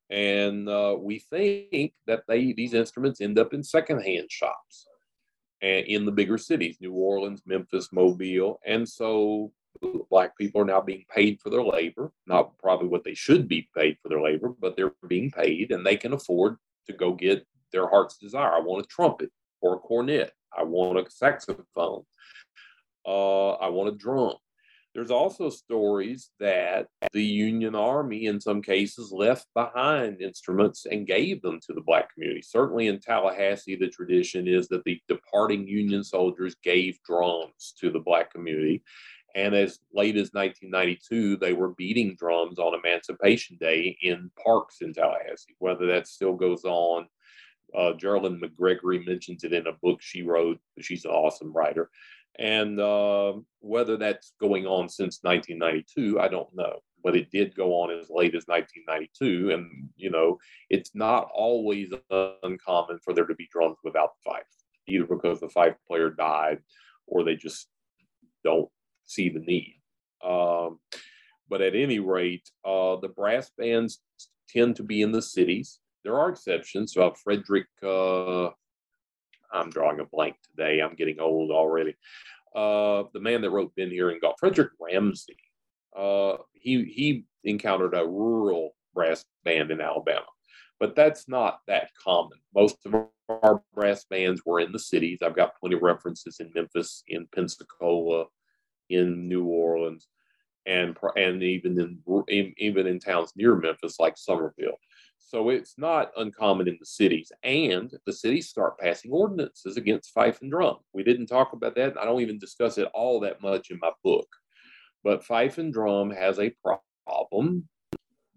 And 0.09 0.67
uh, 0.67 0.95
we 0.99 1.19
think 1.19 1.93
that 2.07 2.23
they 2.27 2.53
these 2.53 2.73
instruments 2.73 3.21
end 3.21 3.37
up 3.37 3.53
in 3.53 3.63
secondhand 3.63 4.31
shops 4.31 4.87
and 5.61 5.85
in 5.85 6.05
the 6.05 6.11
bigger 6.11 6.39
cities, 6.39 6.77
New 6.81 6.93
Orleans, 6.93 7.43
Memphis, 7.45 7.89
Mobile. 7.91 8.59
And 8.65 8.89
so 8.89 9.51
black 10.09 10.35
people 10.37 10.61
are 10.61 10.65
now 10.65 10.81
being 10.81 11.05
paid 11.13 11.39
for 11.39 11.51
their 11.51 11.63
labor, 11.63 12.11
not 12.25 12.57
probably 12.57 12.87
what 12.87 13.03
they 13.03 13.13
should 13.13 13.47
be 13.47 13.69
paid 13.77 13.97
for 14.01 14.09
their 14.09 14.21
labor, 14.21 14.53
but 14.59 14.75
they're 14.75 14.93
being 15.07 15.29
paid 15.29 15.71
and 15.71 15.85
they 15.85 15.97
can 15.97 16.13
afford 16.13 16.57
to 16.87 16.93
go 16.93 17.13
get 17.13 17.45
their 17.71 17.87
heart's 17.87 18.17
desire. 18.17 18.53
I 18.53 18.59
want 18.59 18.83
a 18.83 18.87
trumpet 18.87 19.31
or 19.61 19.75
a 19.75 19.79
cornet. 19.79 20.31
I 20.55 20.63
want 20.63 20.99
a 20.99 21.09
saxophone. 21.09 22.05
Uh, 23.05 23.51
I 23.51 23.69
want 23.69 23.89
a 23.89 23.97
drum. 23.97 24.33
There's 24.93 25.11
also 25.11 25.49
stories 25.49 26.29
that 26.39 26.87
the 27.13 27.23
Union 27.23 27.73
Army, 27.73 28.27
in 28.27 28.39
some 28.39 28.61
cases, 28.61 29.11
left 29.11 29.47
behind 29.55 30.21
instruments 30.21 30.85
and 30.85 31.07
gave 31.07 31.41
them 31.41 31.59
to 31.65 31.73
the 31.73 31.81
Black 31.81 32.13
community. 32.13 32.43
Certainly 32.43 32.87
in 32.87 32.99
Tallahassee, 32.99 33.75
the 33.75 33.89
tradition 33.89 34.47
is 34.47 34.67
that 34.67 34.83
the 34.83 35.01
departing 35.07 35.67
Union 35.67 36.03
soldiers 36.03 36.55
gave 36.63 37.01
drums 37.03 37.73
to 37.79 37.89
the 37.89 37.99
Black 37.99 38.31
community. 38.31 38.83
And 39.35 39.55
as 39.55 39.79
late 39.91 40.15
as 40.15 40.29
1992, 40.33 41.37
they 41.37 41.53
were 41.53 41.69
beating 41.69 42.15
drums 42.15 42.59
on 42.59 42.75
Emancipation 42.75 43.57
Day 43.59 43.97
in 44.03 44.29
parks 44.43 44.81
in 44.81 44.93
Tallahassee. 44.93 45.55
Whether 45.57 45.87
that 45.87 46.07
still 46.07 46.33
goes 46.33 46.65
on, 46.65 47.07
uh, 47.75 47.93
Geraldine 47.93 48.39
McGregory 48.39 49.03
mentions 49.03 49.43
it 49.43 49.53
in 49.53 49.65
a 49.65 49.73
book 49.73 50.03
she 50.03 50.21
wrote. 50.21 50.59
She's 50.79 51.05
an 51.05 51.11
awesome 51.11 51.51
writer. 51.51 51.89
And 52.39 52.79
uh, 52.79 53.33
whether 53.59 53.97
that's 53.97 54.33
going 54.39 54.65
on 54.65 54.89
since 54.89 55.19
1992, 55.21 56.19
I 56.19 56.27
don't 56.27 56.53
know. 56.53 56.79
But 57.03 57.15
it 57.15 57.31
did 57.31 57.55
go 57.55 57.73
on 57.73 57.91
as 57.91 58.09
late 58.09 58.33
as 58.33 58.45
1992. 58.47 59.51
And, 59.51 59.89
you 59.95 60.09
know, 60.09 60.39
it's 60.69 60.91
not 60.95 61.29
always 61.33 61.91
uncommon 62.43 62.99
for 63.03 63.13
there 63.13 63.25
to 63.25 63.35
be 63.35 63.49
drums 63.51 63.77
without 63.83 64.11
the 64.15 64.31
fife, 64.31 64.43
either 64.87 65.05
because 65.05 65.39
the 65.39 65.49
fife 65.49 65.75
player 65.87 66.09
died 66.09 66.59
or 67.05 67.23
they 67.23 67.35
just 67.35 67.67
don't 68.43 68.69
see 69.05 69.29
the 69.29 69.39
need. 69.39 69.79
Um, 70.23 70.79
but 71.49 71.61
at 71.61 71.75
any 71.75 71.99
rate, 71.99 72.49
uh, 72.65 72.95
the 72.95 73.09
brass 73.09 73.51
bands 73.57 74.01
tend 74.49 74.75
to 74.77 74.83
be 74.83 75.01
in 75.01 75.11
the 75.11 75.21
cities. 75.21 75.79
There 76.03 76.17
are 76.17 76.29
exceptions. 76.29 76.93
So 76.93 77.13
Frederick 77.23 77.67
uh, 77.81 78.49
I'm 79.53 79.69
drawing 79.69 79.99
a 79.99 80.05
blank 80.05 80.35
today. 80.49 80.81
I'm 80.81 80.95
getting 80.95 81.19
old 81.19 81.51
already. 81.51 81.95
Uh, 82.55 83.03
the 83.13 83.19
man 83.19 83.41
that 83.41 83.51
wrote 83.51 83.75
Been 83.75 83.89
Here 83.89 84.09
and 84.09 84.21
Gone, 84.21 84.33
Frederick 84.39 84.71
Ramsey, 84.79 85.37
uh, 85.95 86.37
he 86.53 86.83
he 86.85 87.25
encountered 87.43 87.93
a 87.95 88.05
rural 88.05 88.75
brass 88.93 89.25
band 89.43 89.71
in 89.71 89.81
Alabama, 89.81 90.25
but 90.79 90.95
that's 90.95 91.27
not 91.27 91.59
that 91.67 91.89
common. 92.03 92.39
Most 92.55 92.77
of 92.85 92.95
our 93.29 93.63
brass 93.73 94.05
bands 94.05 94.41
were 94.45 94.59
in 94.59 94.71
the 94.71 94.79
cities. 94.79 95.19
I've 95.21 95.35
got 95.35 95.57
plenty 95.59 95.75
of 95.75 95.81
references 95.81 96.39
in 96.39 96.51
Memphis, 96.53 97.03
in 97.07 97.27
Pensacola, 97.33 98.25
in 98.89 99.27
New 99.27 99.45
Orleans, 99.45 100.07
and 100.65 100.95
and 101.15 101.43
even 101.43 101.79
in 101.79 102.53
even 102.57 102.87
in 102.87 102.99
towns 102.99 103.33
near 103.35 103.55
Memphis 103.55 103.99
like 103.99 104.17
Somerville. 104.17 104.77
So 105.25 105.49
it's 105.49 105.75
not 105.77 106.11
uncommon 106.17 106.67
in 106.67 106.77
the 106.79 106.85
cities. 106.85 107.31
And 107.43 107.91
the 108.05 108.13
cities 108.13 108.49
start 108.49 108.77
passing 108.77 109.11
ordinances 109.11 109.77
against 109.77 110.13
fife 110.13 110.41
and 110.41 110.51
drum. 110.51 110.77
We 110.93 111.03
didn't 111.03 111.27
talk 111.27 111.53
about 111.53 111.75
that. 111.75 111.97
I 111.97 112.05
don't 112.05 112.21
even 112.21 112.37
discuss 112.37 112.77
it 112.77 112.89
all 112.93 113.19
that 113.21 113.41
much 113.41 113.71
in 113.71 113.79
my 113.81 113.91
book. 114.03 114.27
But 115.03 115.25
fife 115.25 115.57
and 115.57 115.73
drum 115.73 116.11
has 116.11 116.39
a 116.39 116.55
problem 117.05 117.67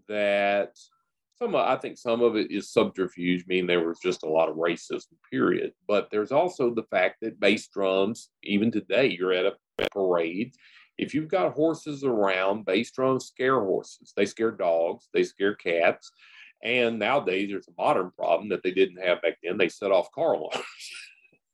that 0.08 0.76
some 1.38 1.54
I 1.54 1.76
think 1.76 1.98
some 1.98 2.22
of 2.22 2.34
it 2.36 2.50
is 2.50 2.72
subterfuge, 2.72 3.44
meaning 3.46 3.66
there 3.66 3.86
was 3.86 3.98
just 3.98 4.22
a 4.22 4.28
lot 4.28 4.48
of 4.48 4.56
racism, 4.56 5.12
period. 5.30 5.72
But 5.86 6.08
there's 6.10 6.32
also 6.32 6.74
the 6.74 6.84
fact 6.84 7.16
that 7.20 7.38
bass 7.38 7.68
drums, 7.68 8.30
even 8.42 8.70
today, 8.70 9.06
you're 9.06 9.32
at 9.32 9.44
a 9.44 9.88
parade. 9.90 10.54
If 10.96 11.12
you've 11.14 11.28
got 11.28 11.52
horses 11.52 12.04
around, 12.04 12.64
bass 12.64 12.90
drums 12.90 13.26
scare 13.26 13.60
horses. 13.60 14.14
They 14.16 14.24
scare 14.24 14.50
dogs, 14.50 15.08
they 15.12 15.24
scare 15.24 15.54
cats. 15.54 16.10
And 16.62 16.98
nowadays, 16.98 17.48
there's 17.50 17.68
a 17.68 17.82
modern 17.82 18.10
problem 18.16 18.48
that 18.48 18.62
they 18.62 18.70
didn't 18.70 19.02
have 19.02 19.22
back 19.22 19.38
then. 19.42 19.58
They 19.58 19.68
set 19.68 19.92
off 19.92 20.10
car 20.12 20.32
alarms. 20.32 20.64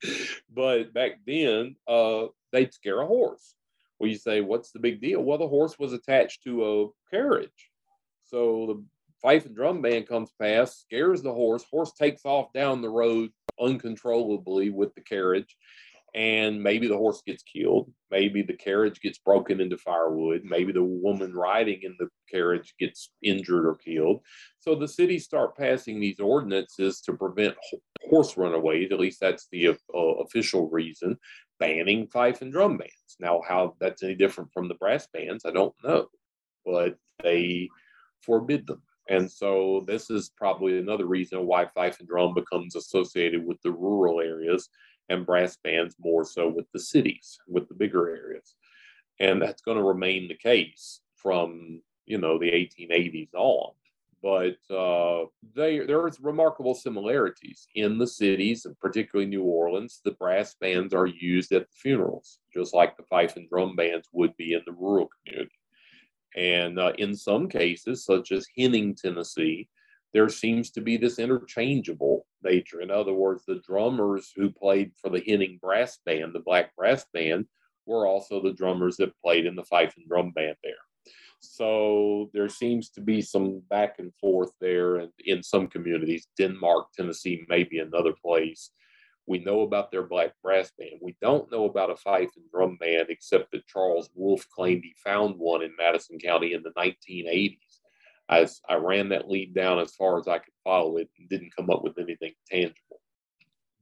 but 0.54 0.94
back 0.94 1.20
then, 1.26 1.76
uh, 1.88 2.26
they'd 2.52 2.72
scare 2.72 3.00
a 3.00 3.06
horse. 3.06 3.54
Well, 3.98 4.10
you 4.10 4.16
say, 4.16 4.40
what's 4.40 4.70
the 4.72 4.78
big 4.78 5.00
deal? 5.00 5.22
Well, 5.22 5.38
the 5.38 5.48
horse 5.48 5.78
was 5.78 5.92
attached 5.92 6.44
to 6.44 6.64
a 6.64 6.88
carriage. 7.14 7.70
So 8.24 8.66
the 8.66 8.84
fife 9.20 9.46
and 9.46 9.54
drum 9.54 9.82
band 9.82 10.08
comes 10.08 10.32
past, 10.40 10.82
scares 10.82 11.22
the 11.22 11.32
horse. 11.32 11.64
Horse 11.70 11.92
takes 11.92 12.24
off 12.24 12.52
down 12.52 12.82
the 12.82 12.90
road 12.90 13.30
uncontrollably 13.60 14.70
with 14.70 14.94
the 14.94 15.00
carriage. 15.00 15.56
And 16.14 16.62
maybe 16.62 16.86
the 16.86 16.96
horse 16.96 17.22
gets 17.26 17.42
killed 17.42 17.90
maybe 18.10 18.42
the 18.42 18.52
carriage 18.52 19.00
gets 19.00 19.18
broken 19.18 19.60
into 19.60 19.78
firewood 19.78 20.42
maybe 20.44 20.72
the 20.72 20.82
woman 20.82 21.32
riding 21.34 21.80
in 21.82 21.94
the 21.98 22.08
carriage 22.30 22.74
gets 22.78 23.12
injured 23.22 23.66
or 23.66 23.76
killed. 23.76 24.20
So 24.58 24.74
the 24.74 24.88
cities 24.88 25.24
start 25.24 25.56
passing 25.56 26.00
these 26.00 26.20
ordinances 26.20 27.00
to 27.02 27.12
prevent 27.12 27.54
horse 28.08 28.36
runaways 28.36 28.90
at 28.90 29.00
least 29.00 29.20
that's 29.20 29.48
the 29.52 29.68
uh, 29.68 29.98
official 29.98 30.68
reason 30.70 31.16
banning 31.58 32.08
fife 32.08 32.42
and 32.42 32.52
drum 32.52 32.78
bands. 32.78 33.16
Now 33.20 33.40
how 33.46 33.74
that's 33.80 34.02
any 34.02 34.14
different 34.14 34.50
from 34.52 34.68
the 34.68 34.74
brass 34.74 35.06
bands 35.12 35.44
i 35.44 35.50
don't 35.50 35.74
know 35.84 36.08
but 36.64 36.96
they 37.22 37.68
forbid 38.22 38.66
them. 38.66 38.82
And 39.08 39.30
so 39.30 39.84
this 39.86 40.10
is 40.10 40.30
probably 40.36 40.78
another 40.78 41.06
reason 41.06 41.44
why 41.46 41.66
fife 41.66 41.98
and 41.98 42.08
drum 42.08 42.34
becomes 42.34 42.76
associated 42.76 43.44
with 43.44 43.60
the 43.62 43.72
rural 43.72 44.20
areas 44.20 44.68
and 45.12 45.26
brass 45.26 45.56
bands 45.56 45.96
more 46.00 46.24
so 46.24 46.48
with 46.48 46.70
the 46.72 46.80
cities, 46.80 47.38
with 47.46 47.68
the 47.68 47.74
bigger 47.74 48.08
areas. 48.08 48.54
And 49.20 49.40
that's 49.40 49.62
going 49.62 49.76
to 49.76 49.84
remain 49.84 50.26
the 50.26 50.34
case 50.34 51.00
from, 51.14 51.80
you 52.06 52.18
know, 52.18 52.38
the 52.38 52.50
1880s 52.50 53.34
on. 53.34 53.72
But 54.22 54.74
uh, 54.74 55.26
they, 55.54 55.80
there's 55.80 56.20
remarkable 56.20 56.74
similarities 56.74 57.66
in 57.74 57.98
the 57.98 58.06
cities, 58.06 58.64
and 58.66 58.78
particularly 58.78 59.28
New 59.28 59.42
Orleans. 59.42 60.00
The 60.04 60.12
brass 60.12 60.54
bands 60.54 60.94
are 60.94 61.06
used 61.06 61.52
at 61.52 61.68
the 61.68 61.74
funerals, 61.74 62.38
just 62.54 62.72
like 62.72 62.96
the 62.96 63.02
fife 63.02 63.36
and 63.36 63.48
drum 63.48 63.74
bands 63.74 64.08
would 64.12 64.36
be 64.36 64.54
in 64.54 64.62
the 64.64 64.72
rural 64.72 65.10
community. 65.26 65.58
And 66.36 66.78
uh, 66.78 66.92
in 66.98 67.14
some 67.16 67.48
cases, 67.48 68.04
such 68.04 68.32
as 68.32 68.46
Henning, 68.56 68.94
Tennessee, 68.94 69.68
there 70.12 70.28
seems 70.28 70.70
to 70.72 70.80
be 70.80 70.96
this 70.96 71.18
interchangeable 71.18 72.26
nature. 72.42 72.80
In 72.80 72.90
other 72.90 73.14
words, 73.14 73.44
the 73.46 73.62
drummers 73.66 74.32
who 74.36 74.50
played 74.50 74.92
for 75.00 75.10
the 75.10 75.22
Henning 75.26 75.58
Brass 75.60 75.98
Band, 76.04 76.34
the 76.34 76.40
Black 76.40 76.74
Brass 76.76 77.06
Band, 77.12 77.46
were 77.86 78.06
also 78.06 78.40
the 78.40 78.52
drummers 78.52 78.96
that 78.98 79.18
played 79.20 79.46
in 79.46 79.56
the 79.56 79.64
fife 79.64 79.94
and 79.96 80.06
drum 80.06 80.30
band 80.30 80.56
there. 80.62 80.74
So 81.40 82.30
there 82.32 82.48
seems 82.48 82.88
to 82.90 83.00
be 83.00 83.20
some 83.20 83.62
back 83.68 83.98
and 83.98 84.14
forth 84.14 84.52
there 84.60 84.96
and 84.96 85.10
in 85.24 85.42
some 85.42 85.66
communities. 85.66 86.28
Denmark, 86.38 86.92
Tennessee, 86.94 87.44
maybe 87.48 87.78
another 87.78 88.12
place. 88.24 88.70
We 89.26 89.38
know 89.38 89.62
about 89.62 89.90
their 89.90 90.04
black 90.04 90.34
brass 90.42 90.70
band. 90.78 91.00
We 91.00 91.16
don't 91.20 91.50
know 91.50 91.64
about 91.64 91.90
a 91.90 91.96
fife 91.96 92.30
and 92.36 92.48
drum 92.50 92.76
band, 92.76 93.06
except 93.08 93.50
that 93.52 93.66
Charles 93.66 94.10
Wolfe 94.14 94.48
claimed 94.50 94.82
he 94.84 94.94
found 95.02 95.36
one 95.36 95.62
in 95.62 95.74
Madison 95.76 96.18
County 96.18 96.52
in 96.52 96.62
the 96.62 96.70
1980s. 96.70 97.71
I, 98.28 98.46
I 98.68 98.76
ran 98.76 99.10
that 99.10 99.28
lead 99.28 99.54
down 99.54 99.78
as 99.78 99.94
far 99.94 100.18
as 100.18 100.28
I 100.28 100.38
could 100.38 100.54
follow 100.64 100.96
it 100.96 101.10
and 101.18 101.28
didn't 101.28 101.54
come 101.56 101.70
up 101.70 101.82
with 101.82 101.98
anything 101.98 102.32
tangible. 102.50 103.00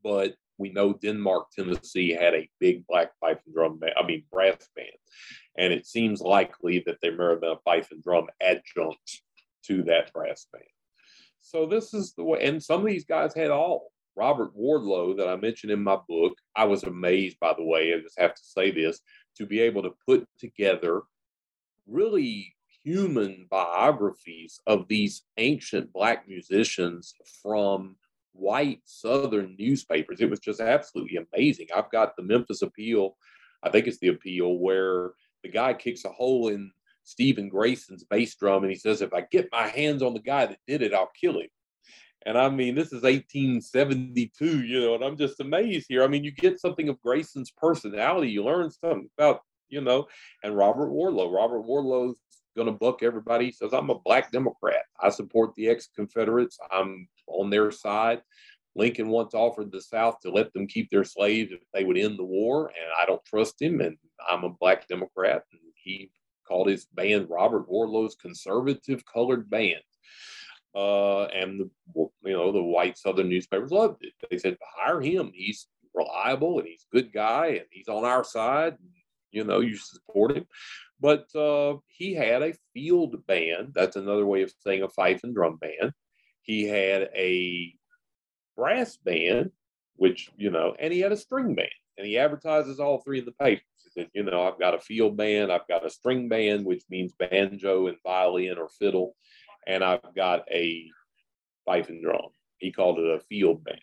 But 0.02 0.34
we 0.58 0.70
know 0.70 0.92
Denmark, 0.92 1.48
Tennessee 1.54 2.10
had 2.10 2.34
a 2.34 2.48
big 2.58 2.86
black 2.86 3.10
fife 3.20 3.38
and 3.46 3.54
drum 3.54 3.78
band, 3.78 3.94
I 3.98 4.06
mean, 4.06 4.24
brass 4.30 4.68
band. 4.76 4.88
And 5.56 5.72
it 5.72 5.86
seems 5.86 6.20
likely 6.20 6.82
that 6.86 6.98
there 7.00 7.16
may 7.16 7.30
have 7.30 7.40
been 7.40 7.50
a 7.50 7.60
fife 7.64 7.88
and 7.90 8.02
drum 8.02 8.26
adjunct 8.42 9.22
to 9.66 9.82
that 9.84 10.12
brass 10.12 10.46
band. 10.52 10.64
So 11.40 11.66
this 11.66 11.94
is 11.94 12.14
the 12.14 12.24
way, 12.24 12.42
and 12.42 12.62
some 12.62 12.80
of 12.80 12.86
these 12.86 13.04
guys 13.04 13.34
had 13.34 13.50
all. 13.50 13.90
Robert 14.16 14.54
Wardlow, 14.56 15.16
that 15.16 15.28
I 15.28 15.36
mentioned 15.36 15.72
in 15.72 15.82
my 15.82 15.96
book, 16.08 16.34
I 16.54 16.64
was 16.64 16.82
amazed, 16.82 17.38
by 17.40 17.54
the 17.56 17.64
way, 17.64 17.94
I 17.94 18.00
just 18.00 18.18
have 18.18 18.34
to 18.34 18.42
say 18.42 18.70
this, 18.70 19.00
to 19.38 19.46
be 19.46 19.60
able 19.60 19.82
to 19.82 19.94
put 20.06 20.26
together 20.38 21.02
really 21.86 22.54
human 22.82 23.46
biographies 23.50 24.60
of 24.66 24.88
these 24.88 25.22
ancient 25.36 25.92
black 25.92 26.26
musicians 26.28 27.14
from 27.42 27.96
white 28.32 28.80
southern 28.84 29.56
newspapers. 29.58 30.20
It 30.20 30.30
was 30.30 30.40
just 30.40 30.60
absolutely 30.60 31.18
amazing. 31.32 31.68
I've 31.74 31.90
got 31.90 32.16
the 32.16 32.22
Memphis 32.22 32.62
Appeal, 32.62 33.16
I 33.62 33.70
think 33.70 33.86
it's 33.86 33.98
the 33.98 34.08
Appeal, 34.08 34.58
where 34.58 35.12
the 35.42 35.50
guy 35.50 35.74
kicks 35.74 36.04
a 36.04 36.10
hole 36.10 36.48
in 36.48 36.70
Stephen 37.04 37.48
Grayson's 37.48 38.04
bass 38.04 38.34
drum 38.34 38.62
and 38.62 38.72
he 38.72 38.78
says, 38.78 39.02
If 39.02 39.12
I 39.12 39.22
get 39.30 39.48
my 39.52 39.66
hands 39.66 40.02
on 40.02 40.14
the 40.14 40.20
guy 40.20 40.46
that 40.46 40.58
did 40.66 40.82
it, 40.82 40.94
I'll 40.94 41.10
kill 41.20 41.40
him. 41.40 41.48
And 42.26 42.36
I 42.36 42.50
mean, 42.50 42.74
this 42.74 42.88
is 42.88 43.02
1872, 43.02 44.62
you 44.62 44.80
know, 44.80 44.94
and 44.94 45.04
I'm 45.04 45.16
just 45.16 45.40
amazed 45.40 45.86
here. 45.88 46.04
I 46.04 46.06
mean, 46.06 46.22
you 46.22 46.32
get 46.32 46.60
something 46.60 46.88
of 46.88 47.00
Grayson's 47.00 47.50
personality, 47.50 48.30
you 48.30 48.44
learn 48.44 48.70
something 48.70 49.08
about, 49.18 49.40
you 49.70 49.80
know, 49.80 50.06
and 50.44 50.56
Robert 50.56 50.90
Warlow. 50.90 51.32
Robert 51.32 51.62
Warlow's 51.62 52.20
going 52.62 52.72
to 52.72 52.78
buck 52.78 53.02
everybody. 53.02 53.46
He 53.46 53.52
says, 53.52 53.72
I'm 53.72 53.90
a 53.90 53.98
black 53.98 54.30
Democrat. 54.30 54.82
I 55.00 55.08
support 55.08 55.54
the 55.54 55.68
ex 55.68 55.88
Confederates. 55.94 56.58
I'm 56.70 57.08
on 57.26 57.48
their 57.48 57.70
side. 57.70 58.20
Lincoln 58.76 59.08
once 59.08 59.34
offered 59.34 59.72
the 59.72 59.80
South 59.80 60.20
to 60.20 60.30
let 60.30 60.52
them 60.52 60.66
keep 60.66 60.90
their 60.90 61.04
slaves 61.04 61.52
if 61.52 61.60
they 61.72 61.84
would 61.84 61.98
end 61.98 62.18
the 62.18 62.24
war, 62.24 62.68
and 62.68 62.86
I 63.00 63.06
don't 63.06 63.24
trust 63.24 63.60
him. 63.60 63.80
And 63.80 63.96
I'm 64.30 64.44
a 64.44 64.50
black 64.50 64.86
Democrat. 64.86 65.42
And 65.52 65.60
he 65.74 66.10
called 66.46 66.68
his 66.68 66.84
band 66.84 67.28
Robert 67.30 67.68
Warlow's 67.68 68.14
Conservative 68.14 69.02
Colored 69.06 69.48
Band. 69.48 69.80
Uh, 70.74 71.24
and 71.24 71.60
the 71.60 71.70
you 71.96 72.32
know 72.32 72.52
the 72.52 72.62
white 72.62 72.96
Southern 72.96 73.28
newspapers 73.28 73.72
loved 73.72 74.04
it. 74.04 74.12
They 74.30 74.38
said 74.38 74.56
hire 74.76 75.00
him. 75.00 75.32
He's 75.34 75.66
reliable 75.94 76.60
and 76.60 76.68
he's 76.68 76.86
a 76.92 76.96
good 76.96 77.12
guy 77.12 77.46
and 77.46 77.66
he's 77.70 77.88
on 77.88 78.04
our 78.04 78.22
side. 78.22 78.76
You 79.32 79.44
know 79.44 79.60
you 79.60 79.76
support 79.76 80.36
him. 80.36 80.46
But 81.00 81.34
uh, 81.34 81.76
he 81.86 82.14
had 82.14 82.42
a 82.42 82.54
field 82.74 83.26
band. 83.26 83.72
That's 83.74 83.96
another 83.96 84.26
way 84.26 84.42
of 84.42 84.52
saying 84.60 84.82
a 84.82 84.88
fife 84.88 85.24
and 85.24 85.34
drum 85.34 85.56
band. 85.56 85.92
He 86.42 86.64
had 86.64 87.10
a 87.14 87.74
brass 88.56 88.96
band, 88.96 89.50
which, 89.96 90.30
you 90.36 90.50
know, 90.50 90.74
and 90.78 90.92
he 90.92 91.00
had 91.00 91.12
a 91.12 91.16
string 91.16 91.54
band. 91.54 91.68
And 91.96 92.06
he 92.06 92.18
advertises 92.18 92.80
all 92.80 92.98
three 92.98 93.18
in 93.20 93.24
the 93.24 93.32
papers. 93.32 93.64
He 93.84 93.90
said, 93.90 94.10
you 94.14 94.22
know, 94.22 94.42
I've 94.46 94.58
got 94.58 94.74
a 94.74 94.80
field 94.80 95.16
band, 95.16 95.50
I've 95.52 95.68
got 95.68 95.86
a 95.86 95.90
string 95.90 96.28
band, 96.28 96.64
which 96.64 96.84
means 96.90 97.12
banjo 97.12 97.86
and 97.88 97.96
violin 98.02 98.58
or 98.58 98.68
fiddle, 98.68 99.16
and 99.66 99.82
I've 99.84 100.14
got 100.14 100.44
a 100.50 100.86
fife 101.64 101.88
and 101.88 102.02
drum. 102.02 102.30
He 102.58 102.72
called 102.72 102.98
it 102.98 103.14
a 103.14 103.20
field 103.20 103.64
band. 103.64 103.80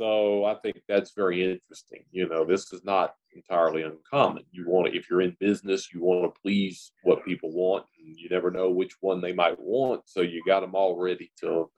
So 0.00 0.46
I 0.46 0.54
think 0.54 0.80
that's 0.88 1.12
very 1.12 1.44
interesting. 1.44 2.04
You 2.10 2.26
know, 2.26 2.46
this 2.46 2.72
is 2.72 2.82
not 2.84 3.16
entirely 3.36 3.82
uncommon. 3.82 4.44
You 4.50 4.66
want 4.66 4.90
to, 4.90 4.98
if 4.98 5.10
you're 5.10 5.20
in 5.20 5.36
business, 5.38 5.92
you 5.92 6.00
want 6.00 6.24
to 6.24 6.40
please 6.40 6.92
what 7.02 7.22
people 7.22 7.52
want, 7.52 7.84
and 7.98 8.16
you 8.16 8.30
never 8.30 8.50
know 8.50 8.70
which 8.70 8.94
one 9.02 9.20
they 9.20 9.34
might 9.34 9.60
want. 9.60 10.00
So 10.06 10.22
you 10.22 10.42
got 10.46 10.60
them 10.60 10.74
all 10.74 10.96
ready 10.96 11.30
to 11.40 11.70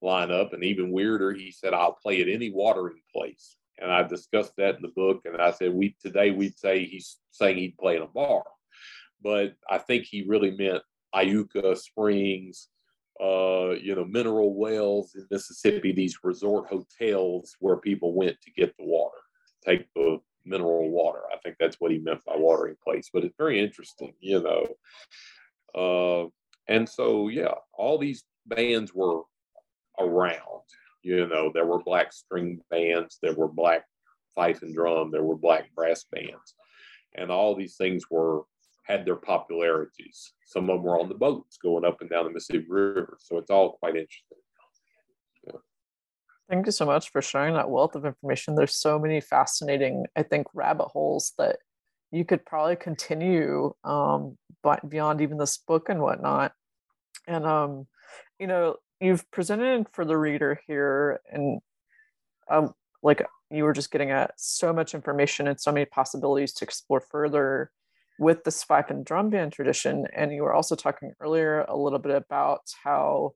line 0.00 0.30
up. 0.30 0.54
And 0.54 0.64
even 0.64 0.92
weirder, 0.92 1.34
he 1.34 1.50
said, 1.50 1.74
"I'll 1.74 1.92
play 1.92 2.22
at 2.22 2.28
any 2.28 2.50
watering 2.50 3.02
place." 3.14 3.58
And 3.76 3.92
I 3.92 4.02
discussed 4.02 4.56
that 4.56 4.76
in 4.76 4.80
the 4.82 4.88
book. 4.88 5.26
And 5.26 5.36
I 5.36 5.50
said, 5.50 5.74
"We 5.74 5.94
today 6.00 6.30
we'd 6.30 6.58
say 6.58 6.86
he's 6.86 7.18
saying 7.32 7.58
he'd 7.58 7.76
play 7.76 7.96
in 7.96 8.02
a 8.02 8.06
bar, 8.06 8.44
but 9.20 9.56
I 9.68 9.76
think 9.76 10.04
he 10.04 10.22
really 10.22 10.52
meant 10.52 10.82
Iuka 11.14 11.76
Springs." 11.76 12.70
Uh, 13.20 13.70
you 13.70 13.94
know, 13.94 14.04
mineral 14.04 14.54
wells 14.54 15.14
in 15.14 15.26
Mississippi, 15.30 15.92
these 15.92 16.18
resort 16.22 16.68
hotels 16.68 17.56
where 17.58 17.76
people 17.76 18.14
went 18.14 18.40
to 18.42 18.50
get 18.52 18.76
the 18.76 18.84
water, 18.84 19.18
take 19.64 19.92
the 19.94 20.18
mineral 20.44 20.90
water. 20.90 21.20
I 21.32 21.38
think 21.38 21.56
that's 21.58 21.76
what 21.80 21.90
he 21.90 21.98
meant 21.98 22.24
by 22.24 22.36
watering 22.36 22.76
place. 22.82 23.10
But 23.12 23.24
it's 23.24 23.36
very 23.36 23.60
interesting, 23.60 24.14
you 24.20 24.40
know. 24.40 24.66
Uh, 25.74 26.28
and 26.68 26.88
so, 26.88 27.28
yeah, 27.28 27.54
all 27.72 27.98
these 27.98 28.24
bands 28.46 28.94
were 28.94 29.22
around. 29.98 30.62
You 31.02 31.26
know, 31.26 31.50
there 31.52 31.66
were 31.66 31.82
black 31.82 32.12
string 32.12 32.60
bands, 32.70 33.18
there 33.22 33.34
were 33.34 33.48
black 33.48 33.84
fife 34.34 34.62
and 34.62 34.74
drum, 34.74 35.10
there 35.10 35.22
were 35.22 35.36
black 35.36 35.74
brass 35.74 36.04
bands, 36.10 36.54
and 37.14 37.30
all 37.30 37.54
these 37.54 37.76
things 37.76 38.04
were 38.10 38.42
had 38.88 39.04
their 39.04 39.16
popularities. 39.16 40.32
Some 40.46 40.70
of 40.70 40.78
them 40.78 40.84
were 40.84 40.98
on 40.98 41.08
the 41.08 41.14
boats 41.14 41.58
going 41.58 41.84
up 41.84 42.00
and 42.00 42.08
down 42.08 42.24
the 42.24 42.30
Mississippi 42.30 42.66
River. 42.68 43.18
So 43.20 43.36
it's 43.36 43.50
all 43.50 43.72
quite 43.72 43.96
interesting. 43.96 44.38
Thank 46.48 46.64
you 46.64 46.72
so 46.72 46.86
much 46.86 47.10
for 47.10 47.20
sharing 47.20 47.54
that 47.54 47.68
wealth 47.68 47.94
of 47.94 48.06
information. 48.06 48.54
There's 48.54 48.74
so 48.74 48.98
many 48.98 49.20
fascinating, 49.20 50.06
I 50.16 50.22
think, 50.22 50.46
rabbit 50.54 50.86
holes 50.86 51.34
that 51.36 51.58
you 52.10 52.24
could 52.24 52.46
probably 52.46 52.76
continue 52.76 53.74
um, 53.84 54.38
but 54.62 54.88
beyond 54.88 55.20
even 55.20 55.36
this 55.36 55.58
book 55.58 55.90
and 55.90 56.00
whatnot. 56.00 56.52
And, 57.26 57.44
um, 57.44 57.86
you 58.38 58.46
know, 58.46 58.76
you've 58.98 59.30
presented 59.30 59.88
for 59.92 60.06
the 60.06 60.16
reader 60.16 60.58
here 60.66 61.20
and 61.30 61.60
um, 62.50 62.72
like 63.02 63.22
you 63.50 63.64
were 63.64 63.74
just 63.74 63.90
getting 63.90 64.10
at 64.10 64.32
so 64.36 64.72
much 64.72 64.94
information 64.94 65.48
and 65.48 65.60
so 65.60 65.70
many 65.70 65.84
possibilities 65.84 66.54
to 66.54 66.64
explore 66.64 67.00
further 67.00 67.70
with 68.18 68.44
the 68.44 68.50
fife 68.50 68.90
and 68.90 69.04
drum 69.04 69.30
band 69.30 69.52
tradition. 69.52 70.06
And 70.14 70.32
you 70.32 70.42
were 70.42 70.52
also 70.52 70.74
talking 70.74 71.12
earlier 71.20 71.64
a 71.68 71.76
little 71.76 71.98
bit 71.98 72.14
about 72.14 72.62
how, 72.82 73.32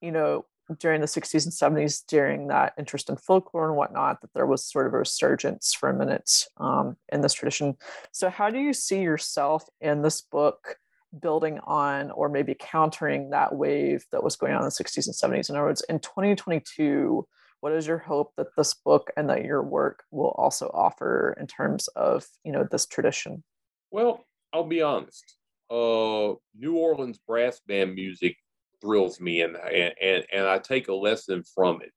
you 0.00 0.12
know, 0.12 0.44
during 0.78 1.00
the 1.00 1.06
60s 1.06 1.44
and 1.44 1.76
70s, 1.78 2.02
during 2.06 2.48
that 2.48 2.74
interest 2.78 3.08
in 3.08 3.16
folklore 3.16 3.68
and 3.68 3.76
whatnot, 3.76 4.20
that 4.20 4.32
there 4.34 4.46
was 4.46 4.64
sort 4.64 4.86
of 4.86 4.92
a 4.92 4.98
resurgence 4.98 5.72
for 5.72 5.88
a 5.88 5.94
minute 5.94 6.30
um, 6.58 6.96
in 7.10 7.22
this 7.22 7.32
tradition. 7.32 7.74
So, 8.12 8.28
how 8.28 8.50
do 8.50 8.58
you 8.58 8.74
see 8.74 9.00
yourself 9.00 9.64
in 9.80 10.02
this 10.02 10.20
book 10.20 10.76
building 11.18 11.58
on 11.64 12.10
or 12.10 12.28
maybe 12.28 12.54
countering 12.58 13.30
that 13.30 13.54
wave 13.54 14.04
that 14.12 14.22
was 14.22 14.36
going 14.36 14.52
on 14.52 14.58
in 14.58 14.66
the 14.66 14.70
60s 14.70 15.06
and 15.06 15.32
70s? 15.34 15.48
In 15.48 15.56
other 15.56 15.64
words, 15.64 15.82
in 15.88 16.00
2022, 16.00 17.26
what 17.60 17.72
is 17.72 17.86
your 17.86 17.98
hope 17.98 18.32
that 18.36 18.54
this 18.56 18.74
book 18.74 19.10
and 19.16 19.28
that 19.30 19.44
your 19.44 19.62
work 19.62 20.04
will 20.10 20.34
also 20.36 20.70
offer 20.74 21.34
in 21.40 21.46
terms 21.46 21.88
of 21.88 22.26
you 22.44 22.52
know 22.52 22.66
this 22.70 22.86
tradition 22.86 23.42
well 23.90 24.24
i'll 24.52 24.64
be 24.64 24.82
honest. 24.82 25.36
Uh, 25.70 26.32
new 26.58 26.76
orleans 26.76 27.18
brass 27.26 27.60
band 27.66 27.94
music 27.94 28.36
thrills 28.80 29.20
me 29.20 29.42
and, 29.42 29.56
and 29.56 30.24
and 30.32 30.46
i 30.46 30.58
take 30.58 30.88
a 30.88 30.94
lesson 30.94 31.42
from 31.54 31.82
it 31.82 31.92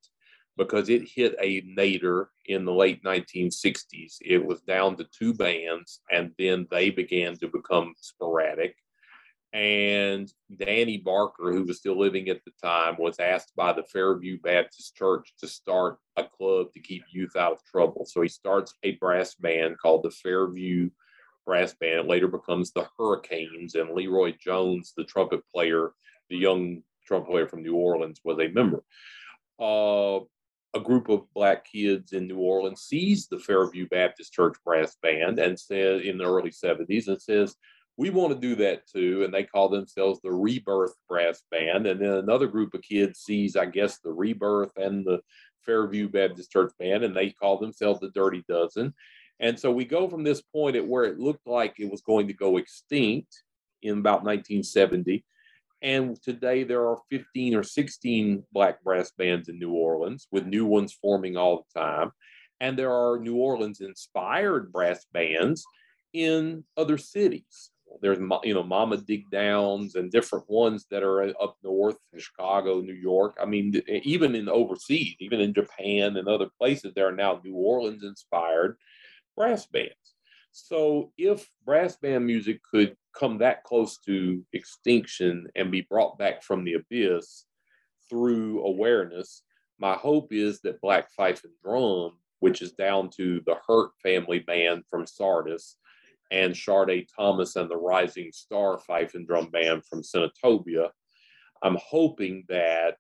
because 0.58 0.90
it 0.90 1.08
hit 1.08 1.36
a 1.42 1.64
nadir 1.66 2.30
in 2.48 2.66
the 2.66 2.74
late 2.74 3.02
1960s 3.04 4.18
it 4.22 4.46
was 4.46 4.62
down 4.62 4.98
to 4.98 5.06
two 5.18 5.34
bands 5.34 6.02
and 6.12 6.32
then 6.38 6.68
they 6.70 6.90
began 6.90 7.38
to 7.38 7.48
become 7.48 7.94
sporadic. 8.00 8.76
And 9.54 10.32
Danny 10.56 10.98
Barker, 10.98 11.52
who 11.52 11.64
was 11.64 11.80
still 11.80 12.00
living 12.00 12.30
at 12.30 12.40
the 12.46 12.52
time, 12.64 12.96
was 12.98 13.20
asked 13.20 13.54
by 13.56 13.74
the 13.74 13.84
Fairview 13.84 14.40
Baptist 14.40 14.96
Church 14.96 15.34
to 15.40 15.48
start 15.48 15.98
a 16.16 16.24
club 16.24 16.72
to 16.74 16.80
keep 16.80 17.04
youth 17.12 17.36
out 17.36 17.54
of 17.54 17.66
trouble. 17.66 18.06
So 18.06 18.22
he 18.22 18.30
starts 18.30 18.74
a 18.84 18.92
brass 18.92 19.36
band 19.36 19.78
called 19.78 20.04
the 20.04 20.12
Fairview 20.12 20.90
Brass 21.46 21.74
Band. 21.74 22.02
It 22.02 22.08
later 22.08 22.28
becomes 22.28 22.72
the 22.72 22.88
Hurricanes, 22.98 23.76
and 23.76 23.92
Leroy 23.92 24.34
Jones, 24.40 24.94
the 24.96 25.04
trumpet 25.04 25.42
player, 25.54 25.92
the 26.30 26.38
young 26.38 26.84
trumpet 27.06 27.30
player 27.30 27.48
from 27.48 27.64
New 27.64 27.76
Orleans, 27.76 28.22
was 28.24 28.40
a 28.40 28.48
member. 28.48 28.84
Uh, 29.60 30.20
a 30.74 30.80
group 30.80 31.10
of 31.10 31.32
black 31.34 31.66
kids 31.70 32.14
in 32.14 32.28
New 32.28 32.40
Orleans 32.40 32.82
sees 32.82 33.28
the 33.28 33.40
Fairview 33.40 33.88
Baptist 33.90 34.34
Church 34.34 34.56
Brass 34.66 34.96
Band 35.02 35.38
and 35.40 35.60
says 35.60 36.02
in 36.04 36.18
the 36.18 36.26
early 36.26 36.52
70s 36.52 37.08
and 37.08 37.22
says, 37.22 37.56
we 37.98 38.10
want 38.10 38.34
to 38.34 38.40
do 38.40 38.56
that 38.56 38.88
too. 38.88 39.24
And 39.24 39.34
they 39.34 39.44
call 39.44 39.70
themselves 39.70 40.20
the 40.22 40.32
Rebirth 40.32 40.96
Brass 41.10 41.44
Band. 41.52 41.86
And 41.88 42.02
then 42.02 42.14
another 42.14 42.48
group 42.48 42.74
of 42.74 42.82
kids 42.82 43.20
sees, 43.20 43.56
I 43.56 43.66
guess, 43.66 44.00
the 44.00 44.12
Rebirth 44.12 44.72
and 44.78 45.06
the 45.06 45.20
Fairview 45.66 46.10
Baptist 46.10 46.52
Church 46.52 46.72
Band, 46.80 47.04
and 47.04 47.16
they 47.16 47.30
call 47.30 47.60
themselves 47.60 48.00
the 48.00 48.10
Dirty 48.10 48.44
Dozen. 48.48 48.94
And 49.42 49.60
so 49.60 49.72
we 49.72 49.86
go 49.86 50.08
from 50.08 50.24
this 50.24 50.42
point 50.42 50.76
at 50.76 50.88
where 50.88 51.04
it 51.04 51.20
looked 51.20 51.48
like 51.48 51.80
it 51.80 51.92
was 51.92 52.02
going 52.02 52.28
to 52.28 52.34
go 52.34 52.58
extinct 52.58 53.44
in 53.82 53.98
about 53.98 54.24
1970. 54.24 55.26
And 55.82 56.22
today 56.22 56.64
there 56.64 56.88
are 56.88 57.00
15 57.10 57.56
or 57.56 57.64
16 57.64 58.44
black 58.54 58.84
brass 58.84 59.12
bands 59.18 59.50
in 59.50 59.58
New 59.60 59.72
Orleans, 59.72 60.28
with 60.32 60.46
new 60.46 60.66
ones 60.66 60.94
forming 60.94 61.38
all 61.38 61.66
the 61.74 61.80
time. 61.80 62.12
And 62.60 62.78
there 62.78 62.94
are 62.94 63.20
New 63.20 63.38
Orleans 63.38 63.82
inspired 63.82 64.72
brass 64.72 65.06
bands 65.12 65.66
in 66.14 66.64
other 66.78 67.00
cities 67.00 67.72
there's 68.00 68.20
you 68.44 68.54
know 68.54 68.64
Mama 68.64 68.98
Digdown's 68.98 69.96
and 69.96 70.12
different 70.12 70.50
ones 70.50 70.86
that 70.92 71.04
are 71.04 71.24
up 71.42 71.58
north 71.64 71.98
Chicago, 72.18 72.80
New 72.80 72.94
York. 72.94 73.38
I 73.42 73.46
mean, 73.46 73.82
even 73.88 74.36
in 74.36 74.48
overseas, 74.48 75.16
even 75.20 75.42
in 75.42 75.54
Japan 75.54 76.18
and 76.18 76.28
other 76.28 76.50
places, 76.58 76.94
there 76.96 77.08
are 77.08 77.16
now 77.16 77.42
New 77.44 77.56
Orleans 77.56 78.04
inspired 78.04 78.78
brass 79.36 79.66
bands. 79.68 79.96
So 80.52 81.12
if 81.18 81.50
brass 81.66 81.96
band 81.96 82.26
music 82.26 82.62
could 82.70 82.96
come 83.16 83.38
that 83.38 83.64
close 83.64 83.98
to 84.06 84.44
extinction 84.54 85.48
and 85.56 85.72
be 85.72 85.82
brought 85.82 86.18
back 86.18 86.44
from 86.44 86.64
the 86.64 86.74
abyss 86.74 87.46
through 88.10 88.64
awareness, 88.66 89.44
my 89.80 89.94
hope 89.94 90.34
is 90.34 90.62
that 90.62 90.82
Black 90.82 91.10
Fife 91.12 91.44
and 91.44 91.54
Drum, 91.64 92.18
which 92.40 92.62
is 92.62 92.74
down 92.74 93.10
to 93.18 93.42
the 93.46 93.56
Hurt 93.68 93.92
family 94.04 94.40
band 94.40 94.84
from 94.90 95.08
Sardis, 95.08 95.78
and 96.32 96.54
Shardé 96.54 97.08
Thomas 97.14 97.56
and 97.56 97.70
the 97.70 97.78
Rising 97.78 98.32
Star 98.32 98.80
Fife 98.80 99.16
and 99.16 99.28
Drum 99.28 99.50
Band 99.50 99.86
from 99.86 100.02
Senatobia. 100.02 100.90
I'm 101.64 101.78
hoping 101.82 102.46
that 102.48 102.96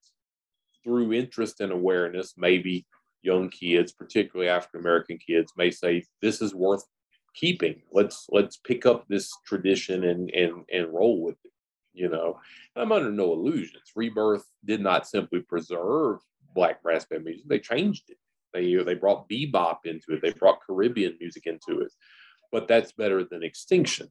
through 0.83 1.13
interest 1.13 1.61
and 1.61 1.71
awareness, 1.71 2.33
maybe 2.37 2.85
young 3.21 3.49
kids, 3.49 3.91
particularly 3.91 4.49
African 4.49 4.81
American 4.81 5.17
kids, 5.17 5.53
may 5.57 5.71
say 5.71 6.05
this 6.21 6.41
is 6.41 6.55
worth 6.55 6.83
keeping. 7.35 7.81
Let's 7.91 8.27
let's 8.29 8.57
pick 8.57 8.85
up 8.85 9.07
this 9.07 9.31
tradition 9.45 10.03
and 10.05 10.29
and 10.31 10.63
and 10.71 10.93
roll 10.93 11.21
with 11.21 11.37
it. 11.43 11.51
You 11.93 12.09
know, 12.09 12.39
I'm 12.75 12.91
under 12.91 13.11
no 13.11 13.33
illusions. 13.33 13.91
Rebirth 13.95 14.45
did 14.65 14.81
not 14.81 15.07
simply 15.07 15.41
preserve 15.41 16.19
black 16.55 16.81
brass 16.83 17.05
band 17.05 17.25
music; 17.25 17.45
they 17.47 17.59
changed 17.59 18.09
it. 18.09 18.17
They 18.53 18.75
they 18.83 18.95
brought 18.95 19.29
bebop 19.29 19.79
into 19.85 20.13
it. 20.13 20.21
They 20.21 20.31
brought 20.31 20.59
Caribbean 20.65 21.17
music 21.19 21.47
into 21.47 21.81
it 21.81 21.91
but 22.51 22.67
that's 22.67 22.91
better 22.91 23.23
than 23.23 23.43
extinction. 23.43 24.09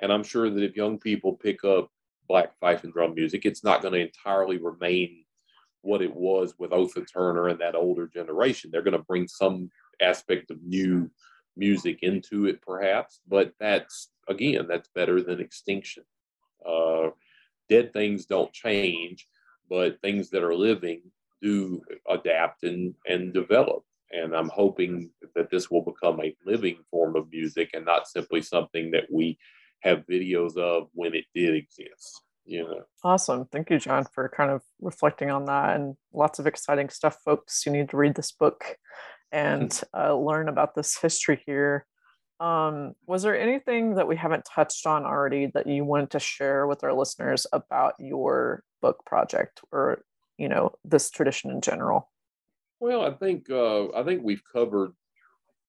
And 0.00 0.12
I'm 0.12 0.22
sure 0.22 0.48
that 0.48 0.62
if 0.62 0.76
young 0.76 0.98
people 0.98 1.34
pick 1.34 1.64
up 1.64 1.90
black 2.28 2.58
fife 2.58 2.84
and 2.84 2.92
drum 2.92 3.14
music, 3.14 3.44
it's 3.44 3.64
not 3.64 3.82
going 3.82 3.94
to 3.94 4.00
entirely 4.00 4.58
remain 4.58 5.21
what 5.82 6.02
it 6.02 6.14
was 6.14 6.54
with 6.58 6.72
Otha 6.72 7.02
Turner 7.02 7.48
and 7.48 7.60
that 7.60 7.74
older 7.74 8.06
generation. 8.06 8.70
They're 8.70 8.82
going 8.82 8.96
to 8.96 9.04
bring 9.04 9.28
some 9.28 9.70
aspect 10.00 10.50
of 10.50 10.62
new 10.62 11.10
music 11.56 11.98
into 12.02 12.46
it, 12.46 12.62
perhaps, 12.62 13.20
but 13.28 13.52
that's 13.60 14.08
again, 14.28 14.66
that's 14.68 14.88
better 14.94 15.22
than 15.22 15.40
extinction. 15.40 16.04
Uh, 16.66 17.10
dead 17.68 17.92
things 17.92 18.26
don't 18.26 18.52
change, 18.52 19.26
but 19.68 20.00
things 20.00 20.30
that 20.30 20.42
are 20.42 20.54
living 20.54 21.02
do 21.40 21.82
adapt 22.08 22.62
and, 22.62 22.94
and 23.06 23.34
develop. 23.34 23.84
And 24.12 24.34
I'm 24.34 24.50
hoping 24.50 25.10
that 25.34 25.50
this 25.50 25.70
will 25.70 25.82
become 25.82 26.20
a 26.20 26.36
living 26.46 26.78
form 26.90 27.16
of 27.16 27.30
music 27.30 27.70
and 27.74 27.84
not 27.84 28.06
simply 28.06 28.42
something 28.42 28.90
that 28.92 29.06
we 29.10 29.38
have 29.80 30.06
videos 30.06 30.56
of 30.56 30.88
when 30.94 31.14
it 31.14 31.24
did 31.34 31.54
exist. 31.54 32.22
You 32.44 32.64
know. 32.64 32.82
Awesome. 33.04 33.46
Thank 33.46 33.70
you, 33.70 33.78
John, 33.78 34.04
for 34.12 34.28
kind 34.28 34.50
of 34.50 34.62
reflecting 34.80 35.30
on 35.30 35.44
that 35.46 35.76
and 35.76 35.96
lots 36.12 36.38
of 36.38 36.46
exciting 36.46 36.88
stuff, 36.88 37.18
folks. 37.24 37.64
You 37.64 37.72
need 37.72 37.90
to 37.90 37.96
read 37.96 38.14
this 38.14 38.32
book 38.32 38.76
and 39.30 39.80
uh, 39.96 40.14
learn 40.14 40.48
about 40.48 40.74
this 40.74 40.98
history 40.98 41.42
here. 41.46 41.86
Um, 42.40 42.94
was 43.06 43.22
there 43.22 43.38
anything 43.38 43.94
that 43.94 44.08
we 44.08 44.16
haven't 44.16 44.44
touched 44.44 44.86
on 44.86 45.04
already 45.04 45.46
that 45.54 45.68
you 45.68 45.84
wanted 45.84 46.10
to 46.10 46.18
share 46.18 46.66
with 46.66 46.82
our 46.82 46.92
listeners 46.92 47.46
about 47.52 47.94
your 47.98 48.64
book 48.80 49.04
project 49.06 49.60
or 49.70 50.02
you 50.38 50.48
know 50.48 50.72
this 50.84 51.08
tradition 51.08 51.52
in 51.52 51.60
general 51.60 52.08
well, 52.82 53.02
I 53.02 53.12
think 53.12 53.48
uh, 53.48 53.92
I 53.92 54.02
think 54.02 54.24
we've 54.24 54.42
covered 54.52 54.94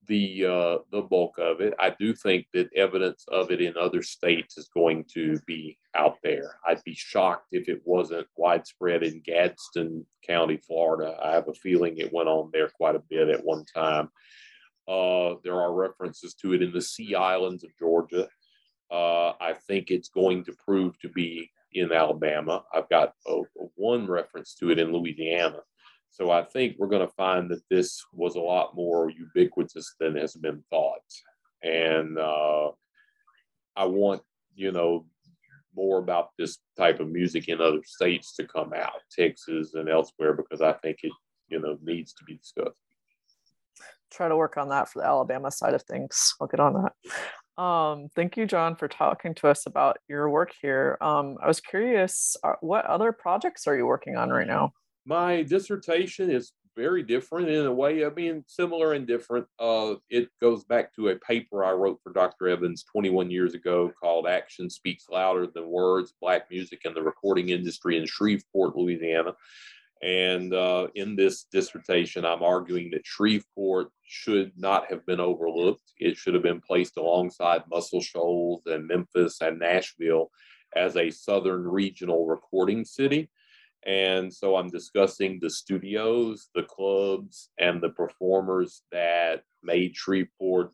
the 0.07 0.45
uh, 0.45 0.77
the 0.91 1.01
bulk 1.01 1.37
of 1.37 1.61
it. 1.61 1.73
I 1.79 1.91
do 1.99 2.13
think 2.13 2.47
that 2.53 2.73
evidence 2.75 3.25
of 3.29 3.51
it 3.51 3.61
in 3.61 3.77
other 3.77 4.01
states 4.01 4.57
is 4.57 4.69
going 4.73 5.05
to 5.13 5.39
be 5.45 5.77
out 5.95 6.17
there. 6.23 6.57
I'd 6.67 6.83
be 6.83 6.95
shocked 6.95 7.47
if 7.51 7.69
it 7.69 7.81
wasn't 7.85 8.27
widespread 8.35 9.03
in 9.03 9.21
Gadsden 9.21 10.05
County, 10.27 10.57
Florida. 10.57 11.17
I 11.23 11.31
have 11.31 11.47
a 11.47 11.53
feeling 11.53 11.97
it 11.97 12.13
went 12.13 12.29
on 12.29 12.49
there 12.51 12.69
quite 12.69 12.95
a 12.95 13.03
bit 13.09 13.29
at 13.29 13.43
one 13.43 13.65
time. 13.65 14.09
Uh, 14.87 15.35
there 15.43 15.59
are 15.61 15.73
references 15.73 16.33
to 16.35 16.53
it 16.53 16.61
in 16.61 16.73
the 16.73 16.81
Sea 16.81 17.15
Islands 17.15 17.63
of 17.63 17.71
Georgia. 17.79 18.27
Uh, 18.91 19.33
I 19.39 19.53
think 19.67 19.89
it's 19.89 20.09
going 20.09 20.43
to 20.45 20.53
prove 20.65 20.99
to 20.99 21.09
be 21.09 21.49
in 21.73 21.91
Alabama. 21.91 22.63
I've 22.73 22.89
got 22.89 23.13
a, 23.25 23.33
a 23.33 23.65
one 23.75 24.07
reference 24.07 24.53
to 24.55 24.71
it 24.71 24.79
in 24.79 24.91
Louisiana. 24.91 25.59
So 26.13 26.29
I 26.29 26.43
think 26.43 26.75
we're 26.77 26.87
going 26.87 27.05
to 27.05 27.13
find 27.15 27.49
that 27.49 27.63
this 27.71 28.05
was 28.13 28.35
a 28.35 28.39
lot 28.39 28.75
more 28.75 29.09
ubiquitous 29.09 29.95
than 29.99 30.15
has 30.15 30.35
been 30.35 30.63
thought. 30.69 31.01
And 31.63 32.19
uh, 32.19 32.69
I 33.75 33.85
want, 33.85 34.21
you 34.55 34.71
know, 34.71 35.07
more 35.75 35.97
about 35.97 36.29
this 36.37 36.59
type 36.77 36.99
of 36.99 37.09
music 37.09 37.49
in 37.49 37.59
other 37.59 37.81
states 37.83 38.35
to 38.35 38.45
come 38.45 38.73
out, 38.75 39.01
Texas 39.11 39.73
and 39.73 39.89
elsewhere, 39.89 40.33
because 40.33 40.61
I 40.61 40.73
think 40.73 40.99
it, 41.01 41.11
you 41.47 41.59
know, 41.59 41.79
needs 41.81 42.13
to 42.13 42.23
be 42.25 42.35
discussed. 42.35 42.77
Try 44.11 44.27
to 44.27 44.37
work 44.37 44.55
on 44.57 44.69
that 44.69 44.89
for 44.89 44.99
the 44.99 45.07
Alabama 45.07 45.49
side 45.49 45.73
of 45.73 45.81
things. 45.81 46.35
I'll 46.39 46.45
get 46.45 46.59
on 46.59 46.83
that. 46.83 47.61
Um, 47.63 48.09
thank 48.15 48.37
you, 48.37 48.45
John, 48.45 48.75
for 48.75 48.87
talking 48.87 49.33
to 49.33 49.47
us 49.47 49.65
about 49.65 49.97
your 50.07 50.29
work 50.29 50.51
here. 50.61 50.99
Um, 51.01 51.37
I 51.41 51.47
was 51.47 51.59
curious, 51.59 52.37
uh, 52.43 52.53
what 52.61 52.85
other 52.85 53.11
projects 53.11 53.65
are 53.65 53.75
you 53.75 53.87
working 53.87 54.15
on 54.15 54.29
right 54.29 54.45
now? 54.45 54.73
My 55.05 55.43
dissertation 55.43 56.29
is 56.29 56.53
very 56.75 57.03
different 57.03 57.49
in 57.49 57.65
a 57.65 57.73
way. 57.73 58.05
I 58.05 58.09
mean, 58.09 58.43
similar 58.47 58.93
and 58.93 59.05
different. 59.05 59.45
Uh, 59.59 59.95
it 60.09 60.29
goes 60.41 60.63
back 60.63 60.93
to 60.95 61.09
a 61.09 61.15
paper 61.17 61.63
I 61.63 61.71
wrote 61.71 61.99
for 62.03 62.11
Dr. 62.13 62.47
Evans 62.47 62.83
21 62.91 63.29
years 63.29 63.53
ago 63.53 63.91
called 64.01 64.27
Action 64.27 64.69
Speaks 64.69 65.05
Louder 65.09 65.47
Than 65.47 65.67
Words 65.67 66.13
Black 66.19 66.49
Music 66.49 66.81
and 66.85 66.95
the 66.95 67.03
Recording 67.03 67.49
Industry 67.49 67.97
in 67.97 68.05
Shreveport, 68.05 68.75
Louisiana. 68.75 69.33
And 70.01 70.53
uh, 70.53 70.87
in 70.95 71.15
this 71.15 71.45
dissertation, 71.45 72.25
I'm 72.25 72.43
arguing 72.43 72.91
that 72.91 73.05
Shreveport 73.05 73.89
should 74.03 74.51
not 74.57 74.89
have 74.89 75.05
been 75.05 75.21
overlooked. 75.21 75.93
It 75.97 76.17
should 76.17 76.33
have 76.33 76.43
been 76.43 76.59
placed 76.59 76.97
alongside 76.97 77.63
Muscle 77.69 78.01
Shoals 78.01 78.63
and 78.65 78.85
Memphis 78.85 79.39
and 79.39 79.59
Nashville 79.59 80.29
as 80.75 80.97
a 80.97 81.09
southern 81.09 81.65
regional 81.65 82.25
recording 82.25 82.83
city. 82.83 83.29
And 83.85 84.33
so 84.33 84.55
I'm 84.55 84.69
discussing 84.69 85.39
the 85.41 85.49
studios, 85.49 86.49
the 86.55 86.63
clubs, 86.63 87.49
and 87.59 87.81
the 87.81 87.89
performers 87.89 88.83
that 88.91 89.43
made 89.61 89.95
Shreveport 89.95 90.71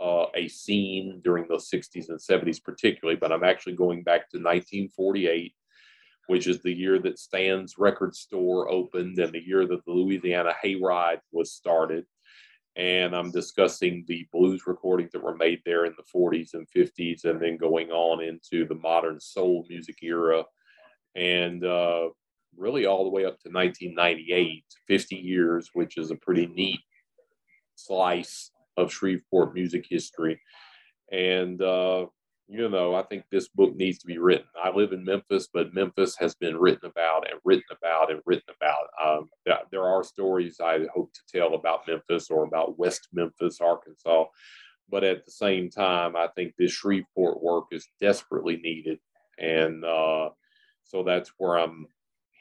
uh, 0.00 0.26
a 0.34 0.48
scene 0.48 1.20
during 1.22 1.46
the 1.48 1.56
60s 1.56 2.08
and 2.08 2.18
70s, 2.18 2.62
particularly. 2.62 3.18
But 3.20 3.32
I'm 3.32 3.44
actually 3.44 3.74
going 3.74 4.02
back 4.02 4.30
to 4.30 4.38
1948 4.38 5.54
which 6.30 6.46
is 6.46 6.62
the 6.62 6.72
year 6.72 7.00
that 7.00 7.18
Stan's 7.18 7.74
record 7.76 8.14
store 8.14 8.70
opened 8.70 9.18
and 9.18 9.32
the 9.32 9.44
year 9.44 9.66
that 9.66 9.84
the 9.84 9.90
Louisiana 9.90 10.52
Hayride 10.64 11.18
was 11.32 11.52
started. 11.52 12.06
And 12.76 13.16
I'm 13.16 13.32
discussing 13.32 14.04
the 14.06 14.28
blues 14.32 14.62
recordings 14.64 15.10
that 15.10 15.24
were 15.24 15.34
made 15.34 15.60
there 15.64 15.86
in 15.86 15.94
the 15.96 16.04
40s 16.04 16.54
and 16.54 16.68
50s, 16.70 17.24
and 17.24 17.42
then 17.42 17.56
going 17.56 17.90
on 17.90 18.22
into 18.22 18.64
the 18.64 18.76
modern 18.76 19.18
soul 19.18 19.66
music 19.68 19.96
era. 20.04 20.44
And 21.16 21.64
uh, 21.64 22.10
really 22.56 22.86
all 22.86 23.04
the 23.04 23.10
way 23.10 23.24
up 23.24 23.38
to 23.40 23.50
1998, 23.50 24.64
50 24.86 25.16
years, 25.16 25.70
which 25.72 25.96
is 25.96 26.10
a 26.10 26.16
pretty 26.16 26.46
neat 26.46 26.80
slice 27.74 28.50
of 28.76 28.92
Shreveport 28.92 29.54
music 29.54 29.86
history. 29.88 30.40
And 31.12 31.60
uh, 31.62 32.06
you 32.50 32.68
know, 32.68 32.96
I 32.96 33.02
think 33.04 33.24
this 33.30 33.48
book 33.48 33.76
needs 33.76 33.98
to 33.98 34.06
be 34.08 34.18
written. 34.18 34.46
I 34.62 34.70
live 34.70 34.92
in 34.92 35.04
Memphis, 35.04 35.48
but 35.54 35.72
Memphis 35.72 36.16
has 36.18 36.34
been 36.34 36.56
written 36.56 36.90
about 36.90 37.30
and 37.30 37.38
written 37.44 37.64
about 37.70 38.10
and 38.10 38.20
written 38.26 38.52
about. 38.56 38.88
Um, 39.02 39.28
there 39.70 39.86
are 39.86 40.02
stories 40.02 40.60
I 40.60 40.80
hope 40.92 41.12
to 41.12 41.20
tell 41.38 41.54
about 41.54 41.86
Memphis 41.86 42.28
or 42.28 42.42
about 42.42 42.76
West 42.76 43.06
Memphis, 43.12 43.60
Arkansas. 43.60 44.24
But 44.90 45.04
at 45.04 45.24
the 45.24 45.30
same 45.30 45.70
time, 45.70 46.16
I 46.16 46.26
think 46.34 46.54
this 46.58 46.72
Shreveport 46.72 47.40
work 47.40 47.66
is 47.70 47.86
desperately 48.00 48.56
needed. 48.56 48.98
And 49.38 49.84
uh, 49.84 50.30
so 50.82 51.04
that's 51.04 51.30
where 51.38 51.56
I'm 51.56 51.86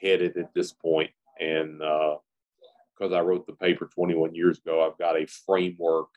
headed 0.02 0.38
at 0.38 0.54
this 0.54 0.72
point. 0.72 1.12
And 1.39 1.80
because 1.80 3.12
uh, 3.12 3.16
I 3.16 3.22
wrote 3.22 3.47
the 3.47 3.54
paper 3.54 3.89
21 3.93 4.36
years 4.36 4.60
ago, 4.60 4.86
I've 4.86 4.97
got 4.97 5.20
a 5.20 5.26
framework 5.26 6.10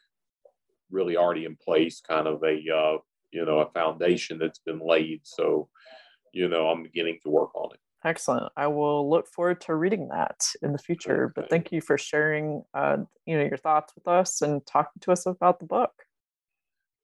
really 0.90 1.16
already 1.16 1.44
in 1.44 1.56
place, 1.56 2.00
kind 2.00 2.26
of 2.26 2.42
a 2.42 2.56
uh, 2.74 2.98
you 3.32 3.44
know 3.44 3.60
a 3.60 3.70
foundation 3.70 4.38
that's 4.38 4.58
been 4.58 4.80
laid. 4.80 5.20
So, 5.24 5.68
you 6.32 6.48
know, 6.48 6.68
I'm 6.68 6.82
beginning 6.82 7.18
to 7.22 7.30
work 7.30 7.54
on 7.54 7.70
it. 7.74 7.80
Excellent. 8.04 8.52
I 8.56 8.66
will 8.66 9.08
look 9.08 9.28
forward 9.28 9.60
to 9.62 9.74
reading 9.74 10.08
that 10.08 10.44
in 10.60 10.72
the 10.72 10.78
future. 10.78 11.26
Okay. 11.26 11.32
But 11.36 11.50
thank 11.50 11.70
you 11.70 11.80
for 11.80 11.96
sharing, 11.96 12.64
uh, 12.74 12.98
you 13.26 13.38
know, 13.38 13.44
your 13.44 13.56
thoughts 13.56 13.94
with 13.94 14.08
us 14.08 14.42
and 14.42 14.64
talking 14.66 15.00
to 15.02 15.12
us 15.12 15.24
about 15.24 15.60
the 15.60 15.66
book. 15.66 15.92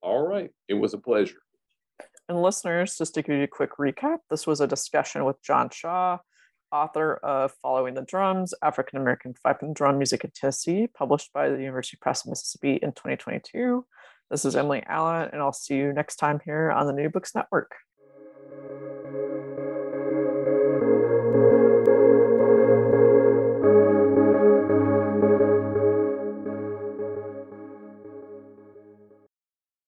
All 0.03 0.27
right, 0.27 0.51
it 0.69 0.75
was 0.75 0.95
a 0.95 0.99
pleasure. 0.99 1.39
And 2.29 2.43
listeners, 2.43 2.97
just 2.97 3.15
to 3.15 3.23
give 3.23 3.37
you 3.37 3.45
a 3.45 3.49
quick 3.49 3.77
recap, 3.79 4.19
this 4.29 4.47
was 4.47 4.61
a 4.61 4.67
discussion 4.67 5.25
with 5.25 5.43
John 5.43 5.71
Shaw, 5.71 6.19
author 6.73 7.15
of 7.17 7.53
Following 7.63 7.95
the 7.95 8.03
Drums, 8.03 8.55
African 8.63 9.01
American 9.01 9.35
Fife 9.35 9.63
and 9.63 9.75
Drum 9.75 9.99
Music 9.99 10.25
in 10.25 10.31
Tennessee, 10.31 10.87
published 10.87 11.33
by 11.33 11.49
the 11.49 11.59
University 11.59 11.99
Press 12.01 12.25
of 12.25 12.31
Mississippi 12.31 12.79
in 12.83 12.93
2022. 12.93 13.85
This 14.31 14.45
is 14.45 14.57
Emily 14.57 14.83
Allen, 14.87 15.31
and 15.33 15.41
I'll 15.41 15.53
see 15.53 15.77
you 15.77 15.93
next 15.93 16.17
time 16.17 16.41
here 16.45 16.71
on 16.71 16.87
the 16.87 16.93
New 16.93 17.09
Books 17.09 17.35
Network. 17.35 17.73